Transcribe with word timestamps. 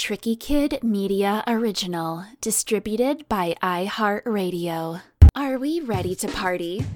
Tricky 0.00 0.34
Kid 0.34 0.82
Media 0.82 1.44
Original, 1.46 2.24
distributed 2.40 3.28
by 3.28 3.54
iHeartRadio. 3.62 5.02
Are 5.36 5.58
we 5.58 5.80
ready 5.80 6.14
to 6.14 6.28
party? 6.28 6.86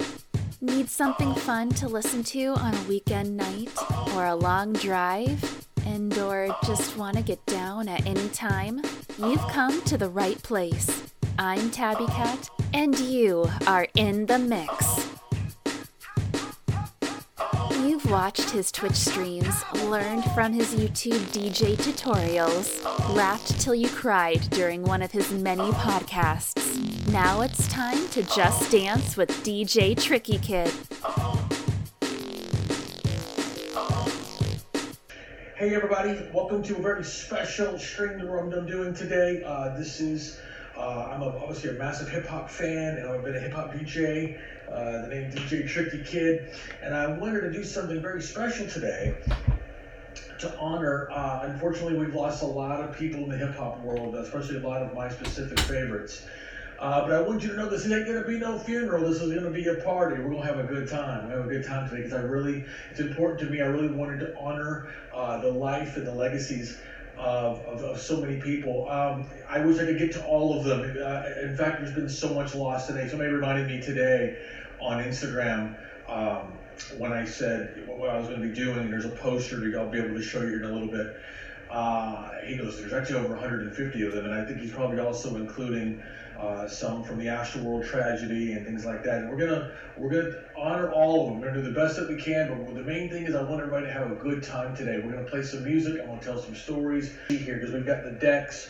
Need 0.63 0.89
something 0.89 1.35
fun 1.35 1.69
to 1.73 1.87
listen 1.87 2.25
to 2.25 2.55
on 2.55 2.73
a 2.73 2.83
weekend 2.85 3.37
night 3.37 3.69
or 4.15 4.25
a 4.25 4.35
long 4.35 4.73
drive? 4.73 5.67
And 5.85 6.17
or 6.17 6.57
just 6.65 6.97
want 6.97 7.19
to 7.19 7.23
get 7.23 7.45
down 7.45 7.89
at 7.89 8.07
any 8.07 8.31
time? 8.31 8.81
You've 9.19 9.47
come 9.49 9.83
to 9.83 9.99
the 9.99 10.09
right 10.09 10.43
place. 10.43 11.03
I'm 11.39 11.71
Tabby 11.71 12.07
Cat, 12.07 12.49
and 12.73 12.99
you 12.99 13.51
are 13.67 13.87
in 13.97 14.25
the 14.25 14.39
mix. 14.39 15.04
You've 17.85 18.11
watched 18.11 18.49
his 18.49 18.73
Twitch 18.73 18.95
streams, 18.95 19.63
learned 19.75 20.25
from 20.33 20.55
his 20.55 20.75
YouTube 20.75 21.21
DJ 21.35 21.77
tutorials, 21.77 22.83
laughed 23.15 23.61
till 23.61 23.75
you 23.75 23.91
cried 23.91 24.41
during 24.49 24.83
one 24.85 25.03
of 25.03 25.13
his 25.13 25.31
many 25.33 25.71
podcasts. 25.73 27.07
Now 27.13 27.43
it's 27.43 27.69
time 27.69 28.09
to 28.09 28.23
just 28.23 28.73
dance 28.73 29.19
with 29.19 29.29
DJ 29.45 30.01
Tricky 30.01 30.39
Kid. 30.39 30.73
Hey 35.57 35.75
everybody, 35.75 36.19
welcome 36.33 36.63
to 36.63 36.77
a 36.77 36.81
very 36.81 37.05
special 37.05 37.79
stream 37.79 38.19
that 38.19 38.33
I'm 38.33 38.67
doing 38.67 38.95
today. 38.95 39.43
Uh, 39.45 39.77
this 39.77 40.01
is, 40.01 40.41
uh, 40.77 41.11
I'm 41.13 41.23
a, 41.23 41.29
obviously 41.29 41.71
a 41.71 41.75
massive 41.75 42.09
hip 42.09 42.27
hop 42.27 42.51
fan 42.51 42.97
and 42.99 43.09
I've 43.09 43.25
been 43.25 43.37
a 43.37 43.41
hip 43.41 43.53
hop 43.53 43.73
DJ 43.73 44.39
uh, 44.71 45.03
the 45.03 45.09
name 45.09 45.31
DJ 45.31 45.69
Tricky 45.69 46.03
Kid, 46.03 46.49
and 46.83 46.95
I 46.95 47.07
wanted 47.19 47.43
to 47.43 47.53
do 47.53 47.63
something 47.63 48.01
very 48.01 48.23
special 48.23 48.67
today 48.67 49.15
to 50.39 50.59
honor. 50.59 51.09
Uh, 51.11 51.41
unfortunately, 51.45 51.99
we've 51.99 52.15
lost 52.15 52.43
a 52.43 52.47
lot 52.47 52.81
of 52.81 52.97
people 52.97 53.23
in 53.25 53.29
the 53.29 53.37
hip 53.37 53.55
hop 53.57 53.81
world, 53.81 54.15
especially 54.15 54.57
a 54.57 54.67
lot 54.67 54.83
of 54.83 54.95
my 54.95 55.09
specific 55.09 55.61
favorites. 55.61 56.27
Uh, 56.79 57.03
but 57.03 57.13
I 57.13 57.21
want 57.21 57.43
you 57.43 57.51
to 57.51 57.57
know 57.57 57.69
this 57.69 57.89
ain't 57.91 58.07
gonna 58.07 58.27
be 58.27 58.39
no 58.39 58.59
funeral. 58.59 59.09
This 59.09 59.21
is 59.21 59.33
gonna 59.33 59.51
be 59.51 59.67
a 59.69 59.77
party. 59.77 60.21
We're 60.21 60.31
gonna 60.35 60.47
have 60.47 60.59
a 60.59 60.65
good 60.65 60.89
time. 60.89 61.29
We 61.29 61.35
have 61.35 61.47
a 61.47 61.49
good 61.49 61.65
time 61.65 61.89
today 61.89 62.03
because 62.03 62.15
I 62.15 62.23
really, 62.23 62.65
it's 62.91 63.01
important 63.01 63.39
to 63.41 63.47
me. 63.47 63.61
I 63.61 63.67
really 63.67 63.95
wanted 63.95 64.19
to 64.21 64.37
honor 64.37 64.89
uh, 65.15 65.41
the 65.41 65.51
life 65.51 65.97
and 65.97 66.07
the 66.07 66.15
legacies 66.15 66.79
of, 67.19 67.61
of, 67.67 67.83
of, 67.83 68.01
so 68.01 68.21
many 68.21 68.41
people. 68.41 68.89
Um, 68.89 69.27
I 69.49 69.61
wish 69.61 69.79
I 69.79 69.85
could 69.87 69.99
get 69.99 70.13
to 70.13 70.25
all 70.25 70.59
of 70.59 70.65
them. 70.65 70.81
Uh, 70.81 71.23
in 71.43 71.57
fact, 71.57 71.81
there's 71.81 71.95
been 71.95 72.09
so 72.09 72.35
much 72.35 72.55
lost 72.55 72.89
today. 72.89 73.09
Somebody 73.09 73.31
reminded 73.31 73.69
me 73.69 73.81
today 73.81 74.39
on 74.81 75.03
Instagram 75.03 75.77
um, 76.09 76.53
when 76.99 77.13
I 77.13 77.25
said 77.25 77.87
what 77.87 78.11
I 78.11 78.19
was 78.19 78.29
going 78.29 78.41
to 78.41 78.49
be 78.49 78.55
doing. 78.55 78.91
There's 78.91 79.05
a 79.05 79.11
poster 79.11 79.61
that 79.61 79.79
I'll 79.79 79.91
be 79.91 79.99
able 79.99 80.17
to 80.17 80.23
show 80.23 80.41
you 80.43 80.57
in 80.57 80.65
a 80.65 80.73
little 80.73 80.89
bit. 80.89 81.17
Uh, 81.71 82.31
he 82.45 82.57
goes, 82.57 82.79
there's 82.79 82.93
actually 82.93 83.19
over 83.19 83.35
150 83.35 84.03
of 84.03 84.13
them, 84.13 84.27
and 84.27 84.35
I 84.35 84.45
think 84.45 84.61
he's 84.61 84.73
probably 84.73 85.01
also 85.01 85.37
including 85.37 86.03
uh, 86.45 86.69
some 86.69 87.03
from 87.03 87.19
the 87.19 87.27
Astroworld 87.27 87.87
tragedy 87.87 88.53
and 88.53 88.67
things 88.67 88.85
like 88.85 89.03
that. 89.05 89.21
And 89.21 89.31
we're 89.31 89.39
gonna 89.39 89.73
we're 89.97 90.11
gonna 90.11 90.35
honor 90.57 90.91
all 90.91 91.23
of 91.23 91.27
them. 91.29 91.41
We're 91.41 91.49
gonna 91.49 91.63
do 91.63 91.69
the 91.69 91.81
best 91.81 91.97
that 91.97 92.09
we 92.09 92.17
can. 92.17 92.49
But 92.49 92.75
the 92.75 92.83
main 92.83 93.11
thing 93.11 93.27
is 93.27 93.35
I 93.35 93.43
want 93.43 93.61
everybody 93.61 93.87
to 93.87 93.93
have 93.93 94.11
a 94.11 94.15
good 94.15 94.43
time 94.43 94.75
today. 94.75 94.99
We're 94.99 95.13
gonna 95.13 95.25
play 95.25 95.43
some 95.43 95.65
music. 95.65 96.01
I'm 96.01 96.09
gonna 96.09 96.21
tell 96.21 96.39
some 96.39 96.55
stories 96.55 97.11
here 97.29 97.57
because 97.57 97.73
we've 97.73 97.87
got 97.87 98.03
the 98.03 98.13
decks, 98.13 98.69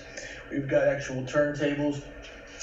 we've 0.51 0.69
got 0.69 0.87
actual 0.87 1.25
turntables. 1.25 2.01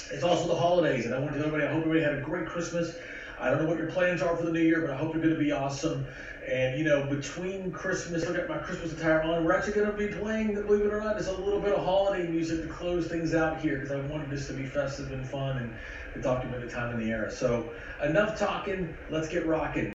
It's 0.09 0.23
also 0.23 0.47
the 0.47 0.55
holidays, 0.55 1.05
and 1.05 1.13
I 1.13 1.19
want 1.19 1.33
to 1.33 1.37
tell 1.37 1.47
everybody. 1.47 1.67
I 1.67 1.71
hope 1.73 1.83
everybody 1.83 2.01
had 2.01 2.13
a 2.13 2.21
great 2.21 2.45
Christmas. 2.45 2.95
I 3.41 3.49
don't 3.49 3.63
know 3.63 3.67
what 3.67 3.79
your 3.79 3.87
plans 3.87 4.21
are 4.21 4.37
for 4.37 4.45
the 4.45 4.51
new 4.51 4.61
year, 4.61 4.81
but 4.81 4.91
I 4.91 4.95
hope 4.95 5.13
you're 5.13 5.23
going 5.23 5.33
to 5.33 5.39
be 5.39 5.51
awesome. 5.51 6.05
And 6.47 6.77
you 6.77 6.85
know, 6.85 7.07
between 7.07 7.71
Christmas, 7.71 8.27
look 8.27 8.37
at 8.37 8.47
my 8.47 8.59
Christmas 8.59 8.93
attire 8.93 9.23
on. 9.23 9.43
We're 9.43 9.53
actually 9.53 9.73
going 9.73 9.91
to 9.91 9.97
be 9.97 10.07
playing, 10.07 10.53
believe 10.53 10.85
it 10.85 10.93
or 10.93 11.01
not, 11.01 11.17
just 11.17 11.29
a 11.29 11.33
little 11.33 11.59
bit 11.59 11.73
of 11.73 11.83
holiday 11.83 12.27
music 12.27 12.61
to 12.61 12.67
close 12.67 13.07
things 13.07 13.33
out 13.33 13.59
here 13.59 13.79
because 13.79 13.91
I 13.91 13.99
wanted 14.01 14.29
this 14.29 14.45
to 14.47 14.53
be 14.53 14.67
festive 14.67 15.11
and 15.11 15.27
fun 15.27 15.57
and 15.57 15.73
to 16.13 16.21
document 16.21 16.63
the 16.63 16.69
time 16.69 16.93
in 16.93 16.99
the 16.99 17.11
era. 17.11 17.31
So 17.31 17.67
enough 18.03 18.37
talking. 18.37 18.95
Let's 19.09 19.27
get 19.27 19.47
rocking. 19.47 19.91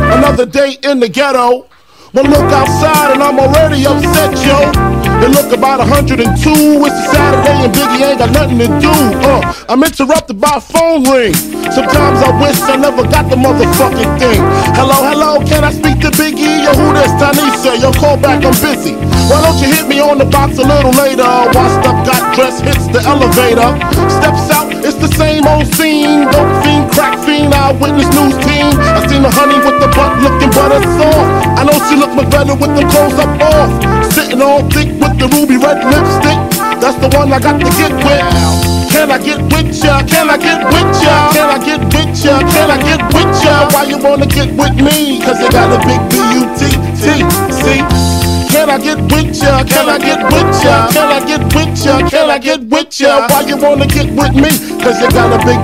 Another 0.00 0.46
day 0.46 0.78
in 0.82 0.98
the 0.98 1.10
ghetto. 1.12 1.68
But 2.14 2.26
look 2.26 2.52
outside 2.52 3.12
and 3.12 3.22
I'm 3.22 3.38
already 3.38 3.84
upset, 3.86 4.32
yo. 4.46 4.83
It 5.24 5.32
look 5.32 5.56
about 5.56 5.80
102, 5.80 6.20
it's 6.20 6.36
a 6.36 7.04
Saturday 7.08 7.64
and 7.64 7.72
Biggie 7.72 8.04
ain't 8.04 8.20
got 8.20 8.28
nothing 8.36 8.60
to 8.60 8.68
do. 8.68 8.92
Uh, 9.24 9.40
I'm 9.72 9.80
interrupted 9.80 10.36
by 10.36 10.52
a 10.52 10.60
phone 10.60 11.00
ring. 11.08 11.32
Sometimes 11.72 12.20
I 12.20 12.28
wish 12.44 12.60
I 12.68 12.76
never 12.76 13.08
got 13.08 13.32
the 13.32 13.40
motherfucking 13.40 14.20
thing. 14.20 14.36
Hello, 14.76 14.92
hello, 15.00 15.40
can 15.48 15.64
I 15.64 15.72
speak 15.72 16.04
to 16.04 16.12
Biggie? 16.12 16.68
Yo, 16.68 16.76
who 16.76 16.92
this 16.92 17.08
Tanisha? 17.16 17.72
Yo, 17.80 17.88
call 17.96 18.20
back, 18.20 18.44
I'm 18.44 18.52
busy. 18.60 19.00
Why 19.32 19.40
don't 19.40 19.56
you 19.64 19.72
hit 19.72 19.88
me 19.88 19.96
on 19.96 20.20
the 20.20 20.28
box 20.28 20.60
a 20.60 20.66
little 20.68 20.92
later? 20.92 21.24
Washed 21.56 21.88
up, 21.88 22.04
got 22.04 22.20
dressed, 22.36 22.60
hits 22.60 22.84
the 22.92 23.00
elevator. 23.08 23.72
Steps 24.12 24.52
out, 24.52 24.68
it's 24.84 25.00
the 25.00 25.08
same 25.16 25.48
old 25.48 25.64
scene. 25.72 26.28
Dope 26.28 26.52
fiend, 26.60 26.92
crack 26.92 27.16
fiend, 27.24 27.56
eyewitness 27.56 28.12
news 28.12 28.36
team. 28.44 28.76
I 28.76 29.00
seen 29.08 29.24
the 29.24 29.32
honey 29.32 29.56
with 29.56 29.80
the 29.80 29.88
butt 29.88 30.20
looking 30.20 30.52
butter 30.52 30.84
soft. 31.00 31.48
I 31.56 31.64
know 31.64 31.80
she 31.88 31.96
look 31.96 32.12
much 32.12 32.28
better 32.28 32.52
with 32.52 32.76
the 32.76 32.84
clothes 32.92 33.16
up 33.16 33.32
off. 33.40 34.03
Sitting 34.34 34.50
all 34.50 34.66
thick 34.68 34.90
with 34.98 35.14
the 35.14 35.30
ruby 35.30 35.54
red 35.62 35.78
lipstick. 35.86 36.34
That's 36.82 36.98
the 36.98 37.06
one 37.14 37.30
I 37.30 37.38
got 37.38 37.54
to 37.54 37.70
get 37.78 37.94
with. 38.02 38.26
Can 38.90 39.06
I 39.06 39.18
get 39.22 39.38
with 39.46 39.70
ya? 39.78 40.02
Can 40.02 40.26
I 40.26 40.34
get 40.34 40.58
with 40.58 40.90
ya? 41.06 41.30
Can 41.30 41.54
I 41.54 41.58
get 41.62 41.78
with 41.78 42.18
ya? 42.18 42.42
Can 42.42 42.66
I 42.66 42.82
get 42.82 42.98
with 43.14 43.30
ya? 43.46 43.70
Why 43.70 43.84
you 43.86 43.96
wanna 44.02 44.26
get 44.26 44.50
with 44.58 44.74
me? 44.74 45.22
Cause 45.22 45.38
you 45.38 45.48
got 45.54 45.70
a 45.70 45.78
big 45.86 46.02
B-U-T-T, 46.10 47.06
see? 47.62 47.78
Can 48.50 48.70
I 48.70 48.78
get 48.82 48.98
with 49.06 49.38
ya? 49.38 49.62
Can 49.62 49.86
I 49.86 49.98
get 50.02 50.18
with 50.26 50.50
ya? 50.66 50.90
Can 50.90 51.14
I 51.14 51.20
get 51.22 51.42
with 51.54 51.86
ya? 51.86 52.08
Can 52.10 52.30
I 52.30 52.38
get 52.38 52.60
with 52.66 52.90
ya? 52.98 53.28
Why 53.30 53.46
you 53.46 53.56
wanna 53.56 53.86
get 53.86 54.10
with 54.18 54.34
me? 54.34 54.50
Cause 54.82 54.98
you 54.98 55.10
got 55.14 55.30
a 55.30 55.38
big 55.46 55.62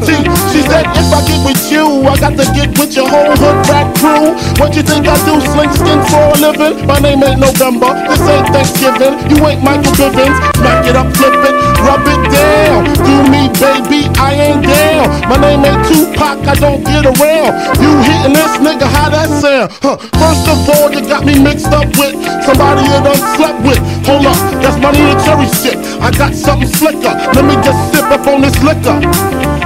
B-U-T-T. 0.00 0.40
She 0.52 0.60
said 0.66 0.86
if 0.96 1.08
I 1.12 1.20
get 1.28 1.40
with 1.44 1.62
you, 1.70 1.84
I 2.08 2.16
got 2.18 2.34
to 2.36 2.46
get 2.56 2.72
with 2.78 2.96
your 2.96 3.08
whole 3.08 3.36
hood 3.36 3.58
rat 3.68 3.88
crew. 4.00 4.32
What 4.58 4.74
you 4.76 4.82
think 4.82 5.06
I 5.06 5.16
do? 5.28 5.36
Sling 5.52 5.72
skin 5.76 6.00
for 6.08 6.24
a 6.32 6.36
living? 6.40 6.86
My 6.86 6.98
name 6.98 7.22
ain't 7.22 7.40
November. 7.40 7.92
This 8.08 8.20
ain't 8.28 8.48
Thanksgiving. 8.48 9.14
You 9.28 9.36
ain't 9.46 9.62
Michael 9.62 9.92
Bivins. 9.96 10.36
Smack 10.56 10.86
it 10.88 10.96
up, 10.96 11.08
flip 11.16 11.36
it, 11.44 11.56
rub 11.84 12.04
it 12.04 12.22
down. 12.32 12.84
Do 13.04 13.16
me, 13.28 13.48
baby, 13.60 14.08
I 14.16 14.52
ain't 14.52 14.64
down. 14.64 15.28
My 15.28 15.36
name 15.36 15.64
ain't 15.64 15.82
Tupac. 15.88 16.38
I 16.48 16.54
don't 16.56 16.82
get 16.84 17.04
around. 17.06 17.52
You 17.80 17.90
hitting 18.04 18.34
this 18.34 18.56
nigga? 18.58 18.88
How 18.88 19.08
that 19.10 19.28
sound? 19.28 19.72
Huh. 19.84 19.96
First 20.16 20.44
of 20.48 20.58
all, 20.76 20.88
you 20.92 21.00
got 21.06 21.24
me 21.24 21.38
mixed 21.38 21.70
up 21.72 21.86
with 22.00 22.16
somebody 22.44 22.82
you 22.88 22.98
done 23.04 23.20
slept 23.36 23.60
with. 23.62 23.80
Hold 24.08 24.26
up, 24.26 24.38
that's 24.60 24.78
money 24.80 25.00
and 25.00 25.20
cherry 25.24 25.48
shit. 25.60 25.78
I 26.00 26.10
got 26.10 26.34
something 26.34 26.68
slicker. 26.68 27.14
Let 27.36 27.44
me 27.44 27.54
just 27.62 27.78
sip 27.92 28.08
up 28.10 28.26
on 28.26 28.40
this 28.40 28.56
liquor. 28.62 28.98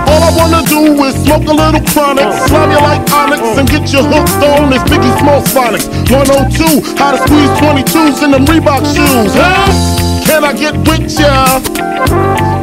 All 0.04 0.20
I 0.24 0.32
wanna 0.40 0.64
do 0.64 1.04
is 1.04 1.14
smoke 1.20 1.44
a 1.44 1.52
little 1.52 1.84
chronic, 1.92 2.32
slam 2.48 2.70
you 2.72 2.80
like 2.80 3.04
Onyx, 3.12 3.42
and 3.60 3.68
get 3.68 3.92
you 3.92 4.00
hooked 4.00 4.40
on 4.40 4.70
this 4.70 4.82
Biggie 4.88 5.12
Small 5.20 5.42
Sonics. 5.52 5.84
102, 6.08 6.96
how 6.96 7.12
to 7.12 7.18
squeeze 7.28 7.52
22s 7.60 8.24
in 8.24 8.30
them 8.32 8.46
Reebok 8.46 8.80
shoes, 8.96 9.34
huh? 9.36 9.68
Can 10.24 10.42
I 10.44 10.52
get 10.56 10.74
with 10.88 11.12
ya? 11.20 11.60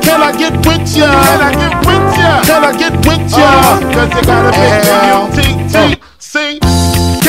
Can 0.02 0.22
I 0.26 0.32
get 0.36 0.58
with 0.66 0.90
ya? 0.98 1.12
Can 1.22 1.42
I 1.42 1.52
get 1.54 1.78
with 1.86 2.18
ya? 2.18 2.42
Can 2.50 2.64
I 2.66 2.72
get 2.78 2.94
with 3.06 3.30
ya? 3.30 3.46
Uh, 3.46 3.94
Cause 3.94 4.10
you 4.10 4.22
got 4.26 4.46
a 4.46 4.52
big 4.58 5.54
B-U-T-T-C. 5.70 6.71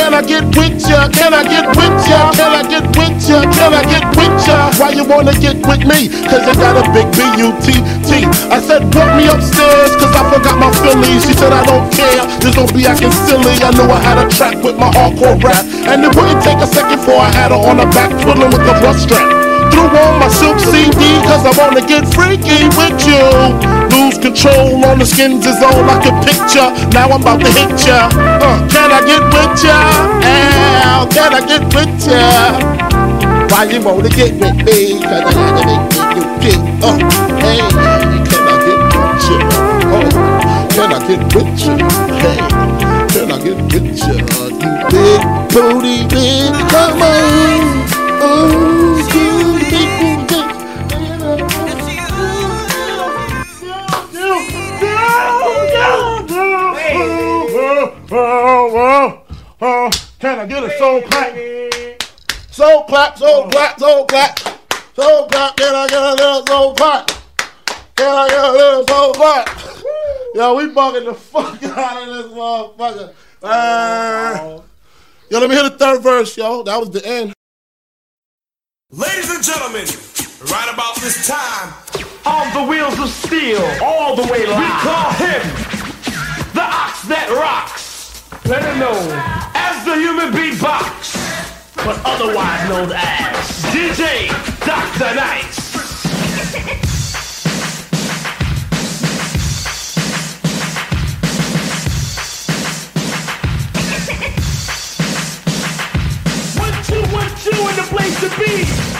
Can 0.02 0.14
I 0.14 0.20
get 0.26 0.42
with 0.58 0.82
ya? 0.82 1.06
Can 1.14 1.30
I 1.32 1.46
get 1.46 1.62
with 1.78 2.10
ya? 2.10 2.34
Can 2.34 2.50
I 2.50 2.66
get 2.66 2.82
with 2.90 3.22
ya? 3.22 3.38
Can 3.54 3.70
I 3.70 3.86
get 3.86 4.02
with 4.18 4.34
ya? 4.42 4.74
Why 4.74 4.90
you 4.90 5.06
wanna 5.06 5.30
get 5.38 5.62
with 5.62 5.86
me? 5.86 6.10
Cause 6.26 6.42
you 6.42 6.54
got 6.58 6.74
a 6.74 6.82
big 6.90 7.06
B-U-T-T. 7.14 8.10
I 8.50 8.58
said, 8.58 8.90
brought 8.90 9.14
me 9.14 9.30
upstairs 9.30 9.94
cause 9.94 10.10
I 10.10 10.26
forgot 10.26 10.58
my 10.58 10.74
Phillies. 10.82 11.22
She 11.22 11.34
said, 11.38 11.54
I 11.54 11.62
don't 11.70 11.86
care. 11.94 12.26
Just 12.42 12.58
don't 12.58 12.74
be 12.74 12.82
acting 12.84 13.14
silly. 13.14 13.54
I 13.62 13.70
knew 13.78 13.86
I 13.86 14.02
had 14.02 14.18
a 14.18 14.26
track 14.26 14.58
with 14.58 14.74
my 14.74 14.90
hardcore 14.90 15.38
rap. 15.38 15.62
And 15.86 16.02
it 16.02 16.10
wouldn't 16.18 16.42
take 16.42 16.58
a 16.58 16.66
second 16.66 16.98
before 16.98 17.22
I 17.22 17.30
had 17.30 17.54
her 17.54 17.62
on 17.62 17.78
the 17.78 17.86
back 17.94 18.10
twiddling 18.18 18.50
with 18.50 18.66
the 18.66 18.74
bus 18.82 19.06
strap. 19.06 19.41
Threw 19.72 19.88
on 19.88 20.20
my 20.20 20.28
silk 20.28 20.58
CD 20.60 21.00
cause 21.24 21.44
I 21.48 21.52
wanna 21.56 21.80
get 21.80 22.04
freaky 22.12 22.68
with 22.76 23.00
you. 23.08 23.24
Lose 23.96 24.18
control 24.20 24.84
on 24.84 24.98
the 24.98 25.06
skins 25.06 25.46
is 25.46 25.60
all 25.62 25.84
I 25.88 25.96
can 26.04 26.16
picture. 26.22 26.68
Now 26.92 27.08
I'm 27.08 27.20
about 27.22 27.40
to 27.40 27.50
hit 27.50 27.72
ya. 27.88 28.08
Uh, 28.12 28.60
can 28.68 28.92
I 28.92 29.00
get 29.08 29.22
with 29.32 29.64
ya? 29.64 29.78
Ow, 30.22 31.08
can 31.10 31.32
I 31.34 31.40
get 31.46 31.64
with 31.72 32.06
ya? 32.06 32.22
Why 33.50 33.64
you 33.64 33.80
wanna 33.82 34.08
get 34.08 34.32
with 34.40 34.56
me? 34.66 35.00
Cause 35.00 35.24
I 35.24 35.32
gotta 35.32 35.62
make 35.68 35.84
you 36.16 36.24
get 36.44 36.60
uh, 36.84 36.96
hey, 37.40 37.60
can 38.28 38.44
I 38.48 38.56
get 38.64 38.80
with 38.92 39.24
ya? 39.28 39.38
Oh, 39.92 40.06
can 40.74 40.92
I 40.92 40.98
get 41.08 41.22
with 41.34 41.52
ya? 41.60 41.74
Hey, 42.20 42.38
can 43.12 43.28
I 43.32 43.36
get 43.44 43.58
with 43.72 43.98
ya? 43.98 44.14
You 44.62 44.72
big 44.92 45.22
booty 45.52 45.96
bitch, 46.12 46.60
come 46.70 47.02
on. 47.02 47.62
Oh, 48.24 48.91
Can 59.62 60.40
I 60.40 60.46
get 60.46 60.64
a 60.64 60.76
soul 60.76 61.02
clap? 61.02 61.36
Soul 62.50 62.82
clap, 62.82 63.16
soul 63.16 63.48
clap, 63.48 63.78
soul 63.78 64.04
clap. 64.06 64.36
Soul 64.96 65.28
clap, 65.28 65.56
can 65.56 65.72
I 65.72 65.86
get 65.86 66.02
a 66.02 66.14
little 66.14 66.46
soul 66.48 66.74
clap? 66.74 67.08
Can 67.94 68.12
I 68.12 68.28
get 68.28 68.44
a 68.44 68.50
little 68.50 68.86
soul 68.88 69.12
clap? 69.14 69.48
Yo, 70.34 70.54
we 70.56 70.64
bugging 70.64 71.04
the 71.04 71.14
fuck 71.14 71.62
out 71.78 72.08
of 72.08 72.12
this 72.12 72.32
motherfucker. 72.32 73.14
Uh, 73.40 74.62
yo, 75.30 75.38
let 75.38 75.48
me 75.48 75.54
hear 75.54 75.70
the 75.70 75.78
third 75.78 76.02
verse, 76.02 76.36
yo. 76.36 76.64
That 76.64 76.80
was 76.80 76.90
the 76.90 77.06
end. 77.06 77.32
Ladies 78.90 79.30
and 79.30 79.44
gentlemen, 79.44 79.86
right 80.50 80.74
about 80.74 80.96
this 80.96 81.28
time, 81.28 81.72
on 82.26 82.52
the 82.52 82.68
wheels 82.68 82.98
of 82.98 83.08
steel, 83.08 83.62
all 83.80 84.16
the 84.16 84.24
way 84.24 84.44
live, 84.44 84.58
we 84.58 84.66
call 84.82 85.12
him 85.12 85.42
the 86.52 86.62
ox 86.62 87.02
that 87.06 87.30
rocks, 87.30 88.28
better 88.42 88.76
known 88.76 89.51
as 89.72 89.84
the 89.86 89.96
human 89.96 90.30
beatbox, 90.32 91.16
but 91.76 91.96
otherwise 92.04 92.68
known 92.68 92.92
as 92.92 93.34
DJ 93.72 94.28
Dr. 94.68 95.14
Nice. 95.16 95.60
One, 106.60 106.76
two, 106.84 107.02
one, 107.16 107.32
two 107.40 107.56
in 107.70 107.76
the 107.80 107.86
place 107.88 108.16
to 108.20 108.28
be. 108.36 108.52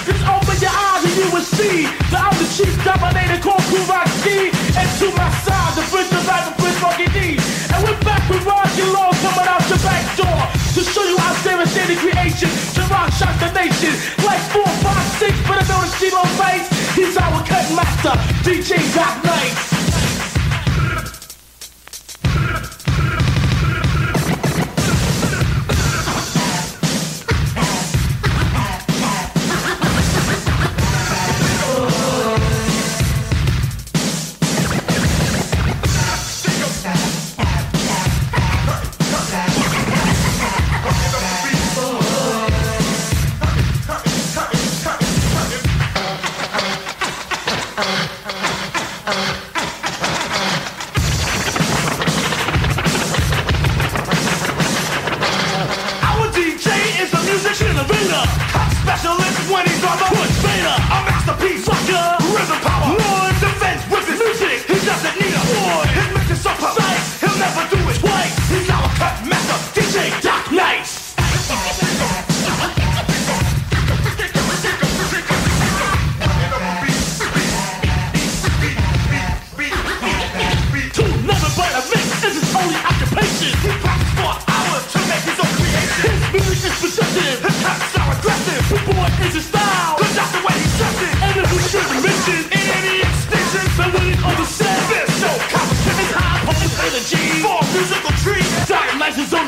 Just 0.08 0.24
open 0.24 0.56
your 0.56 0.72
eyes 0.72 1.04
and 1.04 1.16
you 1.20 1.28
will 1.34 1.48
see 1.58 1.84
that 2.08 2.32
I'm 2.32 2.36
the 2.40 2.48
chief 2.56 2.72
dominator 2.84 3.40
called 3.44 3.64
Kool 3.68 3.84
Rock-Ski. 3.92 4.48
And 4.80 4.88
to 5.00 5.06
my 5.20 5.28
side, 5.44 5.76
the 5.76 5.84
Prince 5.92 6.12
of 6.16 6.24
Life, 6.24 6.48
the 6.48 6.62
Prince 6.62 6.78
Funky 6.80 7.08
D. 7.12 7.36
And 7.74 7.80
we're 7.84 8.00
back 8.08 8.24
with 8.30 8.44
Roger 8.46 8.88
Law 8.88 9.12
coming 9.20 9.48
out 9.52 9.68
your 9.68 9.78
back 9.78 10.16
door 10.16 10.61
to 10.74 10.82
show 10.82 11.04
you 11.04 11.18
how 11.18 11.32
our 11.34 11.44
devastating 11.44 11.98
creation 11.98 12.48
to 12.74 12.80
rock 12.88 13.12
shock 13.12 13.38
the 13.40 13.52
nation. 13.52 13.92
Like 14.24 14.40
four, 14.52 14.66
five, 14.80 15.06
six, 15.18 15.36
better 15.42 15.66
know 15.68 15.80
the 15.84 15.90
Shilo 15.98 16.24
face. 16.40 16.96
He's 16.96 17.16
our 17.16 17.44
cut 17.44 17.68
master, 17.76 18.16
DJ 18.44 18.80
Doc 18.94 19.22
Nice. 19.24 19.71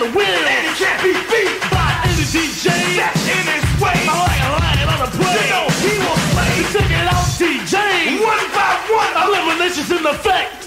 The 0.04 0.18
wheel, 0.18 0.26
and 0.26 0.66
he 0.68 0.72
can't 0.76 1.00
be 1.02 1.12
beat 1.32 1.60
by 1.72 1.88
any 2.04 2.24
DJ 2.28 2.68
that's 3.00 3.24
in 3.24 3.44
his 3.48 3.64
way. 3.80 3.96
Like 4.04 4.40
a 4.44 4.52
lion 4.60 4.88
on 4.92 5.00
a 5.00 5.10
plane. 5.16 5.32
You 5.32 5.48
know 5.48 5.66
he 5.80 5.92
will 5.96 6.20
play. 6.32 6.52
Check 6.72 6.90
it 6.92 7.08
out, 7.08 7.28
DJ. 7.40 7.76
One 8.20 8.46
by 8.52 8.72
one, 8.92 9.12
eliminations 9.24 9.90
in 9.90 10.04
effect. 10.04 10.63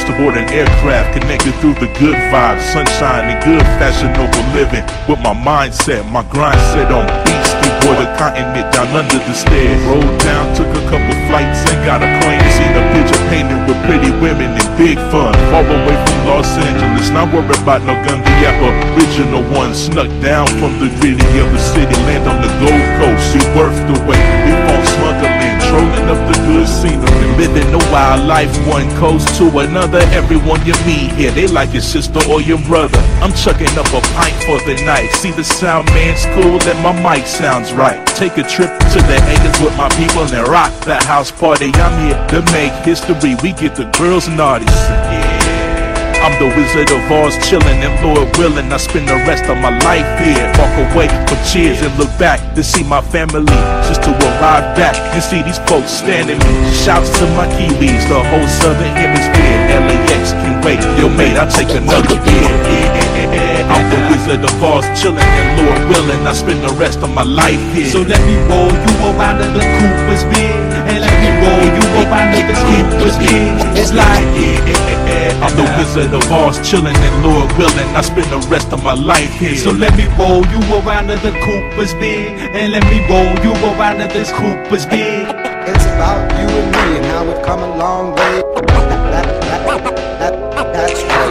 aboard 0.10 0.36
an 0.36 0.50
aircraft. 0.50 1.20
Connected 1.20 1.54
through 1.62 1.78
the 1.78 1.90
good 2.02 2.18
vibes, 2.34 2.66
sunshine, 2.74 3.30
and 3.30 3.40
good 3.46 3.62
fashion 3.78 4.10
fashionable 4.10 4.46
living. 4.54 4.86
With 5.08 5.22
my 5.22 5.34
mindset, 5.34 6.04
my 6.12 6.24
grind 6.28 6.60
set 6.74 6.92
on 6.92 7.06
beastie 7.24 7.74
boy, 7.86 7.96
the 7.98 8.10
continent 8.18 8.68
down 8.74 8.90
under 8.96 9.20
the 9.20 9.34
stairs. 9.34 9.80
Rolled 9.86 10.20
down, 10.22 10.56
took 10.56 10.70
a 10.70 10.84
couple 10.90 11.16
flights, 11.30 11.62
and 11.70 11.80
got 11.86 12.02
a 12.02 12.10
plane. 12.22 12.42
Seen 12.58 12.74
a 12.74 12.84
picture 12.94 13.22
painted 13.30 13.62
with 13.68 13.80
pretty 13.86 14.12
women 14.20 14.58
and 14.58 14.70
big 14.78 14.98
fun. 15.14 15.34
Far 15.54 15.64
away 15.64 15.98
from 16.06 16.20
Los 16.28 16.50
Angeles, 16.58 17.10
not 17.10 17.32
worried 17.34 17.52
about 17.62 17.82
no 17.84 17.94
gun. 18.06 18.20
The 18.24 18.40
original 18.96 19.44
one 19.52 19.74
snuck 19.76 20.10
down 20.22 20.48
from 20.60 20.80
the 20.80 20.90
gritty 21.00 21.40
of 21.40 21.52
the 21.52 21.60
city. 21.60 21.96
Land 22.08 22.28
on 22.28 22.40
the 22.42 22.52
Gold 22.60 22.86
Coast, 23.00 23.24
see 23.32 23.44
worth 23.56 23.76
the 23.88 23.98
wait. 24.08 24.24
Before 24.48 24.84
smuggling, 24.96 25.39
trolling 25.70 26.10
up 26.10 26.20
the 26.28 26.38
good 26.50 26.68
scenery. 26.68 27.28
Living 27.38 27.70
a 27.74 27.78
wild 27.92 28.28
life, 28.28 28.52
one 28.68 28.90
coast 28.98 29.38
to 29.38 29.46
another. 29.60 30.00
Everyone 30.12 30.60
you 30.66 30.74
meet 30.86 31.12
here, 31.14 31.32
they 31.32 31.48
like 31.48 31.72
your 31.74 31.82
sister 31.82 32.20
or 32.30 32.42
your 32.42 32.60
brother. 32.66 33.00
I'm 33.22 33.34
chucking 33.34 33.74
up 33.78 33.88
a 33.94 34.02
pint 34.18 34.36
for 34.44 34.58
the 34.68 34.76
night. 34.86 35.10
See 35.12 35.32
the 35.32 35.44
sound 35.44 35.86
man's 35.94 36.26
cool, 36.36 36.60
and 36.70 36.80
my 36.84 36.94
mic 37.06 37.26
sounds 37.28 37.72
right. 37.72 38.06
Take 38.08 38.38
a 38.38 38.44
trip 38.44 38.72
to 38.94 39.00
the 39.10 39.18
acres 39.34 39.58
with 39.62 39.76
my 39.78 39.90
people 39.90 40.24
and 40.24 40.48
rock 40.48 40.74
the 40.84 40.96
house 40.96 41.32
party. 41.32 41.72
I'm 41.76 41.96
here 42.08 42.20
to 42.34 42.52
make 42.52 42.74
history. 42.84 43.36
We 43.44 43.54
get 43.54 43.76
the 43.76 43.86
girls 43.98 44.28
naughty. 44.28 44.66
Yeah. 44.66 45.29
I'm 46.20 46.36
the 46.36 46.52
Wizard 46.52 46.92
of 46.92 47.08
Oz, 47.08 47.40
chillin' 47.48 47.80
and 47.80 47.96
Lord 48.04 48.28
willing. 48.36 48.68
I 48.76 48.78
spend 48.78 49.08
the 49.08 49.16
rest 49.24 49.48
of 49.48 49.56
my 49.64 49.72
life 49.88 50.04
here. 50.20 50.52
Walk 50.60 50.76
away 50.92 51.08
from 51.08 51.40
cheers 51.48 51.80
and 51.80 51.96
look 51.96 52.12
back 52.20 52.44
to 52.56 52.64
see 52.64 52.84
my 52.84 53.00
family. 53.00 53.48
Just 53.88 54.04
to 54.04 54.12
arrive 54.12 54.76
back 54.76 55.00
and 55.16 55.24
see 55.24 55.42
these 55.44 55.64
folks 55.64 55.92
standing 55.92 56.36
me. 56.36 56.54
Shouts 56.76 57.08
to 57.20 57.26
my 57.40 57.48
Kiwis, 57.56 58.04
the 58.12 58.20
whole 58.20 58.50
southern 58.60 58.92
hemisphere. 59.00 59.80
LAX 59.80 60.36
can 60.44 60.60
wait, 60.60 60.84
yo 61.00 61.08
mate, 61.08 61.40
I'll 61.40 61.48
take 61.48 61.72
another 61.72 62.20
beer. 62.28 62.52
I'm 63.72 63.86
the 63.88 64.00
Wizard 64.12 64.44
of 64.44 64.64
Oz, 64.64 64.84
chillin' 65.00 65.24
and 65.24 65.50
Lord 65.64 65.88
willing. 65.88 66.28
I 66.28 66.34
spend 66.34 66.60
the 66.68 66.76
rest 66.76 67.00
of 67.00 67.16
my 67.16 67.24
life 67.24 67.64
here. 67.72 67.88
So 67.88 68.02
let 68.04 68.20
me 68.28 68.36
roll 68.52 68.68
you 68.68 68.94
around 69.08 69.40
to 69.40 69.48
the 69.56 69.64
Cooper's 69.64 70.24
beer. 70.36 70.79
And 71.40 71.48
let 71.48 71.48
me 71.48 71.48
roll 71.48 71.64
you 71.66 71.84
to 72.36 72.42
the 72.48 72.56
Cooper's 72.68 73.18
beer. 73.18 73.56
It's 73.80 73.94
like, 73.94 74.28
I'm 75.42 75.56
the 75.56 75.64
Wizard 75.78 76.14
of 76.14 76.32
Oz, 76.32 76.60
chillin' 76.60 76.96
and 76.96 77.24
Lord 77.24 77.52
willing. 77.58 77.88
I 77.96 78.02
spend 78.02 78.28
the 78.32 78.46
rest 78.50 78.74
of 78.74 78.84
my 78.84 78.94
life 78.94 79.32
here. 79.40 79.56
so 79.56 79.72
let 79.72 79.96
me 79.96 80.06
roll 80.20 80.46
you 80.48 80.60
around 80.76 81.08
to 81.08 81.16
the 81.18 81.32
Cooper's 81.32 81.94
beer. 81.94 82.30
And 82.52 82.74
let 82.74 82.84
me 82.84 83.00
roll 83.08 83.32
you 83.44 83.54
around 83.72 84.00
to 84.00 84.08
this 84.08 84.32
Cooper's 84.32 84.86
beer. 84.86 85.24
It's 85.68 85.86
about 85.86 86.30
you 86.40 86.48
and 86.48 86.72
me 86.72 86.98
and 86.98 87.06
how 87.06 87.26
we've 87.26 87.42
come 87.46 87.62
a 87.62 87.78
long 87.78 88.16
way. 88.16 88.44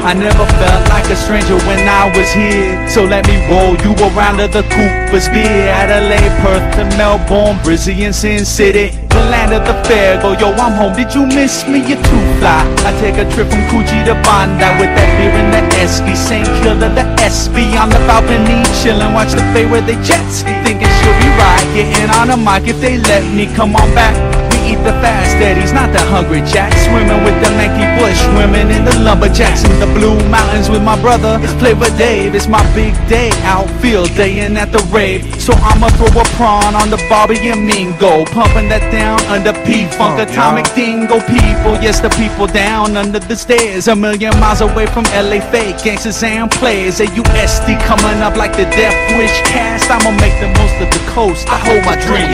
I 0.01 0.15
never 0.15 0.47
felt 0.47 0.89
like 0.89 1.05
a 1.11 1.17
stranger 1.17 1.59
when 1.67 1.87
I 1.87 2.11
was 2.17 2.31
here. 2.33 2.89
So 2.89 3.05
let 3.05 3.27
me 3.27 3.37
roll 3.51 3.77
you 3.85 3.93
around 4.17 4.39
to 4.39 4.49
the 4.49 4.63
Cooper's 4.63 5.29
beer. 5.29 5.69
Adelaide, 5.69 6.33
Perth 6.41 6.77
to 6.77 6.97
Melbourne, 6.97 7.59
Brizzy 7.59 8.07
and 8.07 8.15
Sin 8.15 8.45
City. 8.47 9.08
The 9.19 9.25
land 9.35 9.53
of 9.53 9.67
the 9.67 9.75
fair. 9.83 10.23
Go, 10.23 10.39
yo, 10.39 10.55
I'm 10.55 10.79
home. 10.79 10.95
Did 10.95 11.13
you 11.13 11.27
miss 11.27 11.67
me? 11.67 11.83
You're 11.83 11.99
too 11.99 12.23
fly. 12.39 12.63
I 12.87 12.95
take 13.03 13.19
a 13.19 13.27
trip 13.35 13.51
from 13.51 13.67
Coogee 13.67 14.07
to 14.07 14.15
Bondi 14.23 14.71
with 14.79 14.95
that 14.95 15.11
beer 15.19 15.35
in 15.35 15.51
the 15.51 15.59
Esky. 15.83 16.15
St. 16.15 16.47
Kilda, 16.63 16.87
the 16.95 17.03
SB 17.19 17.75
on 17.75 17.91
the 17.91 17.99
balcony. 18.07 18.63
Chillin', 18.79 19.13
watch 19.15 19.35
the 19.35 19.43
fade 19.51 19.71
where 19.73 19.83
they 19.83 19.99
jet 20.07 20.23
ski. 20.31 20.55
Thinking 20.63 20.87
she'll 21.03 21.19
be 21.19 21.31
right. 21.35 21.67
Getting 21.75 22.11
on 22.15 22.31
a 22.31 22.37
mic 22.39 22.71
if 22.71 22.81
they 22.81 22.99
let 23.11 23.27
me. 23.35 23.47
Come 23.59 23.75
on 23.75 23.93
back. 23.93 24.38
Eat 24.69 24.85
the 24.85 24.93
fast 25.01 25.33
daddies, 25.41 25.73
not 25.73 25.89
the 25.97 26.01
hungry 26.13 26.45
jacks. 26.45 26.77
Swimming 26.85 27.25
with 27.25 27.33
the 27.41 27.49
Mankey 27.57 27.89
Bush, 27.97 28.21
swimming 28.37 28.69
in 28.69 28.85
the 28.85 28.93
lumberjacks 29.01 29.65
in 29.65 29.81
the 29.81 29.89
blue 29.97 30.21
mountains 30.29 30.69
with 30.69 30.83
my 30.83 31.01
brother. 31.01 31.41
Flavor 31.57 31.89
Dave, 31.97 32.35
it's 32.35 32.49
my 32.49 32.61
big 32.75 32.93
day. 33.09 33.31
Outfield 33.49 34.13
day 34.15 34.41
and 34.41 34.59
at 34.59 34.71
the 34.71 34.85
rave. 34.93 35.25
So 35.41 35.55
I'ma 35.65 35.89
throw 35.97 36.13
a 36.21 36.25
prawn 36.37 36.77
on 36.77 36.91
the 36.91 37.01
Bobby 37.09 37.39
and 37.49 37.65
Mingo. 37.65 38.27
Pumping 38.27 38.69
that 38.69 38.85
down 38.93 39.17
under 39.33 39.57
P 39.65 39.89
Funk 39.97 40.21
Atomic 40.21 40.69
Dingo 40.75 41.17
people. 41.25 41.81
Yes, 41.81 42.01
the 42.01 42.11
people 42.21 42.47
down 42.47 42.97
under 42.99 43.21
the 43.21 43.37
stairs. 43.37 43.89
A 43.89 43.97
million 43.97 44.39
miles 44.39 44.61
away 44.61 44.85
from 44.85 45.05
LA 45.17 45.41
fake 45.49 45.81
gangsters 45.81 46.23
and 46.23 46.51
players. 46.51 47.01
AUSD 47.01 47.81
coming 47.89 48.21
up 48.21 48.37
like 48.37 48.53
the 48.53 48.69
Death 48.77 49.17
Wish 49.17 49.33
cast. 49.49 49.89
I'ma 49.89 50.13
make 50.21 50.37
the 50.45 50.53
most 50.61 50.77
of 50.77 50.93
the 50.93 51.01
coast. 51.09 51.49
I 51.49 51.57
hold 51.57 51.85
my 51.89 51.97
dream. 52.05 52.29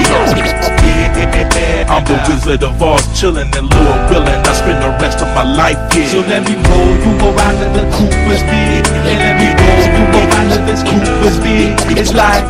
I'm 1.87 2.03
the 2.05 2.24
Wizard 2.29 2.63
of 2.65 2.81
Oz, 2.81 3.05
chillin' 3.13 3.53
and 3.53 3.69
Lord 3.69 4.01
willing. 4.11 4.41
I 4.49 4.53
spend 4.57 4.81
the 4.81 4.91
rest 5.01 5.21
of 5.21 5.29
my 5.37 5.45
life 5.45 5.77
here. 5.93 6.09
So 6.09 6.21
let 6.25 6.41
me 6.49 6.57
roll 6.69 6.95
you 7.05 7.13
around 7.21 7.57
to 7.61 7.69
the 7.77 7.85
Cooper's 7.93 8.43
beer. 8.49 8.81
And 8.81 9.19
let 9.21 9.35
me 9.41 9.49
roll 9.53 9.85
you 9.93 10.05
around 10.25 10.49
to 10.53 10.59
this 10.65 10.81
Cooper's 10.89 11.37
beer. 11.45 11.77
It's 12.01 12.15
like, 12.15 12.45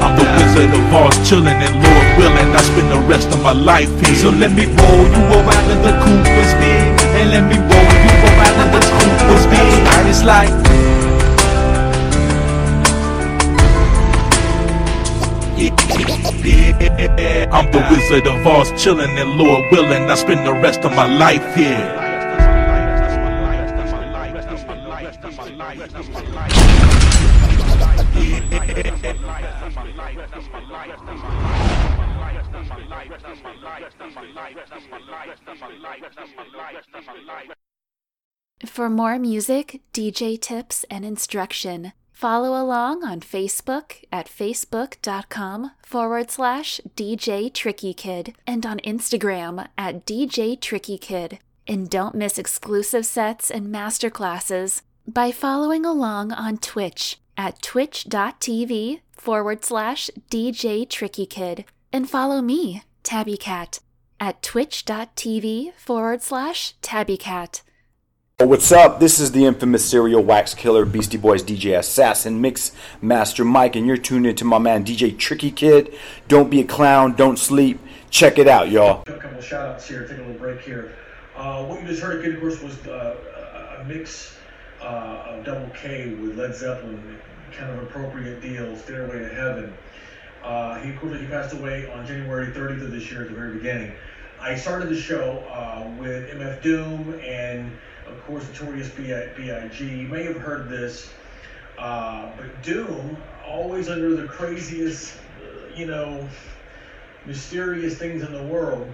I'm 0.00 0.16
the 0.16 0.24
Wizard 0.36 0.72
of 0.72 0.94
Oz, 0.96 1.14
chillin' 1.28 1.60
and 1.60 1.76
Lord 1.84 2.06
willing. 2.16 2.48
I 2.56 2.60
spend 2.64 2.88
the 2.88 3.00
rest 3.04 3.28
of 3.32 3.42
my 3.42 3.52
life 3.52 3.92
here. 4.00 4.16
so 4.16 4.30
let 4.30 4.52
me 4.52 4.64
roll 4.64 5.04
you 5.12 5.22
around 5.36 5.64
to 5.68 5.76
the 5.84 5.92
Cooper's 6.00 6.52
beer. 6.56 6.88
And 7.20 7.30
let 7.36 7.44
me 7.44 7.60
roll 7.60 7.92
you 8.00 8.12
around 8.32 8.54
to 8.60 8.64
this 8.72 8.88
Cooper's 8.96 9.44
beer. 9.52 9.76
It's 10.08 10.24
like, 10.24 10.52
I'm 17.54 17.70
the 17.70 17.86
Wizard 17.88 18.26
of 18.26 18.44
Oz, 18.44 18.72
chillin' 18.72 19.16
and 19.20 19.38
Lord 19.38 19.64
willing. 19.70 20.10
I 20.10 20.16
spend 20.16 20.44
the 20.44 20.52
rest 20.52 20.80
of 20.80 20.90
my 20.96 21.06
life 21.06 21.54
here. 21.54 22.00
For 38.66 38.90
more 38.90 39.20
music, 39.20 39.82
DJ 39.92 40.40
tips, 40.40 40.84
and 40.90 41.04
instruction, 41.04 41.92
follow 42.14 42.58
along 42.58 43.04
on 43.04 43.20
Facebook 43.20 44.04
at 44.10 44.26
facebook.com 44.26 45.72
forward 45.82 46.30
slash 46.30 46.80
DJ 46.96 47.52
Tricky 47.52 47.92
Kid 47.92 48.34
and 48.46 48.64
on 48.64 48.78
Instagram 48.78 49.68
at 49.76 50.06
DJ 50.06 50.58
Tricky 50.58 50.96
Kid. 50.96 51.40
And 51.66 51.90
don't 51.90 52.14
miss 52.14 52.38
exclusive 52.38 53.04
sets 53.04 53.50
and 53.50 53.74
masterclasses 53.74 54.82
by 55.06 55.32
following 55.32 55.84
along 55.84 56.32
on 56.32 56.58
Twitch 56.58 57.18
at 57.36 57.60
twitch.tv 57.60 59.00
forward 59.12 59.64
slash 59.64 60.08
DJ 60.30 60.88
Tricky 60.88 61.26
Kid. 61.26 61.64
And 61.92 62.08
follow 62.08 62.40
me, 62.40 62.82
Tabby 63.02 63.36
Cat, 63.36 63.80
at 64.20 64.42
twitch.tv 64.42 65.74
forward 65.74 66.22
slash 66.22 66.74
Tabby 66.80 67.16
Cat. 67.16 67.62
What's 68.40 68.72
up? 68.72 68.98
This 68.98 69.20
is 69.20 69.30
the 69.30 69.44
infamous 69.44 69.84
serial 69.84 70.20
wax 70.22 70.54
killer 70.54 70.84
Beastie 70.84 71.16
Boys 71.16 71.44
DJ 71.44 71.78
Assassin 71.78 72.40
Mix 72.40 72.72
Master 73.00 73.44
Mike, 73.44 73.76
and 73.76 73.86
you're 73.86 73.96
tuned 73.96 74.26
into 74.26 74.44
my 74.44 74.58
man 74.58 74.84
DJ 74.84 75.16
Tricky 75.16 75.52
Kid. 75.52 75.94
Don't 76.26 76.50
be 76.50 76.60
a 76.60 76.64
clown, 76.64 77.14
don't 77.14 77.38
sleep. 77.38 77.78
Check 78.10 78.38
it 78.38 78.48
out, 78.48 78.70
y'all. 78.70 79.02
A 79.06 79.12
couple 79.12 79.38
of 79.38 79.44
shout 79.44 79.68
outs 79.68 79.88
here, 79.88 80.06
take 80.08 80.18
a 80.18 80.22
little 80.22 80.34
break 80.34 80.60
here. 80.62 80.96
Uh, 81.36 81.64
what 81.64 81.80
you 81.80 81.86
just 81.86 82.02
heard 82.02 82.18
again, 82.18 82.34
of 82.34 82.40
course, 82.40 82.60
was 82.60 82.76
uh, 82.88 83.16
a 83.78 83.80
a 83.80 83.84
mix 83.84 84.36
uh, 84.82 85.26
of 85.28 85.44
Double 85.44 85.68
K 85.70 86.14
with 86.14 86.36
Led 86.36 86.56
Zeppelin, 86.56 87.18
kind 87.52 87.70
of 87.70 87.84
appropriate 87.84 88.40
deal, 88.40 88.76
Stairway 88.76 89.20
to 89.20 89.28
Heaven. 89.28 89.72
Uh, 90.42 90.80
he, 90.80 90.90
of 90.90 90.98
course, 90.98 91.20
he 91.20 91.26
passed 91.26 91.54
away 91.54 91.90
on 91.92 92.04
January 92.06 92.48
30th 92.48 92.82
of 92.82 92.90
this 92.90 93.10
year 93.10 93.22
at 93.22 93.28
the 93.28 93.34
very 93.34 93.54
beginning. 93.54 93.92
I 94.40 94.56
started 94.56 94.88
the 94.88 95.00
show 95.00 95.38
uh, 95.52 95.88
with 95.98 96.28
MF 96.30 96.62
Doom 96.62 97.20
and, 97.20 97.70
of 98.06 98.22
course, 98.24 98.46
Notorious 98.48 98.90
B.I.G. 98.90 99.84
You 99.84 100.08
may 100.08 100.24
have 100.24 100.36
heard 100.36 100.68
this 100.68 101.10
Uh, 101.78 102.32
but 102.36 102.62
Doom, 102.62 103.16
always 103.46 103.88
under 103.88 104.14
the 104.16 104.28
craziest, 104.28 105.16
uh, 105.42 105.68
you 105.74 105.86
know, 105.86 106.28
mysterious 107.26 107.98
things 107.98 108.22
in 108.22 108.32
the 108.32 108.42
world. 108.44 108.92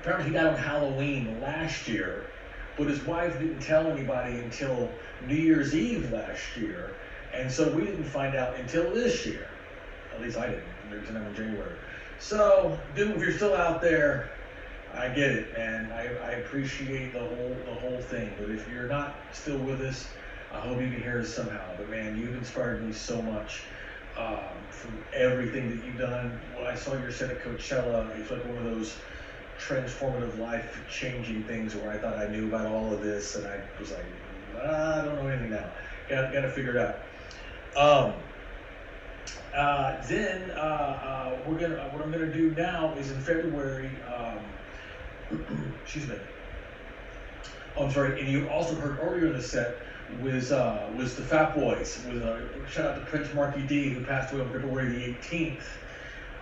Apparently, 0.00 0.28
he 0.30 0.34
died 0.34 0.46
on 0.48 0.56
Halloween 0.56 1.40
last 1.40 1.88
year, 1.88 2.30
but 2.76 2.88
his 2.88 3.02
wife 3.04 3.38
didn't 3.40 3.60
tell 3.60 3.90
anybody 3.90 4.38
until 4.38 5.00
New 5.26 5.34
Year's 5.36 5.74
Eve 5.74 6.12
last 6.12 6.56
year, 6.56 6.96
and 7.34 7.50
so 7.50 7.72
we 7.74 7.84
didn't 7.86 8.04
find 8.04 8.36
out 8.36 8.56
until 8.58 8.92
this 8.92 9.26
year. 9.26 9.48
At 10.14 10.20
least 10.22 10.38
I 10.38 10.48
didn't. 10.48 10.64
Maybe 10.90 11.06
sometime 11.06 11.26
in 11.28 11.34
January. 11.34 11.76
So, 12.20 12.78
Doom, 12.94 13.12
if 13.12 13.20
you're 13.22 13.32
still 13.32 13.54
out 13.54 13.82
there, 13.82 14.33
I 14.96 15.08
get 15.08 15.30
it, 15.30 15.52
man. 15.56 15.90
I, 15.92 16.06
I 16.16 16.30
appreciate 16.32 17.12
the 17.12 17.18
whole 17.20 17.64
the 17.66 17.74
whole 17.74 18.02
thing. 18.02 18.36
But 18.38 18.50
if 18.50 18.68
you're 18.68 18.88
not 18.88 19.28
still 19.32 19.58
with 19.58 19.80
us, 19.80 20.14
I 20.52 20.60
hope 20.60 20.80
you 20.80 20.90
can 20.90 21.00
hear 21.02 21.20
us 21.20 21.34
somehow. 21.34 21.76
But 21.76 21.88
man, 21.88 22.16
you've 22.16 22.34
inspired 22.34 22.84
me 22.86 22.92
so 22.92 23.20
much 23.22 23.66
um, 24.16 24.66
from 24.70 25.04
everything 25.12 25.68
that 25.70 25.84
you've 25.84 25.98
done. 25.98 26.40
When 26.54 26.66
I 26.66 26.74
saw 26.74 26.94
your 26.94 27.10
set 27.10 27.30
at 27.30 27.42
Coachella, 27.42 28.18
it's 28.18 28.30
like 28.30 28.44
one 28.44 28.58
of 28.58 28.64
those 28.64 29.02
transformative, 29.58 30.38
life-changing 30.38 31.46
things 31.46 31.76
where 31.76 31.90
I 31.90 31.98
thought 31.98 32.18
I 32.18 32.28
knew 32.28 32.48
about 32.48 32.66
all 32.66 32.92
of 32.92 33.02
this, 33.02 33.36
and 33.36 33.46
I 33.46 33.60
was 33.78 33.90
like, 33.92 34.06
ah, 34.56 35.00
I 35.00 35.04
don't 35.04 35.16
know 35.16 35.28
anything 35.28 35.50
now. 35.50 35.72
Got 36.08 36.32
got 36.32 36.42
to 36.42 36.50
figure 36.50 36.76
it 36.76 36.82
out. 36.82 37.00
Um, 37.76 38.14
uh, 39.56 40.04
then 40.08 40.50
uh, 40.50 40.54
uh, 40.54 41.42
we're 41.46 41.58
gonna 41.58 41.88
what 41.92 42.02
I'm 42.02 42.10
gonna 42.10 42.32
do 42.32 42.50
now 42.50 42.94
is 42.96 43.10
in 43.10 43.20
February. 43.20 44.00
Um, 44.02 44.54
excuse 45.82 46.06
me. 46.08 46.16
I'm 47.78 47.90
sorry. 47.90 48.20
And 48.20 48.28
you 48.28 48.48
also 48.48 48.74
heard 48.76 48.98
earlier 49.00 49.26
in 49.26 49.32
the 49.32 49.42
set 49.42 49.76
was 50.20 50.52
uh, 50.52 50.90
was 50.96 51.16
the 51.16 51.22
Fat 51.22 51.54
Boys. 51.54 52.04
Was 52.08 52.22
uh, 52.22 52.40
shout 52.70 52.86
out 52.86 53.00
to 53.00 53.06
Prince 53.06 53.32
Markie 53.34 53.62
Dee 53.62 53.90
who 53.90 54.04
passed 54.04 54.32
away 54.32 54.42
on 54.42 54.52
February 54.52 54.92
the 54.92 55.14
18th 55.14 55.64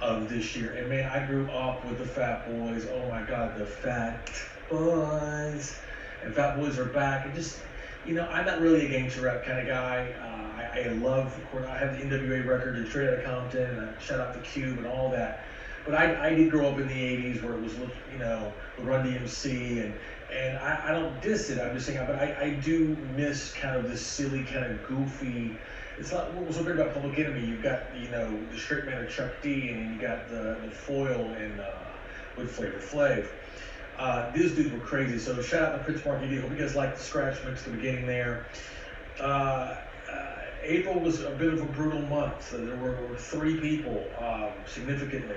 of 0.01 0.29
this 0.29 0.55
year. 0.57 0.73
And 0.75 0.89
man, 0.89 1.11
I 1.11 1.25
grew 1.27 1.49
up 1.51 1.85
with 1.87 1.99
the 1.99 2.05
Fat 2.05 2.47
Boys. 2.47 2.87
Oh 2.93 3.09
my 3.09 3.23
God, 3.23 3.57
the 3.57 3.67
Fat 3.67 4.31
Boys. 4.69 5.79
And 6.25 6.35
Fat 6.35 6.59
Boys 6.59 6.79
are 6.79 6.85
back. 6.87 7.25
And 7.25 7.35
just 7.35 7.59
you 8.05 8.15
know, 8.15 8.27
I'm 8.27 8.47
not 8.47 8.61
really 8.61 8.87
a 8.87 8.89
gangster 8.89 9.23
rap 9.23 9.45
kind 9.45 9.61
of 9.61 9.67
guy. 9.67 10.13
Uh, 10.21 10.61
I, 10.61 10.89
I 10.89 10.93
love, 10.95 11.27
of 11.27 11.51
course, 11.51 11.67
I 11.69 11.79
have 11.79 11.97
the 11.97 12.05
NWA 12.05 12.47
record, 12.47 12.77
and 12.77 12.89
straight 12.89 13.09
out 13.09 13.19
of 13.19 13.25
Compton, 13.25 13.79
and 13.79 13.91
I 13.91 14.01
shout 14.01 14.21
out 14.21 14.35
the 14.35 14.41
Cube 14.41 14.79
and 14.79 14.87
all 14.87 15.11
that. 15.11 15.45
But 15.85 15.95
I, 15.95 16.29
I 16.29 16.35
did 16.35 16.51
grow 16.51 16.69
up 16.69 16.79
in 16.79 16.89
the 16.89 16.95
80s 16.95 17.43
where 17.43 17.55
it 17.55 17.61
was, 17.61 17.75
you 18.13 18.19
know, 18.19 18.53
Run 18.79 19.07
DMC, 19.07 19.85
and, 19.85 19.95
and 20.33 20.59
I, 20.59 20.89
I 20.89 20.93
don't 20.93 21.21
diss 21.21 21.51
it, 21.51 21.61
I'm 21.61 21.75
just 21.75 21.87
saying, 21.87 22.05
but 22.07 22.17
I, 22.17 22.37
I 22.41 22.51
do 22.51 22.97
miss 23.15 23.53
kind 23.53 23.77
of 23.77 23.89
this 23.89 24.01
silly, 24.01 24.45
kind 24.45 24.65
of 24.65 24.87
goofy. 24.87 25.57
It's 25.99 26.11
not 26.11 26.33
what 26.35 26.47
was 26.47 26.57
so 26.57 26.65
great 26.65 26.77
about 26.77 26.95
Public 26.95 27.19
Enemy. 27.19 27.47
You've 27.47 27.63
got, 27.63 27.95
you 27.95 28.09
know, 28.09 28.39
the 28.51 28.59
straight 28.59 28.87
man 28.87 29.05
of 29.05 29.11
Chuck 29.11 29.31
D, 29.43 29.69
and 29.69 29.95
you 29.95 30.01
got 30.01 30.29
the, 30.29 30.57
the 30.65 30.71
foil 30.71 31.21
and 31.35 31.61
uh, 31.61 31.71
with 32.37 32.51
Flavor 32.51 32.79
Flav. 32.79 33.29
Uh, 33.99 34.31
these 34.33 34.53
dudes 34.53 34.73
were 34.73 34.79
crazy. 34.79 35.19
So 35.19 35.41
shout 35.43 35.63
out 35.63 35.79
to 35.79 35.85
Prince 35.85 36.05
Markie 36.05 36.29
Dee. 36.29 36.39
Hope 36.39 36.51
you 36.51 36.57
guys 36.57 36.75
liked 36.75 36.97
the 36.97 37.03
scratch 37.03 37.37
mix 37.45 37.61
at 37.61 37.71
the 37.71 37.77
beginning 37.77 38.07
there. 38.07 38.47
Uh, 39.21 39.77
uh, 40.11 40.37
April 40.63 40.99
was 40.99 41.21
a 41.23 41.31
bit 41.31 41.53
of 41.53 41.61
a 41.61 41.67
brutal 41.67 42.03
month. 42.03 42.51
So 42.51 42.65
there 42.65 42.77
were, 42.77 42.97
were 43.07 43.17
three 43.17 43.61
people 43.61 44.05
um, 44.19 44.51
significantly. 44.67 45.37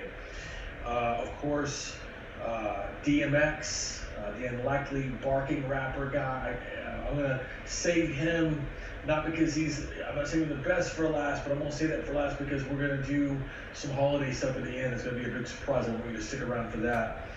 Uh, 0.86 1.24
of 1.24 1.38
course, 1.38 1.96
uh, 2.44 2.88
DMX, 3.04 4.02
uh, 4.18 4.32
the 4.38 4.46
unlikely 4.46 5.10
barking 5.22 5.68
rapper 5.68 6.10
guy. 6.10 6.58
Uh, 6.86 7.10
I'm 7.10 7.16
gonna 7.16 7.42
save 7.66 8.10
him 8.10 8.68
not 9.06 9.26
because 9.26 9.54
he's 9.54 9.88
I'm 10.10 10.16
not 10.16 10.28
saving 10.28 10.50
the 10.50 10.56
best 10.56 10.94
for 10.94 11.08
last, 11.10 11.44
but 11.44 11.52
I'm 11.52 11.60
gonna 11.60 11.72
say 11.72 11.86
that 11.88 12.06
for 12.06 12.14
last 12.14 12.40
because 12.40 12.64
we're 12.66 12.88
gonna 12.88 13.04
do 13.04 13.38
some 13.74 13.92
holiday 13.92 14.32
stuff 14.32 14.56
at 14.56 14.64
the 14.64 14.78
end. 14.78 14.94
It's 14.94 15.04
gonna 15.04 15.18
be 15.18 15.26
a 15.26 15.30
big 15.30 15.48
surprise. 15.48 15.88
I 15.88 15.92
want 15.92 16.08
you 16.08 16.18
to 16.18 16.24
stick 16.24 16.42
around 16.42 16.72
for 16.72 16.78
that. 16.78 17.30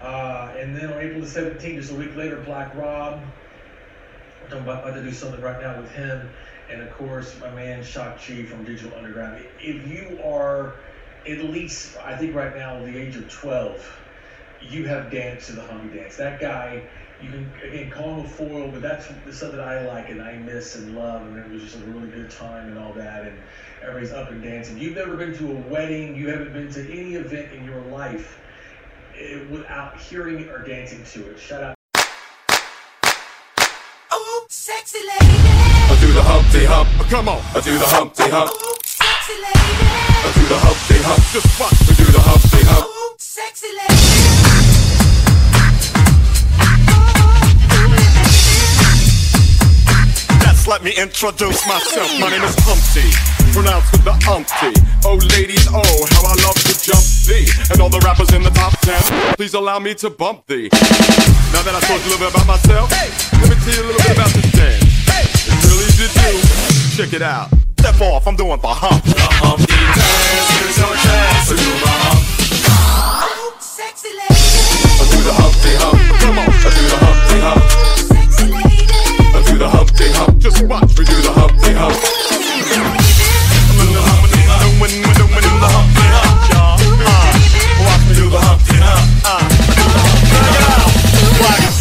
Uh, 0.00 0.52
and 0.58 0.76
then 0.76 0.92
on 0.92 1.00
April 1.00 1.20
the 1.20 1.26
17th, 1.26 1.76
just 1.76 1.92
a 1.92 1.94
week 1.94 2.14
later, 2.16 2.36
Black 2.44 2.74
Rob. 2.74 3.22
I'm 4.50 4.58
about, 4.58 4.82
about 4.82 4.96
to 4.96 5.02
do 5.02 5.12
something 5.12 5.40
right 5.40 5.60
now 5.60 5.80
with 5.80 5.90
him. 5.92 6.28
And 6.70 6.82
of 6.82 6.92
course, 6.92 7.38
my 7.40 7.50
man 7.50 7.82
Shock 7.82 8.20
G 8.20 8.44
from 8.44 8.64
Digital 8.64 8.96
Underground. 8.96 9.42
If 9.58 9.86
you 9.86 10.20
are 10.22 10.76
at 11.26 11.44
least, 11.44 11.96
I 11.96 12.16
think 12.16 12.34
right 12.34 12.54
now, 12.54 12.84
the 12.84 12.96
age 12.96 13.16
of 13.16 13.30
12, 13.30 14.03
you 14.70 14.86
have 14.86 15.10
danced 15.10 15.48
to 15.48 15.52
the 15.52 15.62
Humpty 15.62 15.98
Dance. 15.98 16.16
That 16.16 16.40
guy, 16.40 16.82
you 17.22 17.30
can, 17.30 17.50
again, 17.62 17.90
call 17.90 18.16
him 18.16 18.26
a 18.26 18.28
foil, 18.28 18.68
but 18.68 18.82
that's 18.82 19.08
the 19.24 19.32
stuff 19.32 19.52
that 19.52 19.60
I 19.60 19.86
like 19.86 20.10
and 20.10 20.22
I 20.22 20.36
miss 20.36 20.76
and 20.76 20.96
love. 20.96 21.22
And 21.26 21.38
it 21.38 21.50
was 21.50 21.62
just 21.62 21.76
a 21.76 21.80
really 21.86 22.08
good 22.08 22.30
time 22.30 22.68
and 22.68 22.78
all 22.78 22.92
that. 22.94 23.26
And 23.26 23.38
everybody's 23.82 24.12
up 24.12 24.30
and 24.30 24.42
dancing. 24.42 24.78
You've 24.78 24.96
never 24.96 25.16
been 25.16 25.36
to 25.38 25.52
a 25.52 25.60
wedding, 25.70 26.16
you 26.16 26.28
haven't 26.28 26.52
been 26.52 26.70
to 26.72 26.80
any 26.90 27.14
event 27.14 27.52
in 27.52 27.64
your 27.64 27.80
life 27.82 28.40
eh, 29.18 29.40
without 29.50 30.00
hearing 30.00 30.40
it 30.40 30.48
or 30.48 30.58
dancing 30.58 31.04
to 31.04 31.30
it. 31.30 31.38
Shut 31.38 31.62
up. 31.62 31.74
Ooh, 34.12 34.46
sexy 34.48 34.98
lady. 34.98 35.14
I 35.20 35.96
do 36.00 36.12
the 36.12 36.22
Humpty 36.22 36.64
Hump. 36.64 36.88
Come 37.10 37.28
on. 37.28 37.40
I 37.54 37.60
do 37.60 37.78
the 37.78 37.86
Humpty 37.86 38.24
Hump. 38.24 38.50
Ooh, 38.50 38.74
sexy 38.84 39.34
lady. 39.34 39.54
I 39.56 40.32
do 40.34 40.42
the 40.48 40.58
Humpty 40.58 41.02
Hump. 41.02 41.22
Just 41.32 41.60
watch. 41.60 41.80
We 41.88 41.94
do 41.94 42.10
the 42.10 42.20
Humpty 42.20 42.64
Hump. 42.66 42.86
Ooh, 42.86 43.14
sexy 43.18 43.68
lady. 43.68 44.33
Just 50.64 50.80
let 50.80 50.82
me 50.82 50.96
introduce 50.96 51.60
myself. 51.68 52.08
My 52.16 52.32
name 52.32 52.40
is 52.40 52.56
Humpty, 52.64 53.04
pronounced 53.52 53.92
with 53.92 54.00
the 54.00 54.16
umpty. 54.32 54.72
Oh, 55.04 55.20
ladies, 55.36 55.68
oh, 55.68 55.84
how 55.84 56.24
I 56.24 56.32
love 56.40 56.56
to 56.56 56.72
jump 56.80 57.04
thee. 57.28 57.44
And 57.68 57.84
all 57.84 57.92
the 57.92 58.00
rappers 58.00 58.32
in 58.32 58.40
the 58.40 58.48
top 58.48 58.72
ten, 58.80 58.96
please 59.36 59.52
allow 59.52 59.78
me 59.78 59.92
to 60.00 60.08
bump 60.08 60.46
thee. 60.46 60.72
Now 61.52 61.60
that 61.68 61.76
I 61.76 61.84
told 61.84 62.00
you 62.00 62.08
a 62.08 62.16
little 62.16 62.24
bit 62.24 62.32
about 62.32 62.48
myself, 62.48 62.88
let 62.88 63.44
me 63.52 63.60
tell 63.60 63.76
you 63.76 63.84
a 63.84 63.92
little 63.92 64.00
bit 64.08 64.16
about 64.16 64.32
this 64.32 64.48
dance. 64.56 64.88
It's 65.44 65.68
really 65.68 65.84
easy 65.84 66.08
to 66.08 66.16
do. 66.16 66.32
Check 66.96 67.12
it 67.12 67.20
out. 67.20 67.52
Step 67.84 68.00
off, 68.00 68.24
I'm 68.24 68.32
doing 68.32 68.56
the 68.56 68.72
hump. 68.72 69.04
The 69.04 69.20
Humpty 69.44 69.68
Dance 69.68 70.64
is 70.64 70.80
your 70.80 70.96
chance 70.96 71.93
the 79.64 79.70
Humpty 79.70 80.08
Hump. 80.12 80.38
Just 80.38 80.60
watch. 80.66 80.92
We 80.98 81.04
do 81.06 81.16
the 81.24 81.32
Humpty 81.32 81.72
Hump. 81.72 81.96
I'm 81.96 83.80
in 83.80 83.92
the 83.96 84.02
Humpty 84.04 84.40
Hump. 84.44 84.60
Doing, 84.60 85.00
we're 85.08 85.16
doing 85.16 85.60
the 85.64 85.70
Humpty 85.72 86.04
Hump, 86.16 86.52
y'all. 86.52 86.76
Uh, 87.00 87.32
Watch 87.88 88.02
me 88.08 88.12
do 88.14 88.28
the 88.28 88.40
Humpty 88.44 88.76
Hump. 88.76 89.08
uh, 89.24 89.40
check 89.64 90.52
it 90.52 90.68
out. 90.68 90.92
Like, 91.48 91.72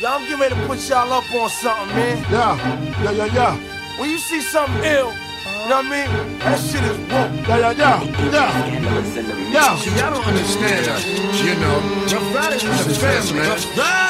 Y'all, 0.00 0.12
I'm 0.12 0.22
getting 0.22 0.38
ready 0.38 0.54
to 0.54 0.66
put 0.66 0.78
y'all 0.88 1.12
up 1.12 1.32
on 1.34 1.48
something, 1.50 1.88
man. 1.96 2.18
yeah, 2.30 3.02
yeah, 3.02 3.10
yeah, 3.10 3.24
yeah, 3.34 3.98
When 3.98 4.10
you 4.10 4.18
see 4.18 4.40
something 4.40 4.84
ill, 4.84 5.12
you 5.68 5.74
know 5.74 5.82
what 5.82 5.92
I 5.92 6.08
mean? 6.08 6.38
That 6.38 6.56
shit 6.56 6.80
is 6.80 6.96
woke. 6.96 7.44
yeah, 7.44 7.60
yeah, 7.60 7.76
yeah, 7.76 8.00
yeah. 8.32 8.48
Yeah. 9.52 9.76
Y'all 10.00 10.16
don't 10.16 10.24
understand 10.24 10.88
us, 10.88 11.04
you 11.44 11.54
know. 11.60 11.76
It's 12.04 12.14
a 12.14 12.20
fast, 12.96 13.34
man. 13.34 13.52
Uh. 13.76 14.08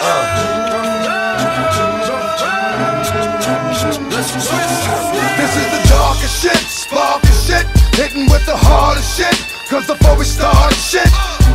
This 4.18 5.54
is 5.56 5.66
the 5.66 5.82
darkest 5.88 6.42
shit, 6.42 6.62
sparkest 6.70 7.48
shit, 7.48 7.66
hitting 7.96 8.30
with 8.30 8.46
the 8.46 8.56
hardest 8.56 9.18
shit. 9.18 9.57
Cause 9.68 9.86
before 9.86 10.16
we 10.16 10.24
started 10.24 10.80
shit, 10.80 11.04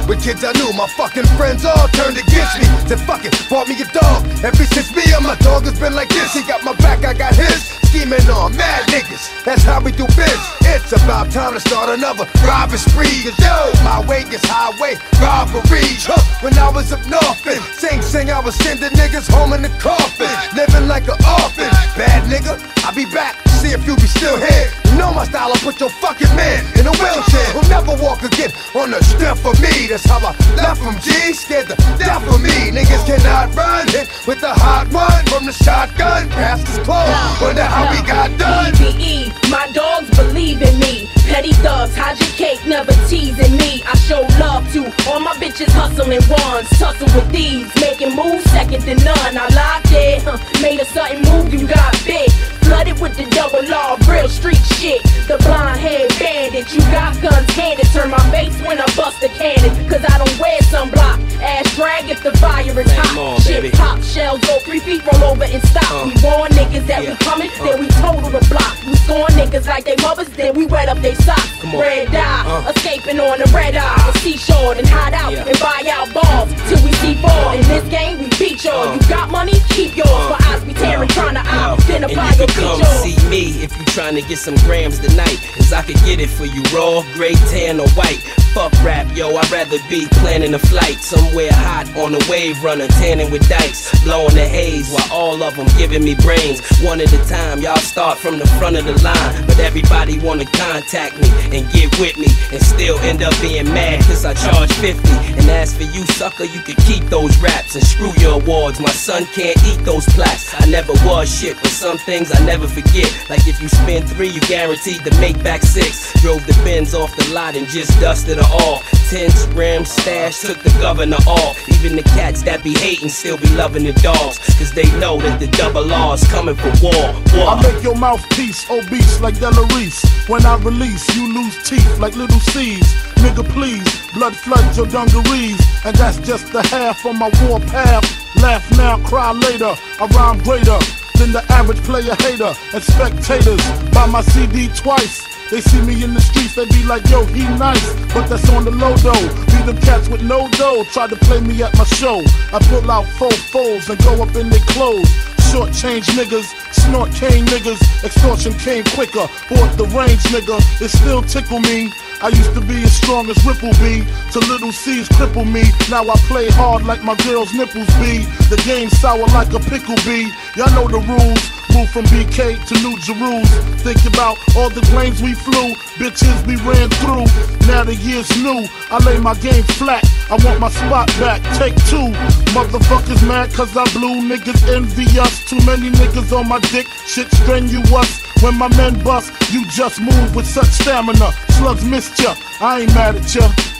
with 0.08 0.21
kids 0.21 0.43
I 0.45 0.54
knew, 0.54 0.71
my 0.78 0.86
fucking 0.86 1.26
friends 1.34 1.65
all 1.65 1.88
turned 1.97 2.13
against 2.13 2.62
me. 2.62 2.69
Said 2.86 3.02
fuck 3.02 3.26
it, 3.26 3.34
bought 3.49 3.67
me 3.67 3.73
a 3.82 3.89
dog. 3.89 4.21
Ever 4.45 4.65
since 4.69 4.93
me 4.93 5.02
and 5.10 5.26
my 5.26 5.34
dog 5.41 5.65
has 5.65 5.80
been 5.80 5.95
like 5.95 6.10
this, 6.10 6.32
he 6.34 6.45
got 6.45 6.63
my 6.63 6.73
back, 6.78 7.04
I 7.04 7.13
got 7.17 7.34
his. 7.34 7.73
Scheming 7.89 8.21
on 8.30 8.56
mad 8.56 8.86
niggas, 8.89 9.43
that's 9.43 9.63
how 9.63 9.82
we 9.82 9.91
do 9.91 10.06
biz. 10.13 10.38
It's 10.62 10.93
about 10.93 11.32
time 11.32 11.54
to 11.54 11.60
start 11.60 11.89
another 11.89 12.30
robbing 12.45 12.78
spree. 12.78 13.26
Cause 13.26 13.38
yo, 13.41 13.73
my 13.82 14.06
way 14.06 14.21
is 14.30 14.45
highway 14.45 14.93
robbery. 15.17 15.82
Huh, 16.06 16.21
when 16.45 16.54
I 16.58 16.69
was 16.69 16.93
up 16.93 17.02
north, 17.10 17.41
and 17.49 17.62
sing 17.73 18.02
sing, 18.04 18.30
I 18.30 18.39
was 18.41 18.54
sending 18.62 18.93
niggas 18.93 19.26
home 19.26 19.54
in 19.54 19.63
the 19.63 19.73
coffin. 19.82 20.30
Living 20.54 20.88
like 20.88 21.10
an 21.10 21.17
orphan. 21.26 21.69
Bad 21.97 22.30
nigga, 22.30 22.62
I'll 22.86 22.93
be 22.93 23.06
back, 23.10 23.41
see 23.63 23.71
if 23.71 23.88
you 23.88 23.95
be 23.95 24.08
still 24.08 24.36
here. 24.36 24.67
You 24.91 24.97
know 24.99 25.13
my 25.13 25.23
style, 25.23 25.49
I'll 25.56 25.63
put 25.63 25.80
your 25.80 25.89
fucking 25.89 26.34
man 26.36 26.62
in 26.78 26.86
a 26.86 26.93
wheelchair. 26.99 27.47
He'll 27.56 27.69
never 27.71 27.95
walk 28.04 28.21
again 28.23 28.52
on 28.76 28.91
the 28.91 28.99
strength 29.04 29.45
of 29.47 29.56
me. 29.63 29.88
That's 29.88 30.04
how 30.04 30.19
I 30.19 30.36
left 30.60 30.84
from 30.84 30.99
G, 30.99 31.10
scared 31.34 31.67
the 31.71 31.76
death 31.97 32.28
of 32.28 32.41
me. 32.43 32.76
Niggas 32.76 33.08
cannot 33.08 33.56
run 33.56 33.88
hit 33.88 34.12
with 34.28 34.41
the 34.41 34.54
hot 34.54 34.91
one 34.91 35.23
from 35.32 35.45
the 35.45 35.54
shotgun. 35.54 36.30
Past 36.30 36.67
is 36.67 36.80
closed, 36.84 37.41
wonder 37.41 37.63
how 37.63 37.88
we 37.89 37.99
got 38.06 38.30
done. 38.38 38.76
EVE, 38.76 39.32
my 39.49 39.65
dogs 39.71 40.10
believe 40.12 40.62
in 40.62 40.78
me. 40.80 41.08
Petty 41.27 41.53
thugs, 41.65 41.95
hide 41.95 42.19
your 42.19 42.29
cake, 42.38 42.65
never 42.67 42.91
teasing 43.07 43.57
me. 43.57 43.81
I 43.86 43.95
show 43.97 44.21
love 44.39 44.71
to 44.73 44.86
all 45.09 45.19
my 45.19 45.33
bitches 45.41 45.71
hustling 45.71 46.21
ones. 46.29 46.69
Tussle 46.77 47.07
with 47.15 47.29
these, 47.31 47.67
making 47.81 48.15
moves 48.15 48.43
second 48.51 48.81
to 48.83 48.95
none. 49.03 49.38
I 49.38 49.47
lied 49.49 49.83
there, 49.89 50.19
huh, 50.21 50.38
made 50.62 50.79
a 50.79 50.86
sudden 50.86 51.21
move, 51.23 51.53
you 51.53 51.65
got 51.67 51.91
big. 52.05 52.29
Flooded 52.63 52.99
with 53.01 53.17
the 53.17 53.25
double 53.31 53.63
law, 53.67 53.97
real 54.07 54.29
street 54.29 54.62
shit. 54.79 55.01
The 55.27 55.38
blind 55.43 55.79
head 55.79 56.07
bandit, 56.19 56.71
you 56.73 56.79
got 56.91 57.19
guns 57.21 57.49
handed. 57.51 57.88
Turn 57.91 58.09
my 58.12 58.19
face 58.29 58.55
when 58.62 58.79
I 58.79 58.86
bust 58.95 59.23
a 59.23 59.29
cannon, 59.29 59.71
cause 59.89 60.03
I 60.05 60.17
don't 60.17 60.38
wear 60.39 60.59
sunblock. 60.69 61.19
Ass 61.41 61.75
drag 61.75 62.09
if 62.09 62.21
the 62.23 62.31
fire 62.38 62.63
is 62.79 62.91
hot. 62.91 63.17
On, 63.17 63.39
shit 63.41 63.63
baby. 63.63 63.75
pop, 63.75 64.01
shells 64.01 64.39
go 64.47 64.59
three 64.59 64.79
feet, 64.79 65.01
roll 65.12 65.31
over 65.31 65.43
and 65.43 65.62
stop. 65.63 65.91
Uh. 65.91 66.05
We 66.07 66.13
warn 66.23 66.51
niggas 66.51 66.86
that 66.88 67.03
Yeah. 67.03 67.12
we 67.12 67.15
coming, 67.17 67.49
Uh. 67.59 67.63
then 67.65 67.79
we 67.81 67.88
total 67.99 68.29
the 68.29 68.45
block. 68.47 68.77
We 68.88 68.95
scorn 69.03 69.31
niggas 69.33 69.67
like 69.67 69.83
they 69.83 69.95
mothers, 70.01 70.29
then 70.29 70.53
we 70.55 70.65
wet 70.65 70.88
up 70.88 70.99
they 71.01 71.12
socks. 71.15 71.52
Come 71.62 71.76
on. 71.76 71.82
Red 71.82 72.12
dye, 72.12 72.43
Uh. 72.45 72.71
escaping 72.76 73.19
on 73.19 73.39
the 73.39 73.49
red 73.54 73.76
eye. 73.76 74.12
The 74.12 74.19
seashore 74.19 74.73
and 74.73 74.88
hide 74.88 75.13
out 75.13 75.32
Yeah. 75.32 75.45
and 75.47 75.60
buy 75.60 75.82
out 75.91 76.13
balls 76.13 76.49
till 76.67 76.82
we 76.84 76.91
see 77.02 77.15
fall. 77.15 77.52
In 77.52 77.62
this 77.67 77.84
game, 77.89 78.19
we 78.19 78.28
beat 78.39 78.63
y'all. 78.63 78.89
Uh. 78.89 78.93
You 78.95 78.99
got 79.10 79.30
money, 79.32 79.60
keep 79.69 79.95
yours. 79.95 80.10
Uh. 80.10 80.36
For 80.38 80.47
eyes 80.49 80.63
be 80.63 80.73
tearing, 80.73 81.10
trying 81.10 81.36
to 81.36 81.43
then 81.88 82.02
buy 82.15 82.32
you 82.32 82.38
your 82.39 82.47
come 82.47 82.84
see 83.04 83.15
me 83.30 83.63
if 83.63 83.78
you 83.78 83.86
trying 83.86 84.15
to 84.15 84.21
get 84.21 84.38
some 84.38 84.56
grams 84.65 84.99
tonight. 84.99 85.38
Cause 85.56 85.71
I 85.73 85.82
could 85.82 85.97
get 86.06 86.19
it 86.19 86.30
for 86.30 86.45
you 86.45 86.62
raw, 86.76 87.04
gray, 87.13 87.34
tan, 87.52 87.80
or 87.80 87.88
white. 87.89 88.21
Fuck 88.54 88.71
rap, 88.84 89.08
yo, 89.15 89.36
I'd 89.36 89.49
rather 89.52 89.78
be 89.89 90.06
planning 90.21 90.54
a 90.54 90.60
flight 90.60 91.02
somewhere 91.02 91.52
hot 91.52 91.89
on 91.97 92.13
a 92.13 92.19
wave 92.30 92.63
runner, 92.63 92.88
tanning 93.02 93.32
with 93.32 93.47
dikes, 93.49 93.89
blowing 94.04 94.36
the 94.36 94.45
haze 94.47 94.89
while 94.91 95.12
all 95.12 95.41
of 95.41 95.56
them 95.56 95.65
giving 95.78 96.04
me 96.04 96.13
brains. 96.15 96.62
One 96.82 97.02
at 97.02 97.12
a 97.12 97.17
time, 97.28 97.62
y'all 97.62 97.76
start 97.78 98.19
from 98.19 98.38
the 98.38 98.45
front 98.60 98.76
of 98.78 98.86
the 98.86 98.93
line. 99.02 99.45
But 99.47 99.60
everybody 99.60 100.19
wanna 100.19 100.45
contact 100.45 101.02
me 101.19 101.27
and 101.51 101.67
get 101.71 101.91
with 101.99 102.17
me 102.17 102.27
and 102.51 102.61
still 102.63 102.97
end 102.99 103.21
up 103.21 103.33
being 103.41 103.65
mad 103.65 103.99
cause 104.05 104.23
I 104.23 104.33
charge 104.33 104.71
50. 104.73 105.01
And 105.39 105.49
as 105.49 105.75
for 105.75 105.83
you, 105.83 106.05
sucker, 106.15 106.45
you 106.45 106.61
can 106.61 106.75
keep 106.87 107.03
those 107.05 107.35
raps 107.39 107.75
and 107.75 107.83
screw 107.83 108.13
your 108.19 108.39
awards. 108.41 108.79
My 108.79 108.91
son 108.91 109.25
can't 109.25 109.57
eat 109.67 109.83
those 109.83 110.05
plaques. 110.13 110.53
I 110.61 110.65
never 110.67 110.93
was 111.05 111.27
shit, 111.27 111.57
but 111.57 111.71
some 111.71 111.97
things 111.97 112.31
I 112.33 112.45
never 112.45 112.67
forget. 112.67 113.11
Like 113.29 113.47
if 113.47 113.61
you 113.61 113.67
spend 113.67 114.09
three, 114.09 114.29
you 114.29 114.41
guaranteed 114.41 115.03
to 115.03 115.11
make 115.19 115.41
back 115.43 115.63
six. 115.63 116.13
Drove 116.21 116.45
the 116.45 116.53
Benz 116.63 116.93
off 116.93 117.15
the 117.17 117.33
lot 117.33 117.55
and 117.55 117.67
just 117.67 117.99
dusted 117.99 118.37
her 118.37 118.53
off. 118.67 118.83
Tents, 119.09 119.45
rims, 119.53 119.89
stash, 119.91 120.41
took 120.41 120.59
the 120.63 120.69
governor 120.81 121.17
off. 121.27 121.57
Even 121.69 121.95
the 121.95 122.03
cats 122.03 122.41
that 122.43 122.63
be 122.63 122.73
hating 122.73 123.09
still 123.09 123.37
be 123.37 123.47
loving 123.55 123.83
the 123.83 123.93
dogs. 123.93 124.39
Cause 124.57 124.71
they 124.71 124.89
know 124.99 125.17
that 125.17 125.39
the 125.39 125.47
double 125.47 125.91
R's 125.91 126.23
coming 126.27 126.55
for 126.55 126.71
war. 126.81 127.13
war. 127.33 127.49
I 127.49 127.61
make 127.61 127.83
your 127.83 127.95
mouthpiece 127.95 128.69
obese 128.69 129.19
like 129.21 129.39
Della 129.39 129.67
Reese. 129.75 130.03
When 130.27 130.45
I 130.45 130.55
release, 130.57 130.92
you 131.15 131.34
lose 131.34 131.58
teeth 131.67 131.99
like 131.99 132.15
little 132.15 132.39
C's. 132.39 132.93
Nigga, 133.23 133.43
please, 133.49 133.84
blood 134.13 134.36
floods 134.36 134.77
your 134.77 134.86
dungarees. 134.88 135.60
And 135.86 135.95
that's 135.95 136.19
just 136.19 136.51
the 136.53 136.62
half 136.63 137.06
of 137.06 137.15
my 137.15 137.29
war 137.43 137.60
path. 137.60 138.06
Laugh 138.36 138.65
now, 138.77 138.97
cry 138.99 139.32
later. 139.32 139.73
I 139.99 140.06
rhyme 140.08 140.39
greater 140.43 140.77
than 141.17 141.32
the 141.32 141.43
average 141.49 141.82
player 141.84 142.15
hater. 142.19 142.53
And 142.73 142.84
spectators 142.84 143.62
buy 143.91 144.06
my 144.06 144.21
CD 144.21 144.67
twice. 144.69 145.25
They 145.49 145.62
see 145.62 145.82
me 145.82 146.03
in 146.03 146.13
the 146.13 146.21
streets, 146.21 146.56
they 146.56 146.65
be 146.65 146.84
like, 146.84 147.08
yo, 147.10 147.25
he 147.25 147.43
nice. 147.58 147.93
But 148.13 148.27
that's 148.27 148.49
on 148.49 148.65
the 148.65 148.71
low 148.71 148.95
though. 148.97 149.27
Be 149.45 149.60
them 149.65 149.77
cats 149.82 150.10
with 150.10 150.23
no 150.23 150.47
dough, 150.51 150.84
try 150.91 151.08
to 151.08 151.15
play 151.15 151.41
me 151.41 151.62
at 151.63 151.75
my 151.77 151.84
show. 151.86 152.21
I 152.53 152.60
pull 152.69 152.89
out 152.89 153.06
four 153.17 153.32
folds 153.32 153.89
and 153.89 153.99
go 154.03 154.21
up 154.23 154.36
in 154.36 154.49
their 154.49 154.65
clothes. 154.67 155.32
Short 155.53 155.71
change 155.71 156.07
niggas, 156.17 156.49
snort 156.73 157.11
cane 157.11 157.45
niggas, 157.45 158.03
extortion 158.03 158.53
came 158.53 158.83
quicker. 158.85 159.29
Bought 159.47 159.77
the 159.77 159.85
range 159.93 160.23
nigga, 160.33 160.57
it 160.81 160.89
still 160.89 161.21
tickle 161.21 161.59
me. 161.59 161.91
I 162.23 162.29
used 162.29 162.53
to 162.53 162.62
be 162.62 162.81
as 162.83 162.95
strong 162.95 163.29
as 163.29 163.36
Ripple 163.43 163.75
B, 163.83 163.99
to 164.31 164.39
little 164.47 164.71
C's 164.71 165.09
cripple 165.09 165.43
me. 165.43 165.63
Now 165.91 166.07
I 166.07 166.15
play 166.31 166.47
hard 166.47 166.86
like 166.86 167.03
my 167.03 167.15
girl's 167.27 167.53
nipples 167.53 167.91
be. 167.99 168.23
The 168.47 168.55
game 168.63 168.88
sour 168.88 169.27
like 169.36 169.51
a 169.51 169.59
pickle 169.59 169.99
bee. 170.07 170.31
Y'all 170.55 170.71
know 170.71 170.88
the 170.88 171.03
rules. 171.03 171.43
Move 171.75 171.89
from 171.89 172.05
BK 172.05 172.63
to 172.63 172.73
New 172.79 172.95
Jerusalem. 173.03 173.43
Think 173.83 173.99
about 174.07 174.39
all 174.55 174.69
the 174.69 174.79
planes 174.88 175.21
we 175.21 175.33
flew, 175.33 175.75
bitches 175.99 176.39
we 176.47 176.55
ran 176.63 176.88
through. 177.03 177.27
Now 177.67 177.83
the 177.83 177.95
year's 177.99 178.31
new. 178.39 178.63
I 178.88 179.03
lay 179.03 179.19
my 179.19 179.36
game 179.43 179.63
flat. 179.75 180.07
I 180.31 180.39
want 180.45 180.62
my 180.62 180.69
spot 180.69 181.07
back. 181.19 181.43
Take 181.59 181.75
two. 181.91 182.07
Motherfuckers 182.55 183.27
mad 183.27 183.51
cause 183.51 183.75
I 183.75 183.83
blew. 183.91 184.23
Niggas 184.23 184.63
envy 184.71 185.19
us. 185.19 185.43
Too 185.49 185.59
many 185.65 185.91
niggas 185.91 186.31
on 186.31 186.47
my 186.47 186.59
dick. 186.71 186.88
Shit 187.05 187.27
strenuous. 187.43 188.32
When 188.43 188.58
my 188.58 188.67
men 188.75 189.01
bust, 189.06 189.32
you 189.53 189.65
just 189.67 190.01
move 190.01 190.36
with 190.36 190.45
such 190.45 190.67
stamina. 190.67 191.32
Slugs 191.58 191.86
missed 191.86 192.19
ya. 192.19 192.36
I 192.60 192.82
ain't 192.82 192.93
mad 192.93 193.15
at 193.15 193.34
ya. 193.34 193.72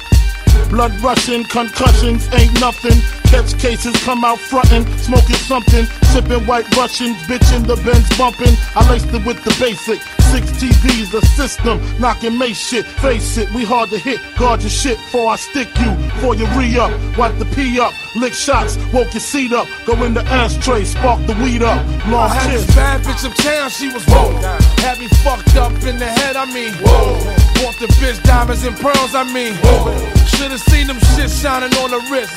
Blood 0.70 0.94
rushing, 1.02 1.44
concussions 1.44 2.28
ain't 2.34 2.60
nothing. 2.60 3.00
Catch 3.30 3.60
cases, 3.60 3.96
come 4.04 4.24
out 4.24 4.40
frontin', 4.40 4.86
smoking 4.98 5.36
something, 5.36 5.86
sipping 6.12 6.46
white 6.46 6.68
Russians, 6.76 7.18
bitchin' 7.24 7.66
the 7.66 7.76
Benz 7.84 8.08
bumping. 8.18 8.56
I 8.76 8.90
laced 8.90 9.14
it 9.14 9.26
with 9.26 9.44
the 9.44 9.56
basic. 9.60 10.02
Six 10.32 10.52
TVs, 10.52 11.12
the 11.12 11.22
system, 11.22 11.80
knocking 12.00 12.38
May 12.38 12.54
shit. 12.54 12.86
Face 12.86 13.38
it, 13.38 13.50
we 13.52 13.64
hard 13.64 13.90
to 13.92 13.98
hit. 13.98 14.20
Guard 14.38 14.62
your 14.62 14.70
shit 14.70 14.98
before 14.98 15.32
I 15.32 15.36
stick 15.36 15.70
you. 15.80 15.92
Before 16.14 16.36
you 16.36 16.46
re 16.58 16.78
up, 16.78 16.92
wipe 17.18 17.38
the 17.38 17.46
pee 17.46 17.80
up, 17.80 17.94
lick 18.16 18.34
shots, 18.34 18.78
woke 18.94 19.14
your 19.14 19.22
seat 19.22 19.54
up, 19.54 19.68
go 19.86 20.02
in 20.04 20.14
the 20.14 20.24
ashtray, 20.26 20.86
spark 20.86 21.26
the 21.28 21.34
weed 21.36 21.64
up. 21.64 21.86
Long 22.08 22.30
I 22.30 22.34
had 22.34 22.52
kiss. 22.52 22.66
this 22.66 22.76
bad 22.76 23.02
bitch 23.02 23.30
uptown, 23.30 23.70
she 23.70 23.90
was 23.94 24.04
whoa. 24.06 24.73
Had 24.84 25.00
me 25.00 25.08
fucked 25.24 25.56
up 25.56 25.72
in 25.88 25.98
the 25.98 26.06
head, 26.06 26.36
I 26.36 26.44
mean, 26.44 26.74
whoa. 26.84 27.16
Bought 27.64 27.80
the 27.80 27.88
bitch 28.04 28.22
diamonds 28.24 28.66
and 28.66 28.76
pearls, 28.76 29.16
I 29.16 29.24
mean, 29.24 29.56
whoa. 29.64 29.96
Should've 30.28 30.60
seen 30.60 30.88
them 30.88 31.00
shit 31.16 31.32
shining 31.32 31.72
on 31.80 31.92
the 31.96 32.04
wrist. 32.12 32.36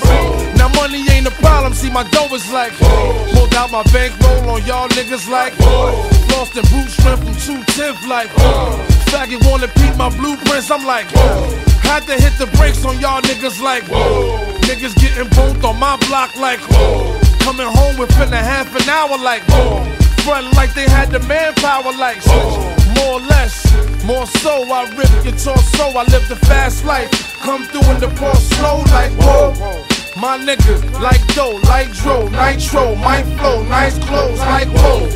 Now 0.54 0.68
money 0.78 1.02
ain't 1.10 1.26
a 1.26 1.34
problem, 1.42 1.74
see 1.74 1.90
my 1.90 2.06
dough 2.14 2.30
is 2.30 2.46
like, 2.52 2.70
whoa. 2.78 3.34
Pulled 3.34 3.54
out 3.56 3.72
my 3.72 3.82
bankroll 3.90 4.54
on 4.54 4.64
y'all 4.64 4.86
niggas 4.94 5.28
like, 5.28 5.54
whoa. 5.58 5.90
Lost 6.38 6.54
in 6.54 6.62
boot 6.70 6.86
strength 6.86 7.26
from 7.26 7.34
210 7.66 8.08
like, 8.08 8.30
whoa. 8.38 8.78
Faggot 9.10 9.42
wanna 9.50 9.66
peep 9.66 9.96
my 9.96 10.14
blueprints, 10.14 10.70
I'm 10.70 10.86
like, 10.86 11.10
whoa. 11.10 11.50
Had 11.82 12.06
to 12.06 12.14
hit 12.14 12.38
the 12.38 12.46
brakes 12.56 12.84
on 12.84 13.00
y'all 13.00 13.22
niggas 13.22 13.60
like, 13.60 13.82
whoa. 13.90 14.38
Niggas 14.70 14.94
getting 15.02 15.26
both 15.34 15.64
on 15.64 15.80
my 15.80 15.98
block 16.06 16.30
like, 16.38 16.60
whoa. 16.70 17.10
Coming 17.42 17.66
home 17.66 17.98
within 17.98 18.32
a 18.32 18.38
half 18.38 18.70
an 18.70 18.88
hour 18.88 19.18
like, 19.18 19.42
whoa. 19.50 20.05
Like 20.26 20.74
they 20.74 20.90
had 20.90 21.10
the 21.10 21.20
manpower 21.20 21.92
like, 21.92 22.18
more 22.96 23.14
or 23.14 23.20
less. 23.20 23.62
More 24.04 24.26
so, 24.26 24.64
I 24.72 24.82
rip 24.96 25.24
your 25.24 25.38
torso, 25.38 25.84
I 25.94 26.02
live 26.10 26.28
the 26.28 26.34
fast 26.34 26.84
life. 26.84 27.08
Come 27.38 27.62
through 27.66 27.88
in 27.92 28.00
the 28.00 28.08
ball 28.18 28.34
slow 28.34 28.78
like, 28.90 29.12
whoa. 29.22 29.54
My 30.20 30.36
niggas, 30.36 30.82
like 31.00 31.24
dough, 31.34 31.60
like 31.70 31.92
dro, 31.92 32.26
nitro, 32.28 32.96
my 32.96 33.22
flow, 33.38 33.62
nice 33.68 33.96
clothes, 34.04 34.40
like 34.40 34.66
whoa. 34.68 35.06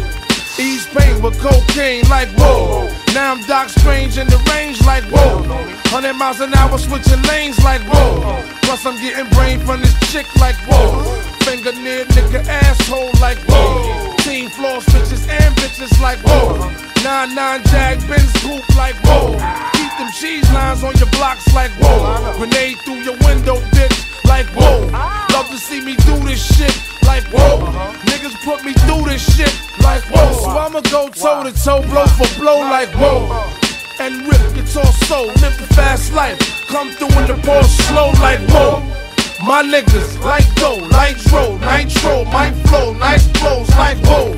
Ease 0.61 0.87
pain 0.87 1.21
with 1.21 1.37
cocaine, 1.41 2.09
like 2.09 2.29
whoa. 2.39 2.87
Now 3.13 3.35
I'm 3.35 3.43
Doc 3.47 3.69
Strange 3.69 4.17
in 4.17 4.29
the 4.29 4.39
range, 4.55 4.81
like 4.87 5.03
whoa. 5.11 5.43
100 5.91 6.13
miles 6.13 6.39
an 6.39 6.55
hour 6.55 6.79
switching 6.79 7.21
lanes, 7.23 7.59
like 7.65 7.83
whoa. 7.83 8.45
Plus 8.63 8.87
I'm 8.87 8.95
getting 9.03 9.29
brain 9.35 9.59
from 9.59 9.81
this 9.81 9.99
chick, 10.13 10.27
like 10.37 10.57
whoa. 10.71 11.03
Finger 11.43 11.73
near 11.73 12.05
nigga 12.05 12.47
asshole, 12.47 13.11
like 13.21 13.39
whoa. 13.49 14.10
Team 14.25 14.51
floors, 14.51 14.85
bitches 14.87 15.29
and 15.29 15.55
bitches, 15.57 16.01
like 16.01 16.19
whoa. 16.21 16.71
9-9 17.01 17.65
Jag 17.71 17.99
Benz 18.09 18.33
coupe, 18.43 18.69
like 18.77 18.95
whoa. 19.05 19.33
Keep 19.73 19.93
them 19.99 20.11
cheese 20.13 20.49
lines 20.53 20.85
on 20.85 20.95
your 20.97 21.11
blocks, 21.11 21.53
like 21.55 21.71
whoa. 21.81 22.37
Grenade 22.37 22.79
through 22.85 23.01
your 23.01 23.17
window, 23.27 23.57
bitch, 23.73 24.25
like 24.25 24.47
whoa. 24.49 24.87
Love 25.33 25.49
to 25.49 25.59
see 25.59 25.81
me 25.81 25.97
do 26.05 26.17
this 26.21 26.41
shit, 26.57 26.77
like 27.05 27.25
whoa. 27.33 27.65
Niggas 28.05 28.37
put 28.45 28.63
me 28.65 28.73
through 28.85 29.05
this 29.05 29.25
shit, 29.37 29.55
like 29.83 30.03
whoa. 30.13 30.33
So 30.33 30.51
I'ma 30.51 30.81
go 30.83 31.09
toe 31.09 31.45
to 31.45 31.53
toe, 31.65 31.83
blow 31.89 32.07
for 32.07 32.29
blow, 32.39 32.61
like 32.61 32.91
whoa. 32.91 33.49
And 34.01 34.27
rip 34.27 34.41
your 34.55 34.67
torso, 34.67 35.27
live 35.41 35.57
the 35.59 35.69
fast 35.75 36.13
life. 36.13 36.39
Come 36.69 36.91
through 36.91 37.13
in 37.21 37.27
the 37.27 37.41
ball 37.47 37.65
slow, 37.65 38.13
like 38.21 38.41
whoa. 38.51 39.00
My 39.43 39.63
niggas, 39.63 40.23
like 40.23 40.45
like 40.91 41.17
dro, 41.25 41.57
nitro, 41.59 42.25
my 42.27 42.53
flow, 42.67 42.93
nice 42.93 43.27
clothes, 43.33 43.71
like 43.71 43.97
whoa. 44.05 44.35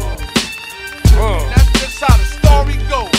That's 1.49 1.73
just 1.81 2.01
how 2.05 2.17
the 2.17 2.25
story 2.25 2.77
goes. 2.89 3.11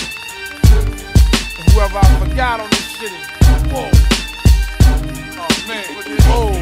Whoever 1.74 2.00
I 2.00 2.20
forgot 2.26 2.62
on 2.62 2.70
this 2.70 2.88
shit 2.98 3.12
is 3.12 3.28
whoa. 3.72 3.90
Oh 5.38 5.68
man, 5.68 5.86
whoa. 6.30 6.53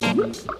Amazing 0.00 0.54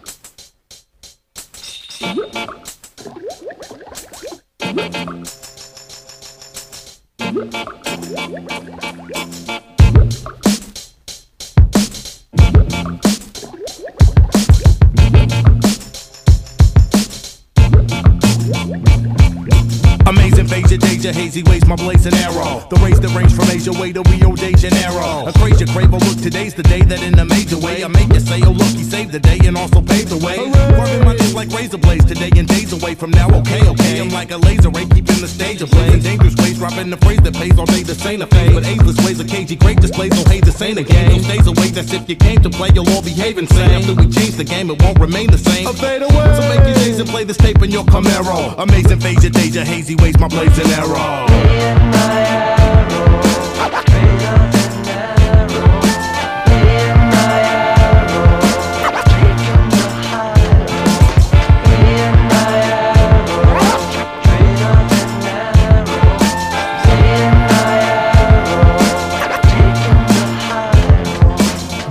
Deja, 21.05 21.21
hazy 21.21 21.43
ways, 21.43 21.67
my 21.67 21.77
blazing 21.77 22.15
arrow. 22.15 22.65
The 22.71 22.81
race 22.81 22.99
that 22.99 23.13
range 23.13 23.37
from 23.37 23.45
Asia 23.53 23.77
way 23.77 23.93
to 23.93 24.01
Rio 24.09 24.33
de 24.33 24.57
Janeiro. 24.57 25.29
A 25.29 25.33
crazy 25.37 25.69
crave, 25.69 25.93
oh 25.93 26.01
look, 26.01 26.17
today's 26.17 26.55
the 26.55 26.63
day 26.63 26.81
that 26.81 27.03
in 27.03 27.19
a 27.19 27.27
major 27.27 27.59
way 27.59 27.85
I 27.85 27.89
make 27.89 28.09
you 28.09 28.21
say, 28.21 28.41
oh 28.41 28.57
look, 28.57 28.73
he 28.73 28.81
saved 28.81 29.13
the 29.13 29.21
day 29.21 29.37
and 29.45 29.53
also 29.53 29.83
paved 29.83 30.09
the 30.09 30.17
way. 30.25 30.41
Carving 30.73 31.05
my 31.05 31.15
days 31.15 31.35
like 31.35 31.53
razor 31.53 31.77
blades 31.77 32.07
today 32.07 32.33
and 32.33 32.49
days 32.49 32.73
away 32.73 32.95
from 32.95 33.11
now. 33.11 33.29
Okay, 33.45 33.61
okay, 33.69 34.01
I'm 34.01 34.09
like 34.17 34.31
a 34.31 34.39
laser 34.39 34.71
ray, 34.71 34.89
keeping 34.89 35.21
the 35.21 35.29
stage 35.29 35.61
ablaze. 35.61 35.93
In 35.93 36.01
dangerous 36.01 36.37
ways, 36.41 36.57
dropping 36.57 36.89
the 36.89 36.97
phrase 36.97 37.21
that 37.21 37.35
pays 37.35 37.59
all 37.59 37.67
day. 37.67 37.85
Ain't 38.05 38.23
a 38.23 38.27
phase, 38.27 38.53
but 38.53 38.65
ageless 38.65 38.97
ways, 39.05 39.21
a 39.21 39.25
cagey 39.25 39.57
great 39.57 39.81
displays. 39.81 40.13
Oh 40.17 40.25
hey, 40.29 40.41
this 40.41 40.61
ain't 40.63 40.79
a 40.79 40.85
game. 40.85 41.21
So 41.21 41.29
stays 41.29 41.47
away, 41.47 41.69
that's 41.69 41.93
if 41.93 42.09
you 42.09 42.17
came 42.17 42.41
to 42.43 42.49
play, 42.49 42.71
you'll 42.73 42.89
all 42.89 43.03
behave 43.03 43.37
insane. 43.37 43.77
After 43.77 43.95
we 43.95 44.09
change 44.09 44.37
the 44.41 44.45
game, 44.45 44.71
it 44.71 44.81
won't 44.81 44.99
remain 44.99 45.29
the 45.29 45.39
same. 45.39 45.67
A 45.67 45.73
fade 45.73 46.01
away. 46.01 46.29
So 46.37 46.43
make 46.49 46.65
your 46.65 46.77
days 46.81 46.99
and 47.01 47.09
play 47.09 47.25
this 47.25 47.37
tape 47.37 47.61
in 47.61 47.71
your 47.71 47.85
Camaro. 47.85 48.57
Amazing 48.57 49.01
Phasia, 49.01 49.31
Deja, 49.33 49.65
hazy 49.65 49.97
ways, 49.97 50.19
my 50.19 50.29
blazing 50.29 50.69
arrow. 50.73 50.94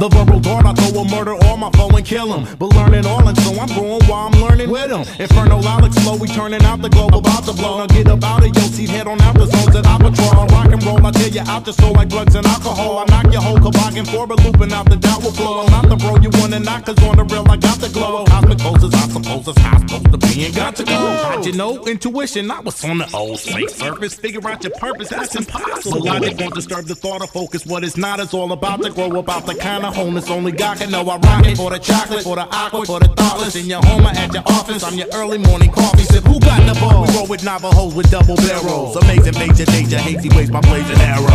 The 0.03 0.09
verbal 0.09 0.41
dart, 0.41 0.65
I 0.65 0.73
throw 0.73 0.99
a 1.01 1.05
murder 1.07 1.35
on 1.45 1.61
my 1.61 1.71
foe 1.71 1.87
and 1.95 2.05
kill 2.05 2.33
him. 2.33 2.57
But 2.59 2.75
learning 2.75 3.05
all, 3.05 3.25
and 3.25 3.37
so 3.39 3.57
I'm 3.57 3.69
growing 3.69 4.03
while 4.03 4.27
I'm 4.27 4.42
with 4.88 5.10
him. 5.10 5.22
Inferno, 5.22 5.60
I'll 5.60 5.86
explode, 5.86 6.19
we 6.19 6.28
turning 6.28 6.63
out 6.63 6.82
the 6.82 6.89
globe 6.89 7.15
about 7.15 7.43
to 7.46 7.54
blow. 7.54 7.80
Now 7.80 7.88
get 7.88 8.08
about 8.08 8.43
it, 8.43 8.56
yo, 8.56 8.62
see, 8.62 8.88
head 8.88 9.08
on 9.08 9.22
out 9.22 9.36
the 9.36 9.46
zones 9.46 9.74
that 9.74 9.86
I 9.86 9.98
patrol. 9.98 10.39
I 10.41 10.46
rock 10.48 10.72
and 10.72 10.84
roll, 10.84 11.06
I 11.06 11.12
tell 11.12 11.30
you 11.30 11.41
out 11.48 11.65
the 11.65 11.74
soul 11.74 11.93
like 11.93 12.10
drugs 12.10 12.36
and 12.36 12.46
alcohol. 12.46 13.00
I 13.00 13.06
knock 13.06 13.32
your 13.32 13.41
whole 13.41 13.60
toboggan 13.60 14.06
for 14.06 14.26
a 14.26 14.36
looping 14.36 14.74
out 14.74 14.89
the 14.89 14.98
doubt 14.98 15.24
will 15.24 15.32
flow. 15.32 15.65
Not 15.67 15.89
the 15.89 15.96
bro 15.96 16.17
you 16.17 16.30
wanna 16.39 16.60
knock, 16.60 16.86
cause 16.86 17.02
on 17.04 17.17
the 17.17 17.24
real 17.24 17.46
I 17.50 17.58
got 17.58 17.80
the 17.80 17.89
glow. 17.89 18.26
Cosmic 18.26 18.60
poses, 18.60 18.93
I 18.93 19.08
suppose 19.08 19.48
it's 19.48 19.60
how 19.60 19.78
supposed 19.80 20.12
to 20.12 20.17
be 20.17 20.46
and 20.46 20.56
got 20.56 20.76
to 20.78 20.84
go. 20.84 20.91
How'd 20.93 21.46
you 21.46 21.54
know? 21.54 21.86
Intuition, 21.86 22.52
I 22.52 22.60
was 22.60 22.84
on 22.84 23.00
the 23.00 23.10
old 23.13 23.39
snake 23.39 23.69
surface. 23.69 24.13
Figure 24.13 24.46
out 24.48 24.63
your 24.63 24.74
purpose, 24.74 25.10
that's 25.10 25.36
impossible. 25.36 26.04
Logic 26.04 26.38
won't 26.39 26.56
disturb 26.56 26.86
the 26.86 26.96
thought 26.96 27.22
or 27.22 27.28
focus. 27.28 27.65
What 27.65 27.84
is 27.84 27.98
not 27.98 28.19
is 28.19 28.34
all 28.34 28.52
about 28.52 28.82
to 28.84 28.89
grow, 28.89 29.19
about 29.19 29.46
the 29.46 29.56
kind 29.56 29.86
of 29.86 29.96
wholeness 29.96 30.30
only 30.30 30.52
God 30.52 30.78
can 30.78 30.91
know. 30.91 31.02
I 31.02 31.17
rock 31.17 31.46
it 31.46 31.58
for 31.58 31.69
the 31.69 31.80
chocolate, 31.80 32.24
for 32.24 32.36
the 32.36 32.48
aqua, 32.54 32.86
for 32.86 33.00
the 33.00 33.08
thoughtless. 33.10 33.56
In 33.56 33.65
your 33.65 33.84
home 33.84 34.06
at 34.06 34.34
your 34.34 34.43
office, 34.48 34.72
I'm 34.81 34.97
your 34.97 35.07
early 35.13 35.38
morning 35.38 35.71
coffee 35.71 36.01
sip. 36.03 36.23
Who 36.23 36.39
got 36.39 36.65
the 36.65 36.73
ball? 36.79 37.05
We 37.05 37.13
roll 37.13 37.27
with 37.27 37.43
Navajos 37.43 37.93
with 37.93 38.09
double 38.09 38.36
barrels. 38.38 38.95
Amazing 38.95 39.38
major 39.38 39.65
danger, 39.65 39.97
hazy 39.99 40.29
ways, 40.29 40.49
my 40.49 40.62
blazing 40.62 40.99
arrow. 40.99 41.27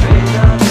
And 0.00 0.26
you 0.26 0.38
don't 0.38 0.67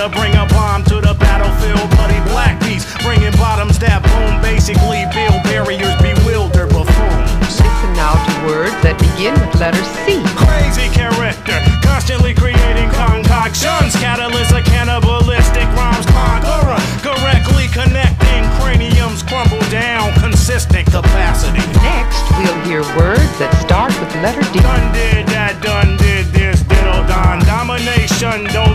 Better 0.00 0.16
bring 0.16 0.32
a 0.32 0.46
bomb 0.48 0.82
to 0.84 0.96
the 0.96 1.12
battlefield, 1.12 1.84
bloody 1.92 2.16
black 2.32 2.56
piece. 2.64 2.88
Bringing 3.04 3.36
bottoms 3.36 3.76
that 3.84 4.00
boom, 4.00 4.40
basically 4.40 5.04
build 5.12 5.44
barriers, 5.44 5.92
bewilder 6.00 6.64
buffoons. 6.72 7.28
Listen 7.44 7.92
now 7.92 8.16
to 8.16 8.32
words 8.48 8.72
that 8.80 8.96
begin 8.96 9.36
with 9.36 9.52
letter 9.60 9.84
C. 10.08 10.24
Crazy 10.40 10.88
character, 10.96 11.52
constantly 11.84 12.32
creating 12.32 12.88
concoctions. 12.96 13.92
Catalyst 14.00 14.56
of 14.56 14.64
cannibalistic 14.64 15.68
rhymes, 15.76 16.08
conqueror. 16.16 16.80
Correctly 17.04 17.68
connecting 17.68 18.48
craniums 18.56 19.20
crumble 19.20 19.60
down, 19.68 20.16
consistent 20.16 20.88
capacity. 20.88 21.60
Next, 21.84 22.24
we'll 22.40 22.56
hear 22.64 22.80
words 22.96 23.28
that 23.36 23.52
start 23.60 23.92
with 24.00 24.08
letter 24.24 24.48
D. 24.48 24.64
Done 24.64 24.88
did 24.96 25.28
that, 25.28 25.60
done 25.60 26.00
did 26.00 26.24
this, 26.32 26.64
diddle 26.64 27.04
don. 27.04 27.44
Domination, 27.44 28.48
don't 28.56 28.69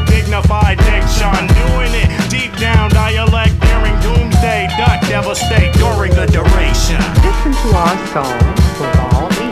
Doing 0.75 1.93
it 1.93 2.29
deep 2.29 2.55
down, 2.57 2.89
dialect 2.91 3.59
during 3.61 3.95
doomsday. 4.01 4.67
Dot 4.77 5.01
devastate 5.07 5.73
during 5.75 6.11
the 6.13 6.25
duration. 6.27 6.99
Listen 7.23 7.53
to 7.53 7.69
our 7.75 7.97
song 8.13 8.39
for 8.77 8.89
vowel 8.93 9.31
E. 9.41 9.49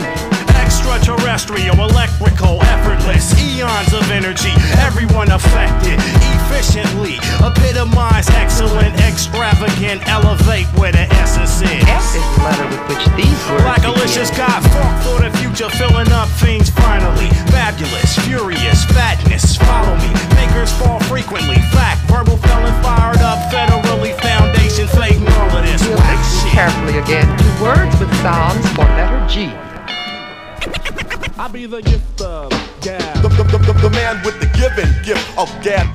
Extraterrestrial, 0.60 1.74
electrical, 1.80 2.62
effortless, 3.04 3.32
eons 3.40 3.92
of 3.92 4.10
energy, 4.10 4.52
everyone 4.80 5.30
affected, 5.30 5.98
efficiently, 6.40 7.16
epitomize, 7.44 8.28
excellent, 8.30 8.94
extravagant, 9.00 10.00
elevate 10.08 10.66
where 10.78 10.92
the 10.92 11.06
essence 11.20 11.60
is. 11.62 11.84
F 11.84 12.04
is 12.16 12.24
the 12.36 12.42
letter 12.44 12.66
with 12.68 12.88
which 12.88 13.04
these 13.16 13.40
words 13.48 13.64
Like 13.64 13.84
Alicia's 13.84 14.30
begin. 14.30 14.46
got 14.46 14.62
funk 14.72 14.96
for 15.04 15.18
the 15.20 15.30
future, 15.38 15.68
filling 15.70 16.10
up 16.12 16.28
things 16.40 16.70
finally. 16.70 17.28
Fabulous, 17.52 18.18
furious, 18.24 18.84
fatness, 18.86 19.56
follow 19.56 19.96
me. 19.96 20.10
Makers 20.36 20.72
fall 20.72 21.00
frequently, 21.04 21.56
fact, 21.72 22.00
verbal 22.08 22.36
felon 22.38 22.72
fired 22.82 23.20
up, 23.20 23.38
federally, 23.52 24.14
foundation, 24.20 24.88
fake 24.88 25.20
melodies, 25.20 25.82
We'll 25.82 25.96
whack 25.98 26.18
listen 26.18 26.48
shit. 26.48 26.52
carefully 26.52 26.98
again 26.98 27.26
to 27.26 27.62
words 27.62 27.98
with 28.00 28.12
sounds 28.22 28.66
for 28.72 28.84
letter 28.96 29.26
G. 29.28 29.52
I'll 31.36 31.50
be 31.50 31.66
the 31.66 31.82
gift 31.82 32.22
of 32.22 32.63
gab. 32.84 33.22
The, 33.22 33.28
the, 33.28 33.44
the, 33.44 33.58
the, 33.58 33.72
the 33.72 33.90
man 33.90 34.22
with 34.24 34.38
the 34.40 34.46
given 34.58 34.88
gift 35.02 35.26
of 35.38 35.48
gab. 35.62 35.88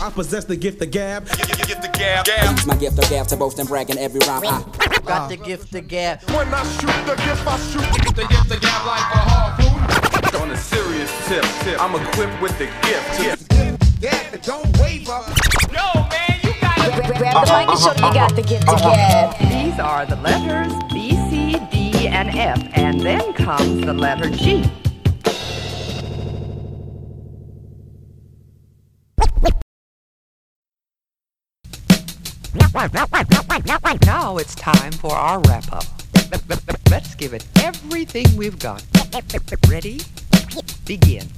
I 0.00 0.10
possess 0.10 0.44
the 0.44 0.56
gift 0.56 0.80
of 0.80 0.90
gab. 0.90 1.26
Gift 1.26 1.84
of 1.84 1.92
gab. 1.92 2.24
gab. 2.24 2.66
My 2.66 2.76
gift 2.76 2.98
of 2.98 3.10
gab 3.10 3.26
to 3.26 3.36
boast 3.36 3.58
and 3.58 3.68
brag 3.68 3.90
in 3.90 3.98
every 3.98 4.20
rhyme. 4.20 4.42
I 4.46 5.00
Got 5.04 5.28
the 5.28 5.36
gift 5.36 5.74
of 5.74 5.86
gab. 5.86 6.22
When 6.30 6.48
I 6.54 6.62
shoot 6.64 7.06
the 7.06 7.14
gift, 7.16 7.46
I 7.46 7.58
shoot 7.58 8.16
the 8.16 8.26
gift 8.26 8.50
of 8.50 8.60
gab 8.62 8.86
like 8.86 9.00
a 9.00 9.20
harpoon. 9.28 10.40
On 10.42 10.50
a 10.50 10.56
serious 10.56 11.10
tip, 11.28 11.44
tip, 11.60 11.78
I'm 11.80 11.94
equipped 11.94 12.40
with 12.40 12.56
the 12.58 12.66
gift. 12.88 13.20
gift. 13.20 14.02
Yeah, 14.02 14.36
don't 14.42 14.66
waver. 14.78 15.20
Yo, 15.68 16.08
man, 16.08 16.40
you 16.42 16.54
gotta 16.60 17.18
Grab 17.18 17.46
the 17.46 17.52
mic 17.52 17.68
and 17.68 17.78
show 17.78 17.92
them 17.92 18.04
you 18.04 18.14
got 18.14 18.34
the 18.34 18.42
gift 18.42 18.68
of 18.68 18.80
gab. 18.80 19.38
These 19.38 19.78
are 19.78 20.06
the 20.06 20.16
letters 20.16 20.72
B, 20.90 21.27
E, 21.98 22.06
and 22.06 22.28
F, 22.30 22.68
and 22.74 23.00
then 23.00 23.32
comes 23.32 23.84
the 23.84 23.92
letter 23.92 24.30
G. 24.30 24.64
Now 34.04 34.36
it's 34.36 34.54
time 34.54 34.92
for 34.92 35.12
our 35.12 35.40
wrap 35.40 35.72
up. 35.72 35.84
Let's 36.90 37.14
give 37.14 37.34
it 37.34 37.46
everything 37.62 38.24
we've 38.36 38.58
got. 38.58 38.84
Ready? 39.68 40.00
Begin. 40.86 41.28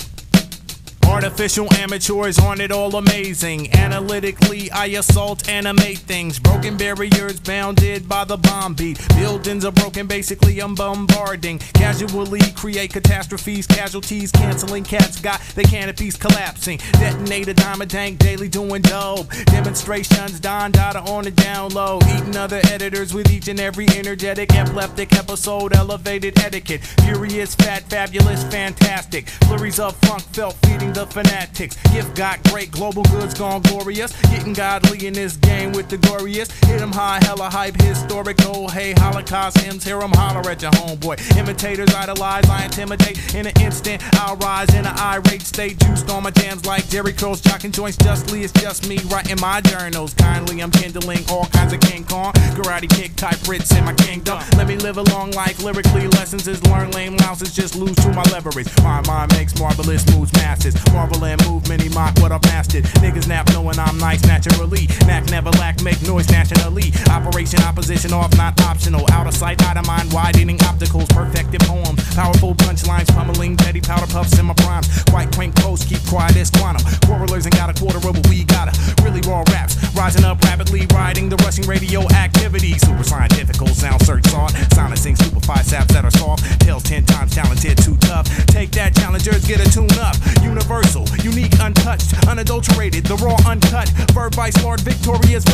Artificial 1.11 1.67
amateurs 1.75 2.39
aren't 2.39 2.61
it 2.61 2.71
all 2.71 2.95
amazing? 2.95 3.71
Analytically, 3.75 4.71
I 4.71 4.87
assault, 4.87 5.49
animate 5.49 5.99
things. 5.99 6.39
Broken 6.39 6.77
barriers 6.77 7.41
bounded 7.41 8.09
by 8.09 8.25
the 8.25 8.37
bomb 8.37 8.75
beat. 8.75 9.05
Buildings 9.17 9.65
are 9.65 9.73
broken, 9.73 10.07
basically, 10.07 10.61
I'm 10.61 10.77
bombarding. 10.77 11.59
Casually 11.75 12.41
create 12.55 12.93
catastrophes, 12.93 13.67
casualties, 13.67 14.31
canceling 14.31 14.85
cats 14.85 15.21
got 15.21 15.41
the 15.57 15.65
canopies 15.65 16.17
collapsing. 16.17 16.79
Detonate 16.93 17.49
a 17.49 17.55
diamond 17.55 17.91
tank 17.91 18.19
daily 18.19 18.49
doing 18.49 18.81
dope. 18.81 19.29
Demonstrations, 19.47 20.39
Don 20.39 20.71
Dada 20.71 21.01
on 21.01 21.25
the 21.25 21.33
down 21.33 21.75
low. 21.75 21.99
Eating 22.17 22.37
other 22.37 22.61
editors 22.71 23.13
with 23.13 23.31
each 23.33 23.49
and 23.49 23.59
every 23.59 23.89
energetic, 23.97 24.55
epileptic 24.55 25.13
episode, 25.17 25.75
elevated 25.75 26.39
etiquette. 26.39 26.83
Furious, 27.03 27.57
fat, 27.57 27.83
fabulous, 27.91 28.45
fantastic. 28.45 29.29
Flurries 29.29 29.81
of 29.81 29.97
funk 30.03 30.23
felt 30.33 30.55
feeding 30.63 30.93
the 30.93 31.00
fanatics. 31.07 31.77
Gift 31.93 32.15
got 32.15 32.43
great, 32.45 32.71
global 32.71 33.03
goods 33.05 33.35
gone 33.35 33.63
glorious. 33.63 34.13
Getting 34.31 34.53
godly 34.53 35.07
in 35.07 35.13
this 35.15 35.37
game 35.37 35.73
with 35.73 35.89
the 35.89 35.99
glorious. 35.99 36.51
Hit 36.67 36.81
'em 36.81 36.93
high, 36.93 37.21
hella 37.23 37.49
hype, 37.51 37.81
historical. 37.81 38.51
Oh, 38.53 38.69
hey, 38.69 38.93
Holocaust 38.99 39.59
hymns, 39.61 39.85
hear 39.85 40.01
'em 40.03 40.11
holler 40.13 40.51
at 40.51 40.61
your 40.61 40.73
homeboy. 40.73 41.17
Imitators 41.37 41.95
idolize, 41.95 42.49
I 42.51 42.65
intimidate. 42.65 43.35
In 43.35 43.47
an 43.47 43.53
instant, 43.61 44.03
I'll 44.21 44.37
rise 44.37 44.69
in 44.75 44.85
an 44.87 44.97
irate 44.99 45.47
state. 45.47 45.79
Juiced 45.79 46.11
on 46.11 46.25
my 46.25 46.31
jams 46.31 46.67
like 46.67 46.85
Jheri 46.85 47.17
Curls, 47.17 47.41
jocking 47.41 47.71
joints 47.71 47.97
justly. 47.97 48.43
It's 48.43 48.53
just 48.53 48.89
me 48.89 48.99
writing 49.09 49.41
my 49.41 49.61
journals. 49.61 50.15
Kindly, 50.15 50.61
I'm 50.61 50.71
kindling 50.71 51.25
all 51.31 51.47
kinds 51.47 51.73
of 51.73 51.81
King 51.81 52.05
Kong. 52.05 52.33
Karate 52.57 52.89
kick 52.89 53.15
type 53.17 53.39
Brits 53.47 53.77
in 53.77 53.85
my 53.85 53.95
kingdom. 53.95 54.39
Let 54.57 54.67
me 54.67 54.77
live 54.77 54.99
a 54.99 55.03
long 55.03 55.31
life. 55.31 55.63
Lyrically, 55.63 56.09
lessons 56.09 56.49
is 56.49 56.61
learn 56.67 56.91
lame 56.91 57.17
louses, 57.19 57.55
just 57.55 57.77
lose 57.77 57.97
to 57.97 58.13
my 58.13 58.23
leverage. 58.33 58.69
My 58.83 59.01
mind 59.07 59.33
makes 59.33 59.59
marvelous 59.59 60.05
moves, 60.11 60.33
masses. 60.35 60.75
Marvel 60.93 61.25
and 61.25 61.41
movement, 61.47 61.83
he 61.83 61.89
mock 61.91 62.19
what 62.19 62.33
I've 62.33 62.43
mastered. 62.45 62.85
Niggas 63.03 63.29
nap 63.29 63.49
knowing 63.53 63.79
I'm 63.79 63.99
nice 63.99 64.25
naturally. 64.25 64.87
Knack 65.07 65.31
never 65.31 65.51
lack, 65.63 65.83
make 65.83 66.01
noise 66.03 66.29
nationally. 66.31 66.93
Operation 67.11 67.63
opposition 67.63 68.13
off, 68.13 68.37
not 68.37 68.61
optional. 68.63 69.05
Out 69.13 69.27
of 69.27 69.35
sight, 69.35 69.63
out 69.63 69.77
of 69.77 69.87
mind, 69.87 70.13
widening 70.13 70.59
opticals, 70.59 71.09
perfected 71.09 71.61
poems. 71.63 72.03
Powerful 72.15 72.55
punchlines, 72.55 73.09
pummeling, 73.15 73.57
petty 73.57 73.81
powder 73.81 74.07
puffs 74.07 74.39
in 74.39 74.47
my 74.47 74.55
primes. 74.55 75.05
Quite 75.05 75.33
quaint 75.33 75.55
posts, 75.57 75.87
keep 75.87 76.05
quiet 76.07 76.37
as 76.37 76.51
quantum. 76.51 76.83
Quarrelers 77.07 77.47
ain't 77.47 77.57
got 77.57 77.71
a 77.71 77.75
quarter 77.79 77.99
of, 77.99 78.15
but 78.15 78.29
we 78.29 78.45
got 78.45 78.69
a 78.69 79.03
really 79.03 79.21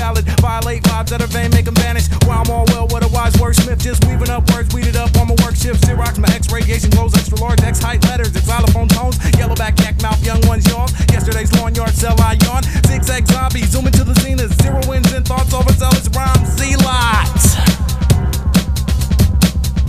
valid. 0.07 0.25
Violate 0.41 0.83
vibes 0.83 1.09
that 1.11 1.21
are 1.21 1.27
vain, 1.27 1.51
make 1.51 1.65
them 1.65 1.75
vanish. 1.75 2.07
While 2.27 2.43
I'm 2.43 2.51
all 2.51 2.65
well, 2.69 2.87
what 2.89 3.03
a 3.03 3.09
wise 3.09 3.35
wordsmith. 3.35 3.83
Just 3.83 4.05
weaving 4.07 4.31
up 4.31 4.49
words, 4.53 4.73
weeded 4.75 4.97
up 4.97 5.11
on 5.19 5.29
my 5.29 5.37
work 5.43 5.57
shift. 5.57 5.83
Xerox, 5.83 6.19
my 6.19 6.29
X 6.31 6.53
radiation 6.53 6.91
glows, 6.91 7.15
extra 7.15 7.39
large, 7.39 7.61
X 7.63 7.81
height 7.81 8.05
letters, 8.05 8.31
xylophone 8.31 8.89
tones. 8.89 9.19
Yellowback, 9.39 9.79
yak 9.81 10.01
mouth, 10.03 10.23
young 10.25 10.41
ones 10.47 10.67
yawn. 10.71 10.89
Yesterday's 11.11 11.53
lawn 11.59 11.75
yard, 11.75 11.91
sell 11.91 12.15
I 12.21 12.39
yawn. 12.45 12.63
Zigzag 12.87 13.27
zombie, 13.27 13.63
zoom 13.63 13.87
into 13.87 14.05
the 14.05 14.15
zenith. 14.21 14.55
Zero 14.63 14.81
wins 14.89 15.13
and 15.13 15.27
thoughts, 15.27 15.53
overzealous 15.53 16.09
rhymes, 16.15 16.49
Z-lots. 16.55 17.57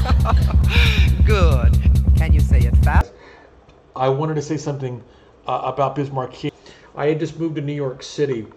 Good. 1.25 1.77
Can 2.15 2.34
you 2.34 2.39
say 2.39 2.60
it 2.62 2.75
fast? 2.77 3.13
I 3.95 4.10
wanted 4.10 4.36
to 4.36 4.41
say 4.41 4.58
something 4.58 5.03
uh, 5.45 5.62
about 5.65 5.95
Biz 5.95 6.12
Mark. 6.12 6.32
Markie. 6.32 6.51
I 6.95 7.08
had 7.08 7.19
just 7.19 7.39
moved 7.39 7.56
to 7.58 7.62
New 7.62 7.73
York 7.73 8.01
City, 8.01 8.47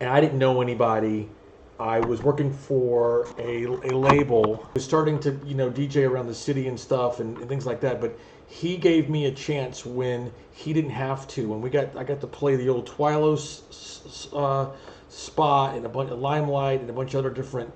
and 0.00 0.10
I 0.10 0.20
didn't 0.20 0.38
know 0.38 0.60
anybody. 0.62 1.30
I 1.78 2.00
was 2.00 2.22
working 2.22 2.52
for 2.52 3.34
a, 3.38 3.64
a 3.64 3.96
label. 3.96 4.64
I 4.70 4.70
was 4.74 4.84
starting 4.84 5.20
to 5.20 5.40
you 5.44 5.54
know 5.54 5.70
DJ 5.70 6.08
around 6.08 6.26
the 6.26 6.34
city 6.34 6.66
and 6.68 6.78
stuff 6.78 7.20
and, 7.20 7.38
and 7.38 7.48
things 7.48 7.66
like 7.66 7.80
that. 7.82 8.00
But 8.00 8.18
he 8.46 8.76
gave 8.76 9.10
me 9.10 9.26
a 9.26 9.32
chance 9.32 9.86
when 9.86 10.32
he 10.52 10.72
didn't 10.72 10.90
have 10.90 11.28
to, 11.28 11.52
and 11.54 11.62
we 11.62 11.70
got 11.70 11.96
I 11.96 12.04
got 12.04 12.20
to 12.22 12.26
play 12.26 12.56
the 12.56 12.68
old 12.68 12.88
Twilo 12.88 13.34
s- 13.34 13.62
s- 13.70 14.28
uh, 14.32 14.74
spot 15.08 15.76
and 15.76 15.86
a 15.86 15.88
bunch 15.88 16.10
of 16.10 16.18
Limelight 16.18 16.80
and 16.80 16.90
a 16.90 16.94
bunch 16.94 17.14
of 17.14 17.20
other 17.20 17.30
different 17.30 17.72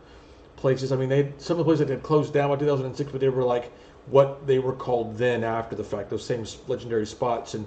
places. 0.57 0.93
I 0.93 0.97
mean, 0.97 1.09
they 1.11 1.35
some 1.39 1.55
of 1.55 1.59
the 1.59 1.65
places 1.65 1.87
that 1.87 1.93
had 1.95 2.03
closed 2.03 2.33
down 2.35 2.51
by 2.51 2.57
2006, 2.57 3.13
but 3.13 3.21
they 3.21 3.29
were 3.29 3.45
like 3.45 3.73
what 4.07 4.47
they 4.47 4.59
were 4.59 4.75
called 4.75 5.17
then 5.19 5.45
after 5.45 5.77
the 5.77 5.85
fact. 5.85 6.11
Those 6.11 6.25
same 6.27 6.45
legendary 6.69 7.07
spots. 7.07 7.55
And 7.55 7.67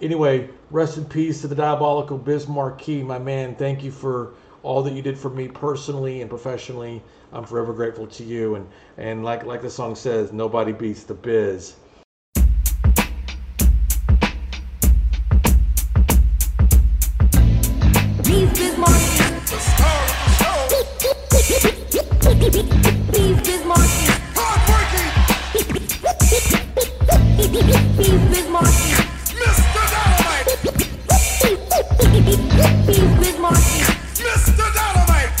anyway, 0.00 0.48
rest 0.70 0.98
in 0.98 1.04
peace 1.04 1.40
to 1.42 1.48
the 1.48 1.54
diabolical 1.54 2.18
Biz 2.18 2.48
Markie, 2.48 3.02
my 3.02 3.18
man. 3.18 3.54
Thank 3.54 3.82
you 3.82 3.90
for 3.90 4.34
all 4.62 4.82
that 4.82 4.92
you 4.92 5.02
did 5.02 5.18
for 5.18 5.30
me 5.30 5.48
personally 5.48 6.20
and 6.20 6.30
professionally. 6.30 7.02
I'm 7.32 7.44
forever 7.44 7.72
grateful 7.72 8.06
to 8.06 8.24
you. 8.24 8.56
And 8.56 8.68
and 8.96 9.24
like 9.24 9.44
like 9.44 9.62
the 9.62 9.70
song 9.70 9.94
says, 9.94 10.32
nobody 10.32 10.72
beats 10.72 11.04
the 11.04 11.14
Biz. 11.14 11.74
Please, 18.22 18.50
Biz 28.30 28.48
Markie. 28.48 28.91
Mr. 34.22 34.74
Dynamite! 34.74 35.38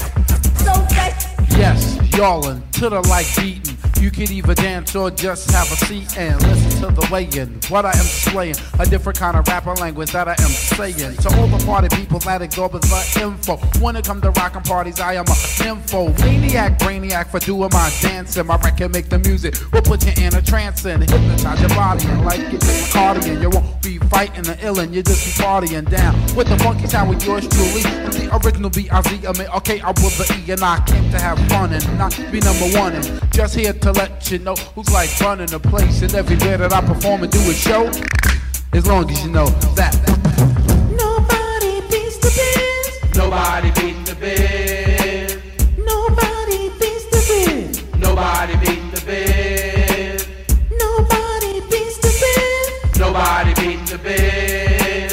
So 0.58 0.72
fresh. 0.94 1.58
Yes, 1.58 1.98
y'allin' 2.16 2.62
to 2.72 2.88
the 2.90 3.00
like 3.08 3.26
beating. 3.36 3.71
You 4.02 4.10
can 4.10 4.32
either 4.32 4.54
dance 4.54 4.96
or 4.96 5.12
just 5.12 5.48
have 5.52 5.70
a 5.70 5.76
seat 5.86 6.18
and 6.18 6.42
listen 6.42 6.80
to 6.80 7.00
the 7.00 7.08
weighing. 7.08 7.60
What 7.68 7.86
I 7.86 7.90
am 7.90 8.04
slaying, 8.04 8.56
a 8.80 8.84
different 8.84 9.16
kind 9.16 9.36
of 9.36 9.46
rapper 9.46 9.74
language 9.74 10.10
that 10.10 10.26
I 10.26 10.32
am 10.32 10.50
saying. 10.50 11.16
To 11.18 11.28
all 11.38 11.46
the 11.46 11.64
party 11.64 11.88
people 11.94 12.18
that 12.18 12.42
ignore 12.42 12.68
the 12.68 12.82
info. 13.22 13.58
When 13.78 13.94
it 13.94 14.04
come 14.04 14.20
to 14.22 14.32
rockin' 14.32 14.62
parties, 14.62 14.98
I 14.98 15.14
am 15.14 15.26
a 15.28 15.36
info. 15.64 16.08
Maniac, 16.24 16.80
brainiac 16.80 17.28
for 17.28 17.38
doing 17.38 17.70
my 17.72 17.92
dancing. 18.00 18.44
My 18.44 18.56
record 18.56 18.92
make 18.92 19.08
the 19.08 19.20
music 19.20 19.54
we'll 19.72 19.82
put 19.82 20.04
you 20.04 20.12
in 20.20 20.34
a 20.34 20.42
trance 20.42 20.84
and 20.84 21.08
hypnotize 21.08 21.60
your 21.60 21.68
body 21.70 22.04
and 22.08 22.24
like 22.24 22.40
it 22.40 22.90
cardigan. 22.92 23.40
You 23.40 23.50
won't 23.50 23.80
be 23.82 23.98
fighting 23.98 24.42
the 24.42 24.56
illin', 24.56 24.92
you 24.92 25.04
just 25.04 25.24
be 25.24 25.44
partying 25.44 25.88
down 25.88 26.14
with 26.34 26.48
the 26.48 26.58
funky 26.58 26.88
sound 26.88 27.08
with 27.08 27.24
yours 27.24 27.46
truly. 27.46 27.82
And 27.84 28.12
the 28.12 28.36
original 28.44 28.70
B-I-Z, 28.70 29.26
I 29.28 29.32
mean, 29.38 29.48
okay, 29.58 29.80
I 29.80 29.90
was 29.90 30.18
the 30.18 30.26
E 30.42 30.50
and 30.50 30.64
I 30.64 30.82
came 30.86 31.08
to 31.12 31.20
have 31.20 31.38
fun 31.48 31.72
and 31.72 31.86
not 31.96 32.16
be 32.32 32.40
number 32.40 32.66
one. 32.76 32.94
And 32.94 33.32
just 33.32 33.54
here 33.54 33.72
to 33.72 33.91
let 33.92 34.30
you 34.30 34.38
know 34.38 34.54
who's 34.74 34.90
like 34.90 35.10
running 35.20 35.46
the 35.46 35.60
place. 35.60 36.02
And 36.02 36.14
everywhere 36.14 36.58
that 36.58 36.72
I 36.72 36.80
perform 36.80 37.22
and 37.22 37.32
do 37.32 37.38
a 37.50 37.54
show, 37.54 37.90
as 38.72 38.86
long 38.86 39.10
as 39.10 39.24
you 39.24 39.30
know 39.30 39.46
that. 39.76 39.94
Nobody 40.96 41.80
beats 41.90 42.18
the 42.18 42.30
biz. 42.36 43.16
Nobody 43.16 43.70
beat 43.80 44.06
the 44.06 44.14
biz. 44.14 45.36
Nobody 45.78 46.70
beats 46.78 47.04
the 47.12 47.20
biz. 47.28 47.82
Nobody 47.98 48.56
beat 48.56 48.94
the 48.94 49.00
biz. 49.06 50.26
Nobody 50.78 51.60
beats 51.70 51.98
the 51.98 52.10
biz. 52.20 52.98
Nobody 52.98 53.52
beat 53.54 53.86
the 53.86 53.98
biz. 53.98 55.12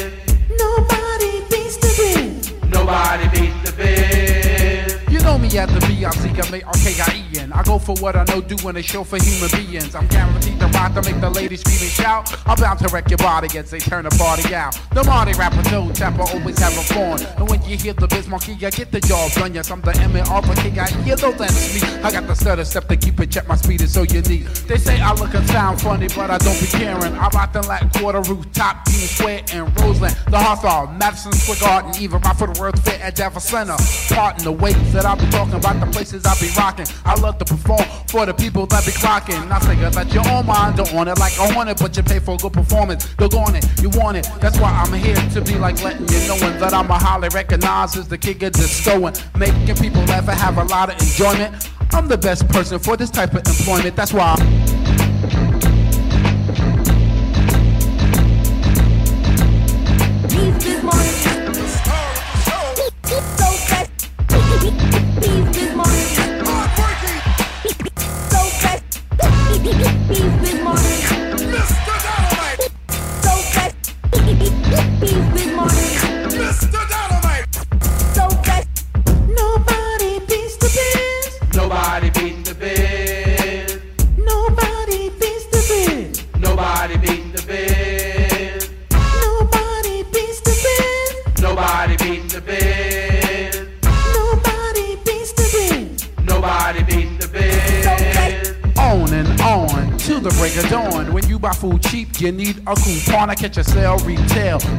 Nobody 0.58 1.40
beats 1.50 1.76
the 1.76 1.90
biz. 1.98 2.52
Nobody 2.68 3.28
beat 3.28 3.54
the 3.64 3.72
biz. 3.72 5.12
You 5.12 5.20
know 5.20 5.38
me 5.38 5.48
at 5.58 5.68
the 5.68 5.80
B-I-C-M-A-R-K-I-E-N. 5.86 7.29
I 7.29 7.29
go 7.64 7.78
for 7.78 7.94
what 8.02 8.16
I 8.16 8.24
know, 8.24 8.40
doing 8.40 8.76
a 8.76 8.82
show 8.82 9.04
for 9.04 9.18
human 9.22 9.50
beings. 9.50 9.94
I'm 9.94 10.06
guaranteed 10.08 10.58
to 10.60 10.66
rock 10.68 10.94
to 10.94 11.02
make 11.02 11.20
the 11.20 11.30
ladies 11.30 11.60
scream 11.60 11.80
and 11.80 11.90
shout. 11.90 12.34
I'm 12.46 12.56
bound 12.56 12.78
to 12.80 12.88
wreck 12.88 13.10
your 13.10 13.18
body 13.18 13.58
as 13.58 13.70
they 13.70 13.78
turn 13.78 14.04
the 14.04 14.10
party 14.10 14.54
out. 14.54 14.78
The 14.92 15.04
Marty 15.04 15.32
rapper, 15.32 15.62
Joe 15.68 15.90
Tapper, 15.92 16.22
always 16.22 16.58
have 16.58 16.76
a 16.76 16.82
fun. 16.94 17.20
And 17.36 17.48
when 17.48 17.62
you 17.62 17.76
hear 17.76 17.92
the 17.92 18.06
biz 18.06 18.28
monkey, 18.28 18.54
I 18.64 18.70
get 18.70 18.90
the 18.92 19.00
job 19.00 19.32
done. 19.32 19.54
Yes, 19.54 19.70
I'm 19.70 19.80
the 19.80 19.96
M-A-R-K-I-E, 19.96 21.14
though 21.14 21.32
that's 21.32 21.74
me. 21.74 21.88
I 22.02 22.10
got 22.10 22.26
the 22.26 22.34
stutter 22.34 22.64
step 22.64 22.88
to 22.88 22.96
keep 22.96 23.20
it 23.20 23.30
check, 23.30 23.46
my 23.48 23.56
speed 23.56 23.82
is 23.82 23.92
so 23.92 24.02
unique. 24.02 24.46
They 24.66 24.78
say 24.78 25.00
I 25.00 25.12
look 25.14 25.34
and 25.34 25.46
sound 25.48 25.80
funny, 25.80 26.08
but 26.08 26.30
I 26.30 26.38
don't 26.38 26.60
be 26.60 26.66
caring. 26.66 27.14
I 27.14 27.28
rock 27.28 27.52
the 27.52 27.62
Latin 27.62 27.90
quarter 27.90 28.20
rooftop, 28.22 28.84
Team 28.86 29.06
Square 29.06 29.42
and 29.52 29.80
Roseland. 29.80 30.16
The 30.30 30.38
Hawthorne, 30.38 30.96
Madison 30.96 31.32
Square 31.32 31.58
Garden, 31.60 32.02
even 32.02 32.20
my 32.22 32.32
for 32.34 32.46
the 32.46 32.60
World 32.60 32.80
Fair 32.82 33.02
at 33.02 33.16
Jefferson 33.16 33.66
Center. 33.66 34.14
Part 34.14 34.38
in 34.38 34.44
the 34.44 34.52
ways 34.52 34.92
that 34.92 35.04
I'll 35.04 35.16
be 35.16 35.28
talking 35.30 35.50
talking 35.50 35.58
about 35.58 35.84
the 35.84 35.92
places 35.92 36.24
I 36.24 36.34
be 36.40 36.48
rocking. 36.56 36.86
I 37.04 37.18
love 37.20 37.38
to 37.38 37.44
perform 37.44 37.84
for 38.08 38.26
the 38.26 38.34
people 38.34 38.66
that 38.66 38.84
be 38.84 38.92
clocking. 38.92 39.50
I 39.50 39.58
say 39.60 39.76
that 39.76 40.12
your 40.12 40.26
own 40.28 40.46
mind 40.46 40.76
don't 40.76 40.92
want 40.92 41.08
it 41.08 41.18
like 41.18 41.38
I 41.38 41.54
want 41.54 41.68
it, 41.68 41.78
but 41.78 41.96
you 41.96 42.02
pay 42.02 42.18
for 42.18 42.34
a 42.34 42.38
good 42.38 42.52
performance. 42.52 43.06
Look 43.18 43.34
on 43.34 43.54
it, 43.54 43.64
you 43.80 43.90
want 43.90 44.16
it. 44.16 44.28
That's 44.40 44.58
why 44.58 44.70
I'm 44.70 44.92
here 44.92 45.14
to 45.14 45.40
be 45.40 45.56
like 45.56 45.82
letting 45.82 46.08
you 46.08 46.28
knowing 46.28 46.58
that 46.58 46.72
I'm 46.72 46.90
a 46.90 46.98
highly 46.98 47.28
recognized 47.28 47.96
as 47.96 48.08
the 48.08 48.18
king 48.18 48.42
of 48.44 48.52
disco 48.52 49.06
and 49.06 49.24
making 49.38 49.76
people 49.76 50.02
laugh 50.04 50.28
and 50.28 50.38
have 50.38 50.58
a 50.58 50.64
lot 50.64 50.90
of 50.90 51.00
enjoyment. 51.00 51.70
I'm 51.92 52.06
the 52.08 52.18
best 52.18 52.48
person 52.48 52.78
for 52.78 52.96
this 52.96 53.10
type 53.10 53.34
of 53.34 53.46
employment. 53.46 53.96
That's 53.96 54.12
why. 54.12 54.36
I'm 54.38 54.59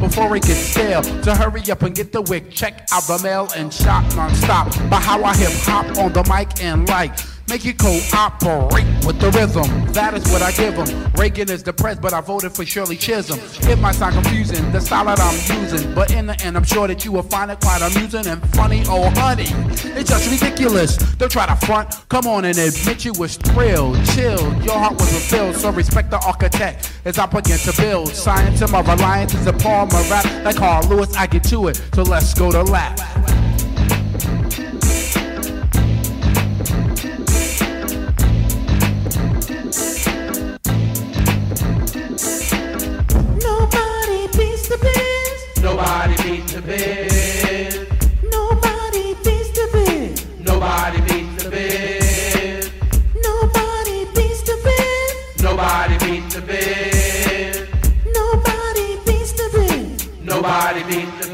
before 0.01 0.35
it 0.35 0.43
gets 0.43 0.59
stale. 0.59 1.01
To 1.01 1.35
hurry 1.35 1.61
up 1.71 1.83
and 1.83 1.95
get 1.95 2.11
the 2.11 2.21
wick, 2.23 2.49
check 2.49 2.87
out 2.91 3.03
the 3.03 3.19
mail 3.23 3.47
and 3.55 3.73
shop 3.73 4.03
non-stop. 4.15 4.67
By 4.89 4.97
how 4.97 5.23
I 5.23 5.35
hip 5.37 5.51
hop 5.63 5.97
on 5.97 6.11
the 6.11 6.23
mic 6.29 6.61
and 6.61 6.87
like. 6.89 7.30
Make 7.51 7.65
it 7.65 7.79
cooperate 7.79 8.85
with 9.05 9.19
the 9.19 9.29
rhythm. 9.31 9.91
That 9.91 10.13
is 10.13 10.23
what 10.31 10.41
I 10.41 10.53
give 10.53 10.73
them. 10.73 11.11
Reagan 11.15 11.51
is 11.51 11.61
depressed, 11.61 12.01
but 12.01 12.13
I 12.13 12.21
voted 12.21 12.53
for 12.53 12.65
Shirley 12.65 12.95
Chisholm. 12.95 13.41
It 13.69 13.77
might 13.77 13.95
sound 13.95 14.13
confusing, 14.13 14.71
the 14.71 14.79
style 14.79 15.03
that 15.03 15.19
I'm 15.19 15.61
using. 15.61 15.93
But 15.93 16.13
in 16.13 16.27
the 16.27 16.41
end, 16.45 16.55
I'm 16.55 16.63
sure 16.63 16.87
that 16.87 17.03
you 17.03 17.11
will 17.11 17.23
find 17.23 17.51
it 17.51 17.59
quite 17.59 17.81
amusing 17.81 18.25
and 18.25 18.41
funny. 18.55 18.83
Oh, 18.87 19.09
honey, 19.15 19.47
it's 19.99 20.09
just 20.09 20.31
ridiculous. 20.31 20.95
Don't 20.95 21.29
try 21.29 21.45
to 21.45 21.65
front. 21.65 21.93
Come 22.07 22.25
on 22.25 22.45
and 22.45 22.57
admit 22.57 23.03
you 23.03 23.11
was 23.19 23.35
thrilled, 23.35 23.97
chilled. 24.15 24.63
Your 24.63 24.79
heart 24.79 24.93
was 24.93 25.11
fulfilled, 25.11 25.57
so 25.57 25.71
respect 25.71 26.09
the 26.09 26.25
architect 26.25 26.93
as 27.03 27.19
I 27.19 27.25
begin 27.25 27.57
to 27.57 27.73
build. 27.75 28.15
Science 28.15 28.61
and 28.61 28.71
my 28.71 28.79
reliance 28.79 29.33
is 29.33 29.45
a 29.45 29.51
poem, 29.51 29.89
a 29.89 30.07
rap. 30.09 30.45
Like 30.45 30.55
Carl 30.55 30.87
Lewis, 30.87 31.13
I 31.17 31.27
get 31.27 31.43
to 31.49 31.67
it. 31.67 31.81
So 31.93 32.03
let's 32.03 32.33
go 32.33 32.49
to 32.49 32.63
lap. 32.63 32.97
The. 46.65 47.87
Nobody 48.31 49.13
beats 49.23 49.51
the 49.51 49.69
biz. 49.73 50.25
Nobody 50.39 51.01
beating 51.01 51.35
the 51.37 51.49
biz. 51.49 52.69
Nobody 53.15 54.05
beats 54.15 54.41
the 54.43 54.55
biz. 54.63 55.43
Nobody 55.43 55.97
beating 55.99 56.29
the 56.29 56.41
biz. 56.41 57.69
Nobody 58.13 58.87
beats 59.05 59.31
the 59.33 59.49
biz. 59.53 60.07
Nobody 60.23 60.83
beating 60.83 61.17
the 61.19 61.27
biz. 61.27 61.30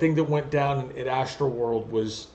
That 0.00 0.06
thing 0.06 0.14
that 0.14 0.30
went 0.30 0.50
down 0.50 0.92
at 0.96 1.06
Astroworld 1.06 1.90
was, 1.90 2.28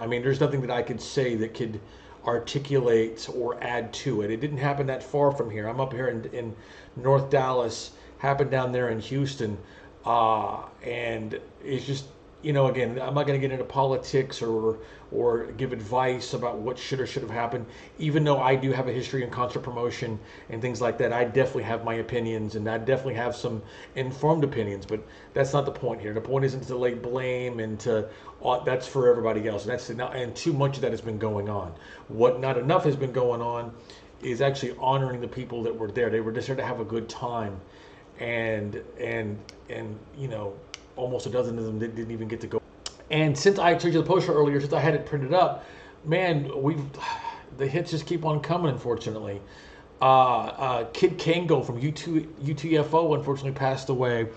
I 0.00 0.06
mean, 0.06 0.22
there's 0.22 0.40
nothing 0.40 0.62
that 0.62 0.70
I 0.70 0.80
could 0.80 1.02
say 1.02 1.34
that 1.34 1.52
could 1.52 1.78
articulate 2.24 3.28
or 3.34 3.62
add 3.62 3.92
to 3.92 4.22
it. 4.22 4.30
It 4.30 4.40
didn't 4.40 4.56
happen 4.56 4.86
that 4.86 5.02
far 5.02 5.30
from 5.30 5.50
here. 5.50 5.68
I'm 5.68 5.82
up 5.82 5.92
here 5.92 6.08
in, 6.08 6.24
in 6.32 6.56
North 6.96 7.28
Dallas, 7.28 7.90
happened 8.16 8.50
down 8.50 8.72
there 8.72 8.88
in 8.88 9.00
Houston, 9.00 9.58
uh, 10.06 10.62
and 10.82 11.38
it's 11.62 11.84
just, 11.84 12.06
you 12.40 12.52
know, 12.52 12.68
again, 12.68 13.00
I'm 13.00 13.14
not 13.14 13.26
going 13.26 13.40
to 13.40 13.46
get 13.46 13.52
into 13.52 13.64
politics 13.64 14.42
or 14.42 14.78
or 15.10 15.46
give 15.52 15.72
advice 15.72 16.34
about 16.34 16.58
what 16.58 16.78
should 16.78 17.00
or 17.00 17.06
should 17.06 17.22
have 17.22 17.30
happened. 17.30 17.66
Even 17.98 18.24
though 18.24 18.38
I 18.38 18.54
do 18.54 18.72
have 18.72 18.86
a 18.86 18.92
history 18.92 19.24
in 19.24 19.30
concert 19.30 19.60
promotion 19.60 20.20
and 20.50 20.60
things 20.60 20.80
like 20.80 20.98
that, 20.98 21.12
I 21.12 21.24
definitely 21.24 21.62
have 21.64 21.82
my 21.82 21.94
opinions 21.94 22.54
and 22.54 22.68
I 22.68 22.78
definitely 22.78 23.14
have 23.14 23.34
some 23.34 23.62
informed 23.96 24.44
opinions. 24.44 24.86
But 24.86 25.00
that's 25.32 25.52
not 25.52 25.64
the 25.64 25.72
point 25.72 26.00
here. 26.00 26.12
The 26.12 26.20
point 26.20 26.44
isn't 26.44 26.66
to 26.66 26.76
lay 26.76 26.94
blame 26.94 27.58
and 27.58 27.80
to 27.80 28.08
uh, 28.44 28.62
that's 28.64 28.86
for 28.86 29.08
everybody 29.08 29.48
else. 29.48 29.64
And 29.64 29.72
that's 29.72 29.88
not, 29.90 30.14
and 30.14 30.34
too 30.36 30.52
much 30.52 30.76
of 30.76 30.82
that 30.82 30.92
has 30.92 31.00
been 31.00 31.18
going 31.18 31.48
on. 31.48 31.74
What 32.08 32.40
not 32.40 32.58
enough 32.58 32.84
has 32.84 32.96
been 32.96 33.12
going 33.12 33.40
on 33.40 33.72
is 34.22 34.40
actually 34.40 34.76
honoring 34.78 35.20
the 35.20 35.28
people 35.28 35.62
that 35.64 35.76
were 35.76 35.90
there. 35.90 36.10
They 36.10 36.20
were 36.20 36.32
just 36.32 36.46
there 36.46 36.56
to 36.56 36.64
have 36.64 36.80
a 36.80 36.84
good 36.84 37.08
time, 37.08 37.60
and 38.18 38.82
and 38.98 39.38
and 39.68 39.98
you 40.16 40.28
know, 40.28 40.54
almost 40.98 41.26
a 41.26 41.30
dozen 41.30 41.58
of 41.58 41.64
them 41.64 41.78
didn't, 41.78 41.96
didn't 41.96 42.10
even 42.10 42.28
get 42.28 42.40
to 42.42 42.46
go. 42.46 42.60
And 43.10 43.36
since 43.36 43.58
I 43.58 43.76
showed 43.78 43.94
you 43.94 44.02
the 44.02 44.02
poster 44.02 44.34
earlier, 44.34 44.60
since 44.60 44.72
I 44.72 44.80
had 44.80 44.94
it 44.94 45.06
printed 45.06 45.32
up, 45.32 45.64
man, 46.04 46.50
we've 46.62 46.82
the 47.56 47.66
hits 47.66 47.90
just 47.90 48.06
keep 48.06 48.24
on 48.24 48.40
coming. 48.40 48.70
Unfortunately, 48.70 49.40
uh, 50.00 50.04
uh, 50.04 50.84
Kid 50.92 51.18
Kangol 51.18 51.64
from 51.64 51.80
U2 51.80 52.26
UTFO 52.44 53.16
unfortunately 53.16 53.52
passed 53.52 53.88
away 53.88 54.28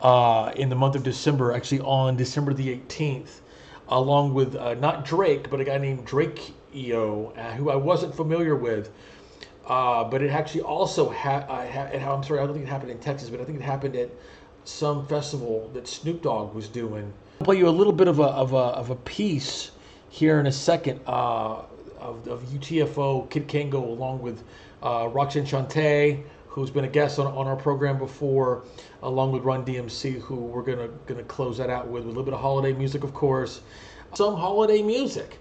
uh, 0.00 0.52
in 0.56 0.68
the 0.68 0.76
month 0.76 0.94
of 0.94 1.02
December. 1.02 1.52
Actually, 1.52 1.80
on 1.80 2.16
December 2.16 2.54
the 2.54 2.76
18th, 2.78 3.40
along 3.88 4.34
with 4.34 4.56
uh, 4.56 4.74
not 4.74 5.04
Drake, 5.04 5.50
but 5.50 5.60
a 5.60 5.64
guy 5.64 5.78
named 5.78 6.04
Drake 6.04 6.52
EO, 6.74 7.32
uh, 7.36 7.52
who 7.52 7.70
I 7.70 7.76
wasn't 7.76 8.14
familiar 8.14 8.56
with. 8.56 8.90
Uh, 9.66 10.02
but 10.02 10.22
it 10.22 10.30
actually 10.30 10.62
also 10.62 11.10
ha-, 11.10 11.44
ha- 11.46 11.90
I'm 11.92 12.22
sorry, 12.24 12.40
I 12.40 12.46
don't 12.46 12.54
think 12.54 12.66
it 12.66 12.70
happened 12.70 12.90
in 12.90 12.98
Texas, 13.00 13.28
but 13.28 13.38
I 13.38 13.44
think 13.44 13.60
it 13.60 13.64
happened 13.64 13.96
at 13.96 14.10
some 14.68 15.06
festival 15.06 15.70
that 15.72 15.88
Snoop 15.88 16.22
Dogg 16.22 16.54
was 16.54 16.68
doing. 16.68 17.10
I'll 17.40 17.46
play 17.46 17.56
you 17.56 17.68
a 17.68 17.70
little 17.70 17.92
bit 17.92 18.06
of 18.06 18.18
a, 18.18 18.24
of 18.24 18.52
a, 18.52 18.56
of 18.56 18.90
a 18.90 18.96
piece 18.96 19.70
here 20.10 20.40
in 20.40 20.46
a 20.46 20.52
second 20.52 21.00
uh, 21.06 21.62
of, 21.98 22.28
of 22.28 22.42
UTFO 22.44 23.28
Kid 23.30 23.48
Kangol 23.48 23.88
along 23.88 24.20
with 24.20 24.44
uh, 24.82 25.08
Roxanne 25.10 25.46
Shante, 25.46 26.22
who's 26.46 26.70
been 26.70 26.84
a 26.84 26.88
guest 26.88 27.18
on, 27.18 27.26
on 27.26 27.46
our 27.46 27.56
program 27.56 27.98
before, 27.98 28.64
along 29.02 29.32
with 29.32 29.42
Run 29.42 29.64
DMC, 29.64 30.20
who 30.20 30.36
we're 30.36 30.62
gonna 30.62 30.88
gonna 31.06 31.22
close 31.24 31.56
that 31.58 31.70
out 31.70 31.88
with, 31.88 32.04
with 32.04 32.04
a 32.04 32.08
little 32.08 32.24
bit 32.24 32.34
of 32.34 32.40
holiday 32.40 32.72
music, 32.72 33.04
of 33.04 33.14
course, 33.14 33.62
some 34.14 34.36
holiday 34.36 34.82
music. 34.82 35.38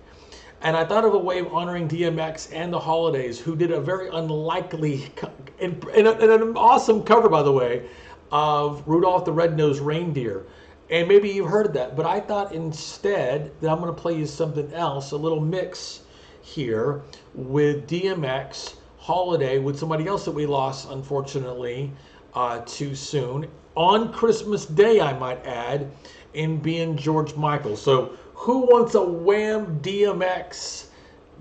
And 0.61 0.75
I 0.75 0.85
thought 0.85 1.05
of 1.05 1.13
a 1.13 1.19
way 1.19 1.39
of 1.39 1.53
honoring 1.53 1.87
DMX 1.87 2.49
and 2.51 2.73
the 2.73 2.79
holidays, 2.79 3.39
who 3.39 3.55
did 3.55 3.71
a 3.71 3.79
very 3.79 4.07
unlikely 4.09 5.11
and, 5.59 5.83
and, 5.89 6.07
and 6.07 6.31
an 6.31 6.57
awesome 6.57 7.03
cover, 7.03 7.29
by 7.29 7.43
the 7.43 7.51
way, 7.51 7.87
of 8.31 8.83
Rudolph 8.87 9.25
the 9.25 9.31
Red-Nosed 9.31 9.81
Reindeer. 9.81 10.45
And 10.89 11.07
maybe 11.07 11.29
you've 11.29 11.49
heard 11.49 11.73
that, 11.73 11.95
but 11.95 12.05
I 12.05 12.19
thought 12.19 12.53
instead 12.53 13.51
that 13.61 13.69
I'm 13.69 13.79
going 13.79 13.93
to 13.93 14.01
play 14.01 14.17
you 14.17 14.25
something 14.25 14.73
else, 14.73 15.11
a 15.11 15.17
little 15.17 15.41
mix 15.41 16.01
here 16.41 17.01
with 17.33 17.87
DMX 17.87 18.75
Holiday 18.97 19.59
with 19.59 19.77
somebody 19.77 20.07
else 20.07 20.25
that 20.25 20.31
we 20.31 20.45
lost, 20.45 20.89
unfortunately, 20.89 21.91
uh, 22.33 22.61
too 22.65 22.95
soon 22.95 23.47
on 23.77 24.11
Christmas 24.11 24.65
Day, 24.65 24.99
I 24.99 25.13
might 25.13 25.45
add, 25.45 25.91
in 26.33 26.57
being 26.57 26.97
George 26.97 27.35
Michael. 27.35 27.77
So, 27.77 28.17
who 28.33 28.61
wants 28.61 28.95
a 28.95 29.03
Wham 29.03 29.79
DMX 29.81 30.87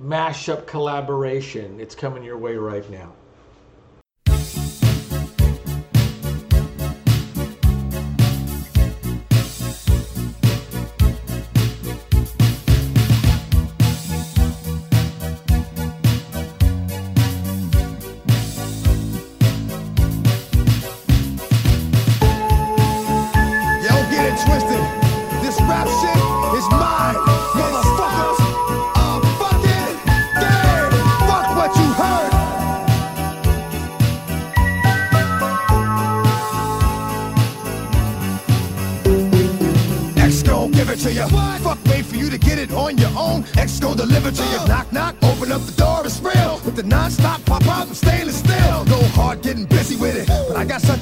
mashup 0.03 0.67
collaboration? 0.67 1.81
It's 1.81 1.95
coming 1.95 2.23
your 2.23 2.37
way 2.37 2.57
right 2.57 2.89
now. 2.91 3.13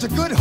a 0.05 0.09
good 0.09 0.34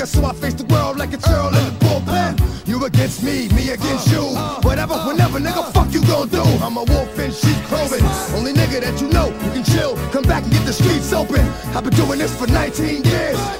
nigga, 0.00 0.06
so 0.06 0.24
I 0.24 0.32
face 0.32 0.54
the 0.54 0.64
world 0.64 0.96
like 0.98 1.12
a 1.12 1.18
turtle 1.18 1.48
in 1.48 1.64
the 1.64 1.84
bullpen. 1.84 2.68
You 2.68 2.84
against 2.84 3.22
me, 3.22 3.48
me 3.48 3.70
against 3.70 4.10
you. 4.10 4.22
Whatever, 4.62 4.94
whenever, 5.06 5.38
nigga, 5.38 5.72
fuck 5.72 5.92
you 5.92 6.02
gon' 6.06 6.28
do. 6.28 6.42
I'm 6.62 6.76
a 6.76 6.84
wolf 6.84 7.18
in 7.18 7.30
she's 7.30 7.60
clothing. 7.66 8.04
Only 8.34 8.52
nigga 8.52 8.80
that 8.80 9.00
you 9.00 9.08
know, 9.08 9.28
you 9.28 9.50
can 9.52 9.64
chill. 9.64 9.96
Come 10.12 10.24
back 10.24 10.44
and 10.44 10.52
get 10.52 10.64
the 10.64 10.72
streets 10.72 11.12
open. 11.12 11.40
I've 11.74 11.84
been 11.84 11.94
doing 11.94 12.18
this 12.18 12.36
for 12.36 12.46
19 12.46 13.04
years. 13.04 13.59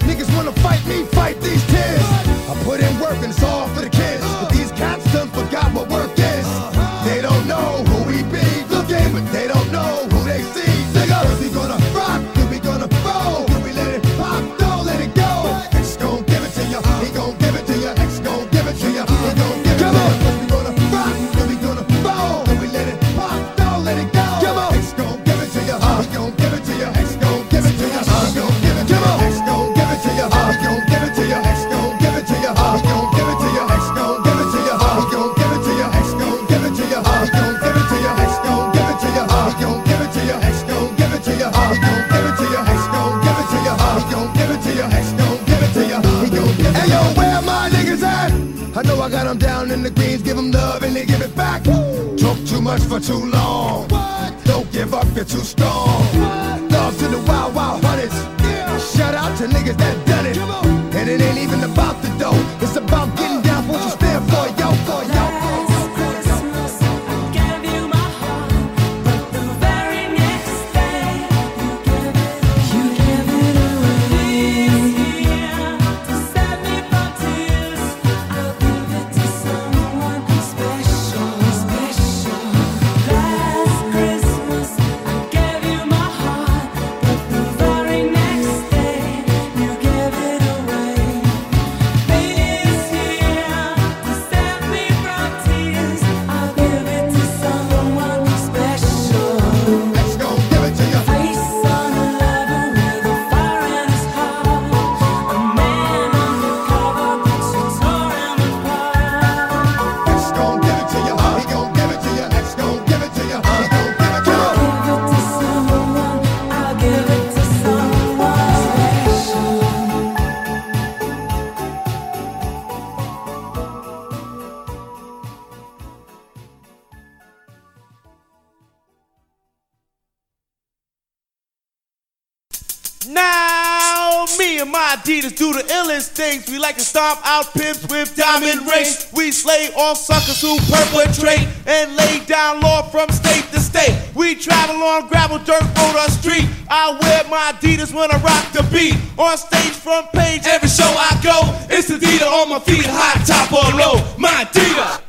Adidas 135.01 135.35
do 135.35 135.51
the 135.55 135.61
illest 135.61 136.11
things. 136.11 136.47
We 136.47 136.59
like 136.59 136.77
to 136.77 136.83
stomp 136.83 137.21
out 137.25 137.55
pimps 137.55 137.89
with 137.89 138.15
diamond 138.17 138.69
rings. 138.69 139.09
We 139.15 139.33
slay 139.33 139.71
all 139.75 139.95
suckers 139.95 140.43
who 140.43 140.59
perpetrate 140.69 141.49
and 141.67 141.97
lay 141.97 142.21
down 142.27 142.61
law 142.61 142.83
from 142.83 143.09
state 143.09 143.45
to 143.53 143.61
state. 143.61 143.97
We 144.15 144.35
travel 144.35 144.77
on 144.83 145.09
gravel, 145.09 145.39
dirt 145.39 145.63
road, 145.63 145.97
or 145.97 146.11
street. 146.11 146.45
I 146.69 146.93
wear 147.01 147.25
my 147.31 147.53
Adidas 147.57 147.95
when 147.95 148.13
I 148.13 148.19
rock 148.21 148.53
the 148.53 148.63
beat. 148.71 148.95
On 149.19 149.39
stage, 149.39 149.73
front 149.73 150.13
page, 150.13 150.43
every 150.45 150.69
show 150.69 150.85
I 150.85 151.19
go. 151.25 151.49
It's 151.75 151.91
Adidas 151.91 152.31
on 152.31 152.51
my 152.51 152.59
feet, 152.59 152.85
high 152.85 153.25
top 153.25 153.51
or 153.57 153.73
low. 153.81 154.05
My 154.19 154.45
Adidas. 154.45 155.01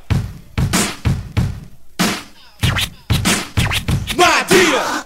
My 4.16 4.46
Adidas. 4.48 5.06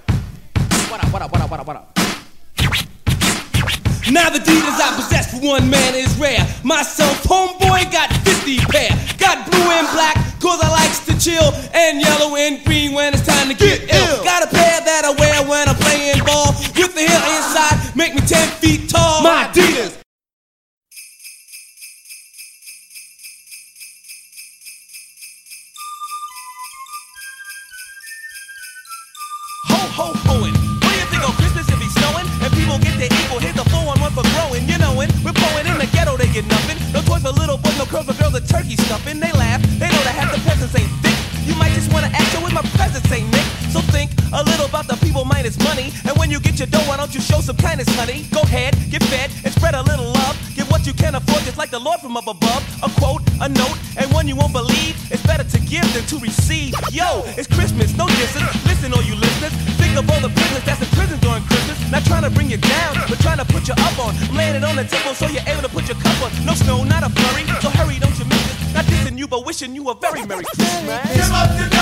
What 0.91 1.03
up, 1.03 1.11
what 1.11 1.21
up, 1.23 1.31
what 1.31 1.41
up, 1.41 1.49
what 1.49 1.59
up, 1.59 1.67
what 1.67 1.75
up? 1.75 1.94
Now 4.11 4.29
the 4.29 4.37
Adidas 4.37 4.77
I 4.77 4.93
possess 4.95 5.31
for 5.33 5.41
one 5.41 5.69
man 5.69 5.95
is 5.95 6.15
rare. 6.17 6.45
Myself, 6.63 7.23
homeboy, 7.23 7.91
got 7.91 8.13
50 8.21 8.57
pair. 8.69 8.89
Got 9.17 9.49
blue 9.49 9.65
and 9.73 9.87
black, 9.93 10.15
cause 10.39 10.61
I 10.61 10.69
likes 10.69 11.05
to 11.07 11.17
chill. 11.17 11.53
And 11.73 11.99
yellow 11.99 12.35
and 12.35 12.63
green 12.65 12.93
when 12.93 13.13
it's 13.13 13.25
time 13.25 13.49
to 13.49 13.55
get, 13.55 13.81
ill. 13.89 14.23
Got 14.23 14.43
a 14.43 14.47
pair 14.47 14.81
that 14.81 15.05
I 15.05 15.11
wear 15.17 15.49
when 15.49 15.67
I'm 15.67 15.75
playing 15.75 16.23
ball. 16.23 16.53
With 16.77 16.93
the 16.93 17.01
heel 17.01 17.23
inside, 17.33 17.95
make 17.95 18.13
me 18.13 18.21
10 18.21 18.47
feet 18.61 18.89
tall. 18.89 19.23
My 19.23 19.49
Adidas. 19.51 20.04
Get 36.35 36.47
nothing. 36.49 36.75
No 36.91 36.99
toys 37.01 37.21
for 37.21 37.31
little 37.31 37.57
boys, 37.57 37.77
no 37.77 37.85
curls 37.85 38.07
for 38.07 38.13
girls, 38.19 38.35
a 38.35 38.41
turkey 38.41 38.75
stuffing. 38.75 39.21
They 39.21 39.31
laugh, 39.31 39.61
they 39.79 39.87
know 39.87 40.03
that 40.03 40.15
half 40.19 40.35
the 40.35 40.41
presents 40.43 40.75
ain't 40.75 40.91
thick. 40.99 41.15
You 41.47 41.55
might 41.55 41.71
just 41.71 41.93
wanna 41.93 42.11
yo, 42.33 42.43
with 42.43 42.51
my 42.53 42.65
presents 42.75 43.09
ain't 43.11 43.31
Nick. 43.31 43.47
So 43.71 43.79
think 43.95 44.11
a 44.33 44.43
little 44.43 44.65
about 44.65 44.87
the 44.87 44.97
people 44.97 45.23
minus 45.23 45.55
money. 45.63 45.93
And 46.03 46.17
when 46.17 46.31
you 46.31 46.39
get 46.39 46.59
your 46.59 46.67
dough, 46.67 46.83
why 46.89 46.97
don't 46.97 47.13
you 47.13 47.21
show 47.21 47.39
some 47.39 47.55
kindness, 47.55 47.87
honey? 47.95 48.25
Go 48.33 48.41
ahead, 48.41 48.75
get 48.89 49.03
fed, 49.03 49.31
and 49.45 49.53
spread 49.53 49.75
a 49.75 49.83
little 49.83 50.11
love. 50.11 50.35
Get 50.55 50.67
what 50.71 50.87
you 50.87 50.93
can 50.93 51.15
afford, 51.15 51.43
just 51.43 51.57
like 51.57 51.71
the 51.71 51.79
Lord 51.79 51.99
from 51.99 52.17
up 52.17 52.27
above. 52.27 52.63
A 52.83 52.89
quote, 52.99 53.21
a 53.39 53.47
note, 53.47 53.77
and 53.95 54.11
one 54.11 54.27
you 54.27 54.35
won't 54.35 54.53
believe. 54.53 54.97
It's 55.11 55.23
better 55.23 55.43
to 55.43 55.59
give 55.59 55.85
than 55.93 56.03
to 56.11 56.17
receive. 56.17 56.73
Yo, 56.91 57.23
it's 57.37 57.47
Christmas, 57.47 57.95
no 57.95 58.07
distance. 58.07 58.49
Listen, 58.65 58.91
all 58.91 59.03
you 59.03 59.15
listeners. 59.15 59.53
Think 59.77 59.95
of 59.95 60.09
all 60.09 60.19
the 60.19 60.33
prisoners 60.33 60.63
that's 60.65 60.81
in 60.81 60.89
prison 60.97 61.19
during 61.19 61.43
Christmas. 61.43 61.77
Not 61.91 62.03
trying 62.05 62.23
to 62.23 62.31
bring 62.31 62.49
you 62.49 62.57
down, 62.57 62.95
but 63.07 63.19
trying 63.19 63.37
to 63.37 63.45
put 63.45 63.67
you 63.67 63.75
up 63.77 63.99
on. 63.99 64.15
I'm 64.17 64.35
laying 64.35 64.55
it 64.55 64.63
on 64.63 64.75
the 64.75 64.83
table 64.83 65.13
so 65.13 65.27
you're 65.27 65.45
able 65.45 65.61
to 65.61 65.69
your 65.87 65.97
on. 65.97 66.45
No 66.45 66.53
snow, 66.53 66.83
not 66.83 67.03
a 67.03 67.09
flurry, 67.09 67.45
so 67.61 67.69
hurry, 67.69 67.99
don't 67.99 68.17
you 68.17 68.25
miss 68.25 68.45
it. 68.51 68.73
Not 68.73 68.85
dissing 68.85 69.17
you, 69.17 69.27
but 69.27 69.45
wishing 69.45 69.75
you 69.75 69.89
a 69.89 69.95
very 69.95 70.25
Merry 70.25 70.43
Christmas. 70.43 71.74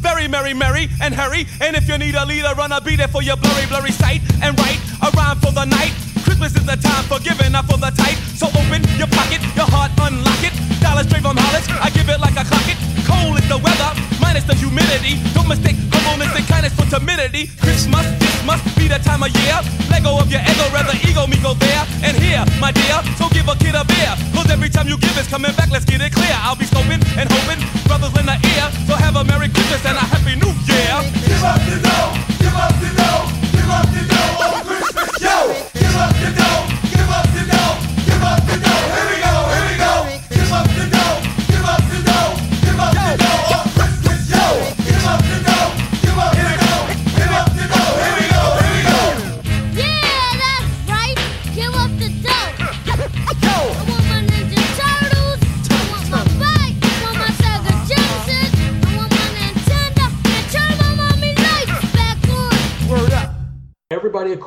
Very 0.00 0.28
merry, 0.28 0.54
merry, 0.54 0.88
and 1.02 1.12
hurry. 1.14 1.46
And 1.60 1.76
if 1.76 1.88
you 1.88 1.98
need 1.98 2.14
a 2.14 2.24
leader, 2.24 2.54
run 2.56 2.72
I'll 2.72 2.80
be 2.80 2.96
there 2.96 3.08
for 3.08 3.22
your 3.22 3.36
blurry, 3.36 3.66
blurry 3.66 3.92
sight. 3.92 4.22
And 4.42 4.58
write 4.58 4.80
a 5.02 5.10
rhyme 5.12 5.38
for 5.38 5.52
the 5.52 5.64
night. 5.66 5.92
Christmas 6.24 6.56
is 6.56 6.64
the 6.64 6.76
time 6.76 7.04
for 7.04 7.18
giving 7.20 7.54
up 7.54 7.66
for 7.66 7.76
the 7.76 7.90
tight. 7.90 8.16
So 8.38 8.46
open 8.48 8.80
your 8.96 9.08
pocket, 9.08 9.42
your 9.56 9.68
heart, 9.68 9.92
unlock 10.00 10.42
it. 10.44 10.54
Dollars 10.80 11.06
straight 11.06 11.22
from 11.22 11.36
Hollis, 11.36 11.68
I 11.68 11.90
give 11.90 12.08
it 12.08 12.20
like 12.20 12.36
a 12.38 12.44
clock 12.44 12.68
it. 12.68 12.78
Cold 13.04 13.38
is 13.38 13.48
the 13.48 13.58
weather, 13.58 13.90
minus 14.28 14.44
the 14.44 14.54
humidity. 14.54 15.16
Don't 15.32 15.48
mistake 15.48 15.76
humbleness 15.88 16.36
and 16.36 16.46
kindness 16.46 16.74
for 16.76 16.84
timidity. 16.92 17.48
Christmas, 17.64 18.04
this 18.20 18.36
must 18.44 18.64
be 18.76 18.84
the 18.84 19.00
time 19.00 19.24
of 19.24 19.32
year. 19.40 19.56
Let 19.88 20.04
go 20.04 20.20
of 20.20 20.28
your 20.28 20.44
ego, 20.44 20.64
rather 20.68 20.92
ego 21.08 21.24
me 21.26 21.40
go 21.40 21.54
there. 21.56 21.84
And 22.04 22.12
here, 22.12 22.44
my 22.60 22.70
dear, 22.70 23.00
so 23.16 23.32
give 23.32 23.48
a 23.48 23.56
kid 23.56 23.72
a 23.72 23.84
beer. 23.88 24.12
Cause 24.36 24.50
every 24.52 24.68
time 24.68 24.86
you 24.86 25.00
give 25.00 25.16
it's 25.16 25.28
coming 25.32 25.54
back, 25.56 25.70
let's 25.72 25.88
get 25.88 26.00
it 26.04 26.12
clear. 26.12 26.36
I'll 26.44 26.60
be 26.60 26.68
scoping 26.68 27.00
and 27.16 27.26
hoping, 27.32 27.60
brothers 27.88 28.12
in 28.20 28.26
the 28.28 28.36
ear. 28.52 28.66
So 28.84 28.92
have 29.00 29.16
a 29.16 29.24
Merry 29.24 29.48
Christmas 29.48 29.80
and 29.88 29.96
a 29.96 30.04
Happy 30.12 30.36
New 30.36 30.52
Year. 30.68 30.96
Give 31.24 31.42
up 31.48 31.60
the 31.64 31.76
dough, 31.80 32.27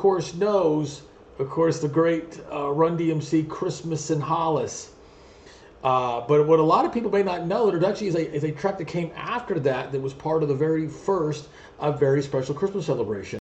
course, 0.02 0.34
knows, 0.34 1.02
of 1.38 1.48
course, 1.48 1.78
the 1.78 1.86
great 1.86 2.40
uh, 2.50 2.68
Run 2.72 2.98
DMC 2.98 3.48
Christmas 3.48 4.10
in 4.10 4.20
Hollis. 4.20 4.90
Uh, 5.84 6.22
but 6.26 6.44
what 6.44 6.58
a 6.58 6.62
lot 6.62 6.84
of 6.84 6.92
people 6.92 7.08
may 7.08 7.22
not 7.22 7.46
know, 7.46 7.70
there 7.70 7.88
actually 7.88 8.08
is 8.08 8.16
a, 8.16 8.34
is 8.34 8.42
a 8.42 8.50
track 8.50 8.78
that 8.78 8.88
came 8.88 9.12
after 9.14 9.60
that 9.60 9.92
that 9.92 10.00
was 10.00 10.12
part 10.12 10.42
of 10.42 10.48
the 10.48 10.56
very 10.56 10.88
first 10.88 11.48
uh, 11.78 11.92
very 11.92 12.20
special 12.20 12.52
Christmas 12.52 12.86
celebration. 12.86 13.41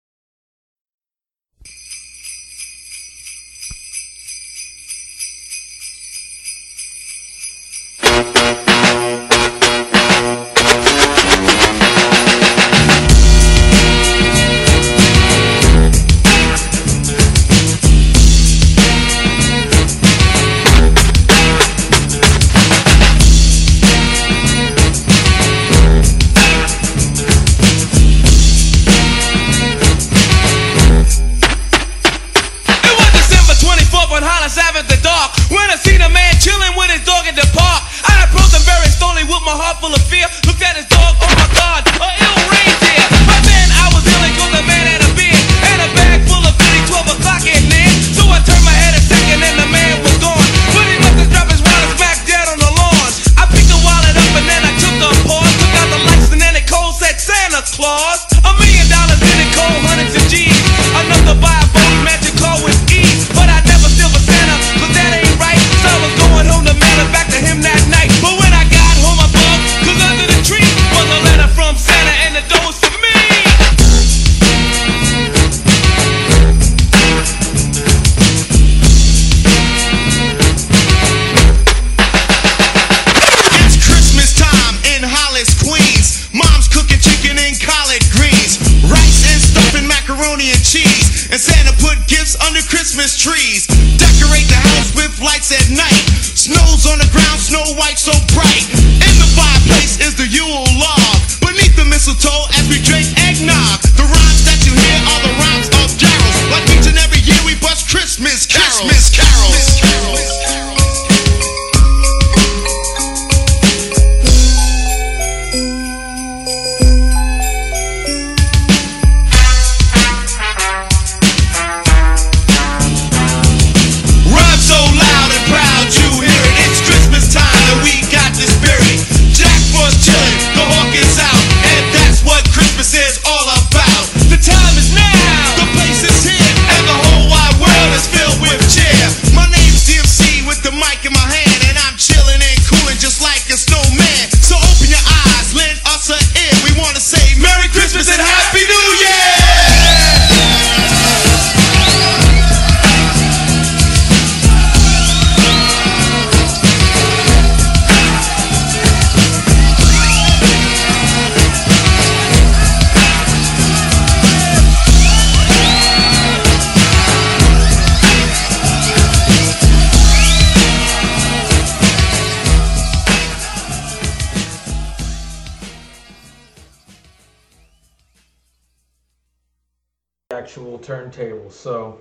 Actual 181.04 181.26
turntable. 181.26 181.50
So, 181.50 181.98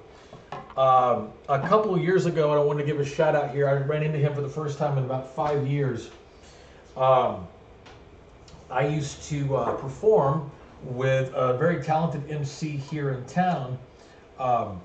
um, 0.78 1.32
a 1.50 1.60
couple 1.68 1.98
years 1.98 2.26
ago, 2.26 2.52
and 2.52 2.60
I 2.60 2.64
want 2.64 2.80
to 2.80 2.86
give 2.86 3.00
a 3.00 3.06
shout 3.06 3.36
out 3.36 3.52
here. 3.52 3.68
I 3.68 3.74
ran 3.74 4.04
into 4.04 4.18
him 4.18 4.34
for 4.34 4.42
the 4.42 4.50
first 4.50 4.78
time 4.78 4.98
in 4.98 5.06
about 5.06 5.36
five 5.36 5.68
years. 5.68 6.10
Um, 6.96 7.48
I 8.70 8.88
used 8.88 9.24
to 9.24 9.56
uh, 9.56 9.76
perform 9.76 10.50
with 10.84 11.32
a 11.34 11.58
very 11.58 11.82
talented 11.84 12.30
MC 12.30 12.78
here 12.78 13.12
in 13.12 13.26
town 13.26 13.78
um, 14.40 14.82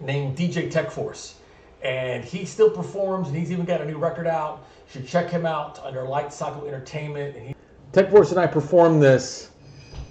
named 0.00 0.36
DJ 0.36 0.70
Tech 0.70 0.90
Force. 0.90 1.36
And 1.82 2.24
he 2.24 2.44
still 2.44 2.70
performs, 2.70 3.28
and 3.28 3.36
he's 3.36 3.50
even 3.50 3.64
got 3.64 3.80
a 3.80 3.84
new 3.84 3.98
record 3.98 4.26
out. 4.26 4.66
You 4.86 5.00
should 5.00 5.08
check 5.08 5.30
him 5.30 5.46
out 5.46 5.80
under 5.84 6.04
Light 6.04 6.32
Cycle 6.32 6.66
Entertainment. 6.66 7.36
And 7.36 7.46
he- 7.48 7.54
Tech 7.92 8.10
Force 8.10 8.30
and 8.30 8.38
I 8.38 8.46
performed 8.46 9.02
this 9.02 9.50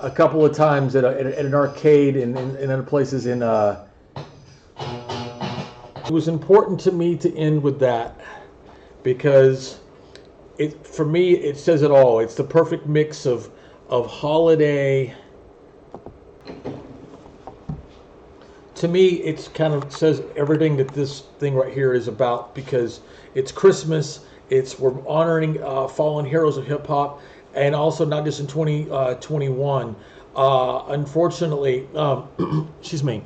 a 0.02 0.10
couple 0.10 0.46
of 0.46 0.56
times 0.56 0.96
at, 0.96 1.04
a, 1.04 1.20
at, 1.20 1.26
at 1.28 1.46
an 1.46 1.54
arcade 1.54 2.18
and 2.18 2.38
in, 2.38 2.72
other 2.72 2.84
places 2.84 3.26
in 3.28 3.44
uh 3.44 3.86
it 4.78 6.12
was 6.12 6.28
important 6.28 6.80
to 6.82 6.92
me 6.92 7.16
to 7.18 7.34
end 7.38 7.62
with 7.62 7.80
that 7.80 8.20
because 9.04 9.80
it 10.58 10.86
for 10.86 11.06
me 11.06 11.34
it 11.34 11.58
says 11.58 11.82
it 11.84 11.92
all. 11.92 12.20
It's 12.20 12.36
the 12.36 12.44
perfect 12.44 12.88
mix 12.88 13.26
of 13.26 13.50
of 13.90 14.08
holiday. 14.08 15.16
To 18.76 18.88
me 18.88 19.08
it's 19.08 19.48
kind 19.48 19.74
of 19.74 19.94
says 19.94 20.24
everything 20.36 20.76
that 20.78 20.90
this 20.90 21.22
thing 21.40 21.56
right 21.56 21.72
here 21.72 21.94
is 21.94 22.08
about 22.08 22.56
because 22.56 23.02
it's 23.36 23.52
christmas 23.52 24.26
it's 24.50 24.78
we're 24.78 25.08
honoring 25.08 25.62
uh, 25.64 25.88
fallen 25.88 26.26
heroes 26.26 26.58
of 26.58 26.66
hip 26.66 26.86
hop 26.88 27.22
and 27.54 27.76
also 27.76 28.06
not 28.06 28.26
just 28.26 28.40
in 28.40 28.48
2021 28.48 29.96
uh, 30.36 30.84
unfortunately 30.90 31.88
um, 31.96 32.28
excuse 32.80 33.04
me 33.04 33.24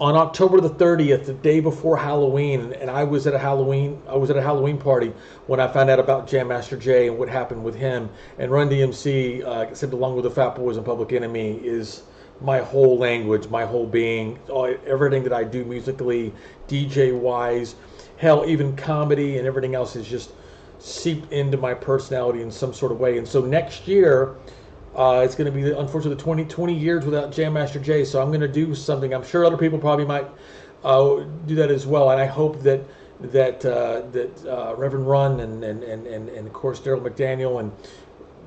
on 0.00 0.16
October 0.16 0.60
the 0.60 0.70
30th, 0.70 1.26
the 1.26 1.34
day 1.34 1.60
before 1.60 1.96
Halloween, 1.96 2.72
and 2.72 2.90
I 2.90 3.04
was 3.04 3.28
at 3.28 3.34
a 3.34 3.38
Halloween, 3.38 4.02
I 4.08 4.16
was 4.16 4.28
at 4.28 4.36
a 4.36 4.42
Halloween 4.42 4.76
party 4.76 5.12
when 5.46 5.60
I 5.60 5.68
found 5.68 5.88
out 5.88 6.00
about 6.00 6.26
Jam 6.26 6.48
Master 6.48 6.76
Jay 6.76 7.06
and 7.06 7.16
what 7.16 7.28
happened 7.28 7.62
with 7.62 7.76
him. 7.76 8.10
And 8.38 8.50
Run 8.50 8.68
DMC, 8.68 9.46
uh, 9.46 9.66
except 9.70 9.92
along 9.92 10.16
with 10.16 10.24
the 10.24 10.30
Fat 10.30 10.56
Boys 10.56 10.76
and 10.76 10.84
Public 10.84 11.12
Enemy, 11.12 11.60
is 11.62 12.02
my 12.40 12.58
whole 12.58 12.98
language, 12.98 13.48
my 13.48 13.64
whole 13.64 13.86
being, 13.86 14.38
everything 14.84 15.22
that 15.22 15.32
I 15.32 15.44
do 15.44 15.64
musically, 15.64 16.34
DJ 16.66 17.16
wise, 17.16 17.76
hell, 18.16 18.44
even 18.46 18.74
comedy 18.74 19.38
and 19.38 19.46
everything 19.46 19.76
else 19.76 19.94
is 19.94 20.06
just 20.08 20.32
seeped 20.84 21.32
into 21.32 21.56
my 21.56 21.72
personality 21.72 22.42
in 22.42 22.50
some 22.50 22.74
sort 22.74 22.92
of 22.92 23.00
way. 23.00 23.16
And 23.16 23.26
so 23.26 23.40
next 23.40 23.88
year, 23.88 24.36
uh, 24.94 25.22
it's 25.24 25.34
going 25.34 25.50
to 25.50 25.58
be 25.58 25.70
unfortunately 25.72 26.22
20, 26.22 26.44
20 26.44 26.74
years 26.74 27.04
without 27.06 27.32
Jam 27.32 27.54
Master 27.54 27.80
Jay. 27.80 28.04
So 28.04 28.20
I'm 28.20 28.28
going 28.28 28.42
to 28.42 28.48
do 28.48 28.74
something. 28.74 29.14
I'm 29.14 29.24
sure 29.24 29.46
other 29.46 29.56
people 29.56 29.78
probably 29.78 30.04
might 30.04 30.26
uh, 30.84 31.24
do 31.46 31.54
that 31.54 31.70
as 31.70 31.86
well. 31.86 32.10
And 32.10 32.20
I 32.20 32.26
hope 32.26 32.60
that 32.62 32.82
that 33.20 33.64
uh, 33.64 34.02
that 34.10 34.46
uh, 34.46 34.74
Reverend 34.76 35.08
Run 35.08 35.40
and 35.40 35.64
and, 35.64 35.82
and, 35.82 36.06
and 36.06 36.28
and 36.28 36.46
of 36.46 36.52
course 36.52 36.80
Darryl 36.80 37.00
McDaniel 37.00 37.60
and 37.60 37.72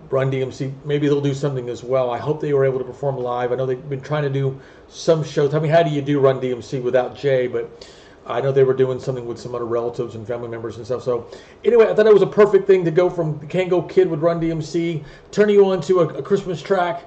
Run 0.10 0.32
DMC 0.32 0.74
maybe 0.86 1.08
they'll 1.08 1.22
do 1.22 1.34
something 1.34 1.70
as 1.70 1.84
well. 1.84 2.12
I 2.12 2.20
hope 2.20 2.40
they 2.40 2.54
were 2.54 2.66
able 2.66 2.78
to 2.78 2.86
perform 2.86 3.18
live. 3.18 3.52
I 3.52 3.56
know 3.56 3.66
they've 3.66 3.90
been 3.90 4.02
trying 4.02 4.24
to 4.24 4.30
do 4.30 4.60
some 4.88 5.24
shows. 5.24 5.56
I 5.56 5.60
mean, 5.60 5.72
how 5.72 5.82
do 5.82 5.90
you 5.90 6.02
do 6.02 6.20
Run 6.20 6.40
DMC 6.40 6.84
without 6.84 7.16
Jay? 7.18 7.48
But 7.48 7.90
I 8.28 8.42
know 8.42 8.52
they 8.52 8.64
were 8.64 8.74
doing 8.74 9.00
something 9.00 9.26
with 9.26 9.40
some 9.40 9.56
other 9.56 9.66
relatives 9.66 10.16
and 10.16 10.28
family 10.28 10.50
members 10.50 10.78
and 10.78 10.86
stuff. 10.86 11.04
So 11.04 11.28
anyway, 11.64 11.90
I 11.90 11.94
thought 11.96 12.08
it 12.08 12.14
was 12.14 12.22
a 12.22 12.28
perfect 12.28 12.68
thing 12.68 12.84
to 12.86 12.92
go 12.92 13.10
from 13.10 13.40
Kangol 13.48 13.90
Kid 13.90 14.10
with 14.10 14.20
Run 14.20 14.42
DMC, 14.42 15.04
turning 15.32 15.56
you 15.56 15.66
on 15.66 15.82
to 15.82 16.02
a, 16.02 16.08
a 16.08 16.22
Christmas 16.22 16.62
track 16.62 17.06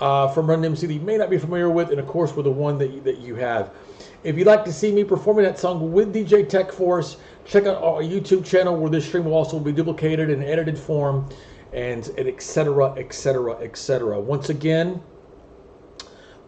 uh, 0.00 0.28
from 0.28 0.48
Run 0.48 0.62
DMC 0.62 0.80
that 0.80 0.92
you 0.92 1.00
may 1.00 1.16
not 1.16 1.30
be 1.30 1.38
familiar 1.38 1.70
with, 1.70 1.90
and 1.90 1.98
of 1.98 2.06
course 2.06 2.36
with 2.36 2.44
the 2.44 2.50
one 2.50 2.78
that 2.78 2.90
you, 2.90 3.00
that 3.02 3.18
you 3.18 3.34
have. 3.36 3.70
If 4.22 4.36
you'd 4.36 4.46
like 4.46 4.64
to 4.66 4.72
see 4.72 4.92
me 4.92 5.02
performing 5.02 5.44
that 5.44 5.58
song 5.58 5.92
with 5.92 6.14
DJ 6.14 6.46
Tech 6.46 6.70
Force, 6.70 7.16
check 7.46 7.64
out 7.64 7.82
our 7.82 8.02
YouTube 8.02 8.44
channel 8.44 8.76
where 8.76 8.90
this 8.90 9.06
stream 9.06 9.24
will 9.24 9.34
also 9.34 9.58
be 9.58 9.72
duplicated 9.72 10.28
in 10.28 10.42
edited 10.42 10.78
form, 10.78 11.26
and, 11.72 12.06
and 12.18 12.28
et 12.28 12.42
cetera, 12.42 12.94
et 12.98 13.14
cetera, 13.14 13.56
et 13.62 13.76
cetera. 13.76 14.20
Once 14.20 14.50
again, 14.50 15.00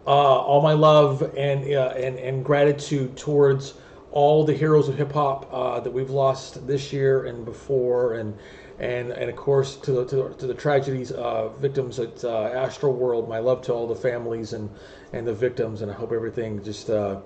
uh, 0.05 0.09
all 0.09 0.61
my 0.61 0.73
love 0.73 1.21
and, 1.37 1.63
uh, 1.73 1.93
and 1.95 2.19
and 2.19 2.43
gratitude 2.43 3.15
towards 3.15 3.75
all 4.13 4.45
the 4.45 4.53
heroes 4.53 4.87
of 4.87 4.95
hip 4.95 5.11
hop 5.11 5.49
uh, 5.51 5.79
that 5.79 5.91
we've 5.91 6.11
lost 6.11 6.65
this 6.67 6.93
year 6.93 7.25
and 7.25 7.43
before, 7.43 8.13
and 8.13 8.37
and 8.79 9.11
and 9.11 9.29
of 9.29 9.35
course 9.35 9.75
to 9.77 9.91
the 9.91 10.05
to 10.05 10.15
the, 10.15 10.29
to 10.35 10.47
the 10.47 10.53
tragedies 10.53 11.11
uh, 11.11 11.49
victims 11.49 11.99
at 11.99 12.23
uh, 12.23 12.69
World. 12.83 13.27
My 13.27 13.39
love 13.39 13.63
to 13.63 13.73
all 13.73 13.87
the 13.87 13.95
families 13.95 14.53
and 14.53 14.69
and 15.13 15.27
the 15.27 15.33
victims, 15.33 15.81
and 15.81 15.91
I 15.91 15.95
hope 15.95 16.11
everything 16.11 16.63
just 16.63 16.91
uh, 16.91 17.17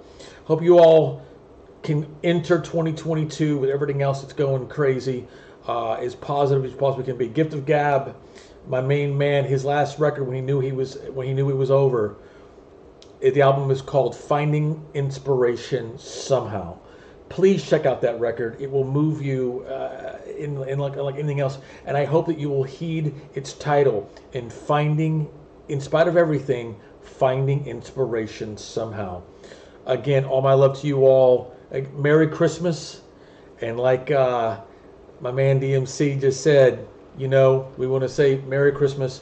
hope 0.45 0.63
you 0.63 0.79
all 0.79 1.25
can 1.83 2.07
enter 2.23 2.59
2022 2.59 3.57
with 3.57 3.69
everything 3.69 4.01
else 4.01 4.21
that's 4.21 4.33
going 4.33 4.67
crazy 4.67 5.27
uh, 5.67 5.93
as 5.93 6.15
positive 6.15 6.65
as 6.65 6.73
possibly 6.73 7.03
can 7.03 7.17
be. 7.17 7.27
Gift 7.27 7.53
of 7.53 7.65
Gab, 7.65 8.15
my 8.67 8.81
main 8.81 9.17
man, 9.17 9.43
his 9.43 9.65
last 9.65 9.99
record 9.99 10.23
when 10.23 10.35
he 10.35 10.41
knew 10.41 10.61
he 10.61 10.71
was 10.71 10.97
when 11.13 11.27
he 11.27 11.33
knew 11.33 11.49
it 11.49 11.55
was 11.55 11.69
over. 11.69 12.15
The 13.19 13.41
album 13.41 13.71
is 13.71 13.81
called 13.81 14.15
Finding 14.15 14.85
Inspiration 14.93 15.97
Somehow. 15.97 16.77
Please 17.29 17.67
check 17.67 17.87
out 17.87 17.99
that 18.01 18.19
record. 18.19 18.61
It 18.61 18.69
will 18.69 18.83
move 18.83 19.23
you 19.23 19.65
uh, 19.67 20.19
in, 20.37 20.61
in 20.67 20.77
like, 20.77 20.95
like 20.95 21.15
anything 21.15 21.39
else. 21.39 21.57
And 21.87 21.97
I 21.97 22.05
hope 22.05 22.27
that 22.27 22.37
you 22.37 22.49
will 22.49 22.63
heed 22.63 23.15
its 23.33 23.53
title 23.53 24.07
in 24.33 24.51
finding, 24.51 25.27
in 25.67 25.81
spite 25.81 26.07
of 26.07 26.15
everything, 26.15 26.79
finding 27.01 27.65
inspiration 27.65 28.55
somehow. 28.55 29.23
Again, 29.87 30.23
all 30.23 30.43
my 30.43 30.53
love 30.53 30.79
to 30.81 30.87
you 30.87 31.03
all. 31.03 31.55
Merry 31.95 32.27
Christmas. 32.27 33.01
And 33.61 33.79
like 33.79 34.11
uh, 34.11 34.59
my 35.21 35.31
man 35.31 35.59
DMC 35.59 36.21
just 36.21 36.41
said, 36.41 36.87
you 37.17 37.27
know, 37.27 37.71
we 37.77 37.87
want 37.87 38.03
to 38.03 38.09
say 38.09 38.41
Merry 38.41 38.71
Christmas 38.71 39.21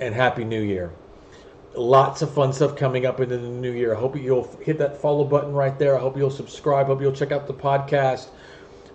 and 0.00 0.14
Happy 0.14 0.44
New 0.44 0.62
Year 0.62 0.92
lots 1.76 2.22
of 2.22 2.32
fun 2.32 2.52
stuff 2.52 2.76
coming 2.76 3.06
up 3.06 3.20
into 3.20 3.36
the 3.36 3.48
new 3.48 3.72
year. 3.72 3.94
I 3.94 3.98
hope 3.98 4.16
you'll 4.16 4.48
hit 4.62 4.78
that 4.78 5.00
follow 5.00 5.24
button 5.24 5.52
right 5.52 5.78
there. 5.78 5.96
I 5.96 6.00
hope 6.00 6.16
you'll 6.16 6.30
subscribe. 6.30 6.86
I 6.86 6.88
hope 6.88 7.00
you'll 7.00 7.12
check 7.12 7.32
out 7.32 7.46
the 7.46 7.54
podcast. 7.54 8.28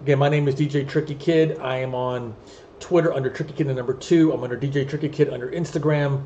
Again, 0.01 0.19
my 0.19 0.29
name 0.29 0.47
is 0.47 0.55
DJ 0.55 0.87
Tricky 0.87 1.15
Kid. 1.15 1.59
I 1.59 1.77
am 1.77 1.93
on 1.93 2.35
Twitter 2.79 3.13
under 3.13 3.29
Tricky 3.29 3.53
Kid 3.53 3.67
the 3.67 3.73
number 3.73 3.93
two. 3.93 4.31
I'm 4.31 4.43
under 4.43 4.57
DJ 4.57 4.87
Tricky 4.87 5.09
Kid 5.09 5.29
under 5.29 5.51
Instagram, 5.51 6.23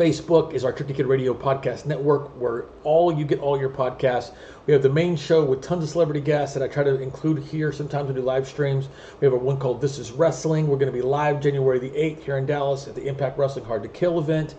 Facebook 0.00 0.52
is 0.52 0.64
our 0.64 0.72
Tricky 0.72 0.94
Kid 0.94 1.06
Radio 1.06 1.34
Podcast 1.34 1.86
Network, 1.86 2.28
where 2.38 2.66
all 2.84 3.12
you 3.12 3.24
get 3.24 3.40
all 3.40 3.58
your 3.58 3.70
podcasts. 3.70 4.32
We 4.66 4.72
have 4.72 4.82
the 4.82 4.90
main 4.90 5.16
show 5.16 5.44
with 5.44 5.62
tons 5.62 5.84
of 5.84 5.90
celebrity 5.90 6.20
guests 6.20 6.54
that 6.54 6.62
I 6.62 6.68
try 6.68 6.84
to 6.84 7.00
include 7.00 7.42
here. 7.42 7.72
Sometimes 7.72 8.08
we 8.08 8.14
do 8.14 8.20
live 8.20 8.46
streams. 8.46 8.88
We 9.20 9.24
have 9.24 9.32
a 9.32 9.38
one 9.38 9.58
called 9.58 9.80
This 9.80 9.98
Is 9.98 10.10
Wrestling. 10.10 10.68
We're 10.68 10.76
going 10.76 10.92
to 10.92 10.98
be 10.98 11.02
live 11.02 11.40
January 11.40 11.78
the 11.78 11.90
8th 11.90 12.22
here 12.22 12.36
in 12.36 12.46
Dallas 12.46 12.88
at 12.88 12.94
the 12.94 13.06
Impact 13.06 13.38
Wrestling 13.38 13.64
Hard 13.64 13.82
to 13.82 13.88
Kill 13.88 14.18
event. 14.18 14.54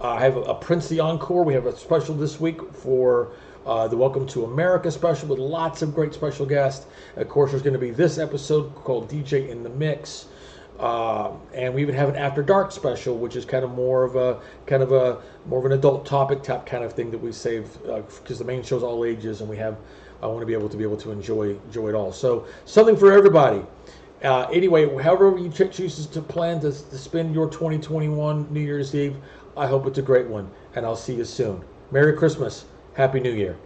Uh, 0.00 0.10
I 0.10 0.20
have 0.20 0.36
a, 0.36 0.42
a 0.42 0.54
Prince 0.54 0.88
the 0.88 1.00
Encore. 1.00 1.42
We 1.42 1.54
have 1.54 1.66
a 1.66 1.76
special 1.76 2.14
this 2.14 2.38
week 2.38 2.60
for 2.72 3.32
uh, 3.64 3.88
the 3.88 3.96
Welcome 3.96 4.26
to 4.28 4.44
America 4.44 4.90
special 4.90 5.28
with 5.28 5.38
lots 5.38 5.80
of 5.80 5.94
great 5.94 6.12
special 6.12 6.44
guests. 6.44 6.86
Of 7.16 7.28
course, 7.30 7.52
there's 7.52 7.62
going 7.62 7.72
to 7.72 7.78
be 7.78 7.90
this 7.92 8.18
episode 8.18 8.74
called 8.74 9.10
DJ 9.10 9.48
in 9.48 9.62
the 9.62 9.70
Mix. 9.70 10.26
Uh, 10.78 11.30
and 11.54 11.72
we 11.72 11.80
even 11.80 11.94
have 11.94 12.10
an 12.10 12.16
after 12.16 12.42
dark 12.42 12.72
special, 12.72 13.16
which 13.16 13.36
is 13.36 13.46
kind 13.46 13.64
of 13.64 13.70
more 13.70 14.04
of 14.04 14.16
a 14.16 14.38
kind 14.66 14.82
of 14.82 14.92
a 14.92 15.22
more 15.46 15.60
of 15.60 15.64
an 15.64 15.72
adult 15.72 16.04
topic 16.04 16.42
type 16.42 16.66
kind 16.66 16.84
of 16.84 16.92
thing 16.92 17.10
that 17.10 17.18
we 17.18 17.32
save 17.32 17.72
because 17.82 18.38
the 18.38 18.44
main 18.44 18.62
show's 18.62 18.82
all 18.82 19.02
ages, 19.02 19.40
and 19.40 19.48
we 19.48 19.56
have 19.56 19.78
I 20.22 20.26
want 20.26 20.40
to 20.40 20.46
be 20.46 20.52
able 20.52 20.68
to 20.68 20.76
be 20.76 20.84
able 20.84 20.98
to 20.98 21.10
enjoy 21.10 21.56
enjoy 21.64 21.88
it 21.88 21.94
all. 21.94 22.12
So 22.12 22.46
something 22.66 22.96
for 22.98 23.10
everybody. 23.10 23.62
Uh, 24.22 24.48
anyway, 24.52 24.86
however 25.02 25.38
you 25.38 25.48
ch- 25.48 25.74
chooses 25.74 26.06
to 26.06 26.20
plan 26.20 26.60
to, 26.60 26.72
to 26.72 26.98
spend 26.98 27.34
your 27.34 27.48
2021 27.50 28.46
New 28.50 28.60
Year's 28.60 28.94
Eve, 28.94 29.16
I 29.56 29.66
hope 29.66 29.86
it's 29.86 29.98
a 29.98 30.02
great 30.02 30.26
one, 30.26 30.50
and 30.74 30.84
I'll 30.84 30.96
see 30.96 31.14
you 31.14 31.24
soon. 31.24 31.64
Merry 31.90 32.14
Christmas, 32.16 32.66
Happy 32.94 33.20
New 33.20 33.32
Year. 33.32 33.56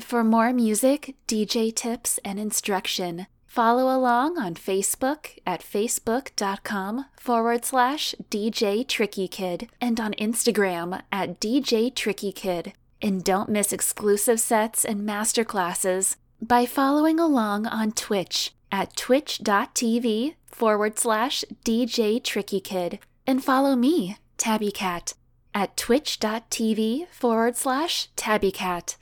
For 0.00 0.22
more 0.22 0.52
music, 0.52 1.16
DJ 1.26 1.74
tips, 1.74 2.18
and 2.24 2.38
instruction, 2.38 3.26
follow 3.46 3.94
along 3.94 4.38
on 4.38 4.54
Facebook 4.54 5.38
at 5.44 5.60
facebook.com 5.60 7.06
forward 7.18 7.64
slash 7.64 8.14
DJ 8.30 8.86
Tricky 8.86 9.26
Kid 9.26 9.68
and 9.80 9.98
on 9.98 10.12
Instagram 10.14 11.02
at 11.10 11.40
DJ 11.40 11.92
Tricky 11.92 12.30
Kid. 12.30 12.74
And 13.02 13.24
don't 13.24 13.48
miss 13.48 13.72
exclusive 13.72 14.38
sets 14.38 14.84
and 14.84 15.08
masterclasses 15.08 16.16
by 16.40 16.66
following 16.66 17.18
along 17.18 17.66
on 17.66 17.92
Twitch 17.92 18.54
at 18.70 18.94
twitch.tv 18.96 20.34
forward 20.46 20.98
slash 20.98 21.44
DJ 21.64 22.22
Tricky 22.22 22.60
Kid. 22.60 23.00
And 23.26 23.42
follow 23.42 23.76
me, 23.76 24.16
Tabby 24.38 24.70
Cat, 24.70 25.14
at 25.52 25.76
twitch.tv 25.76 27.08
forward 27.08 27.56
slash 27.56 28.08
Tabby 28.16 28.52
Cat. 28.52 28.96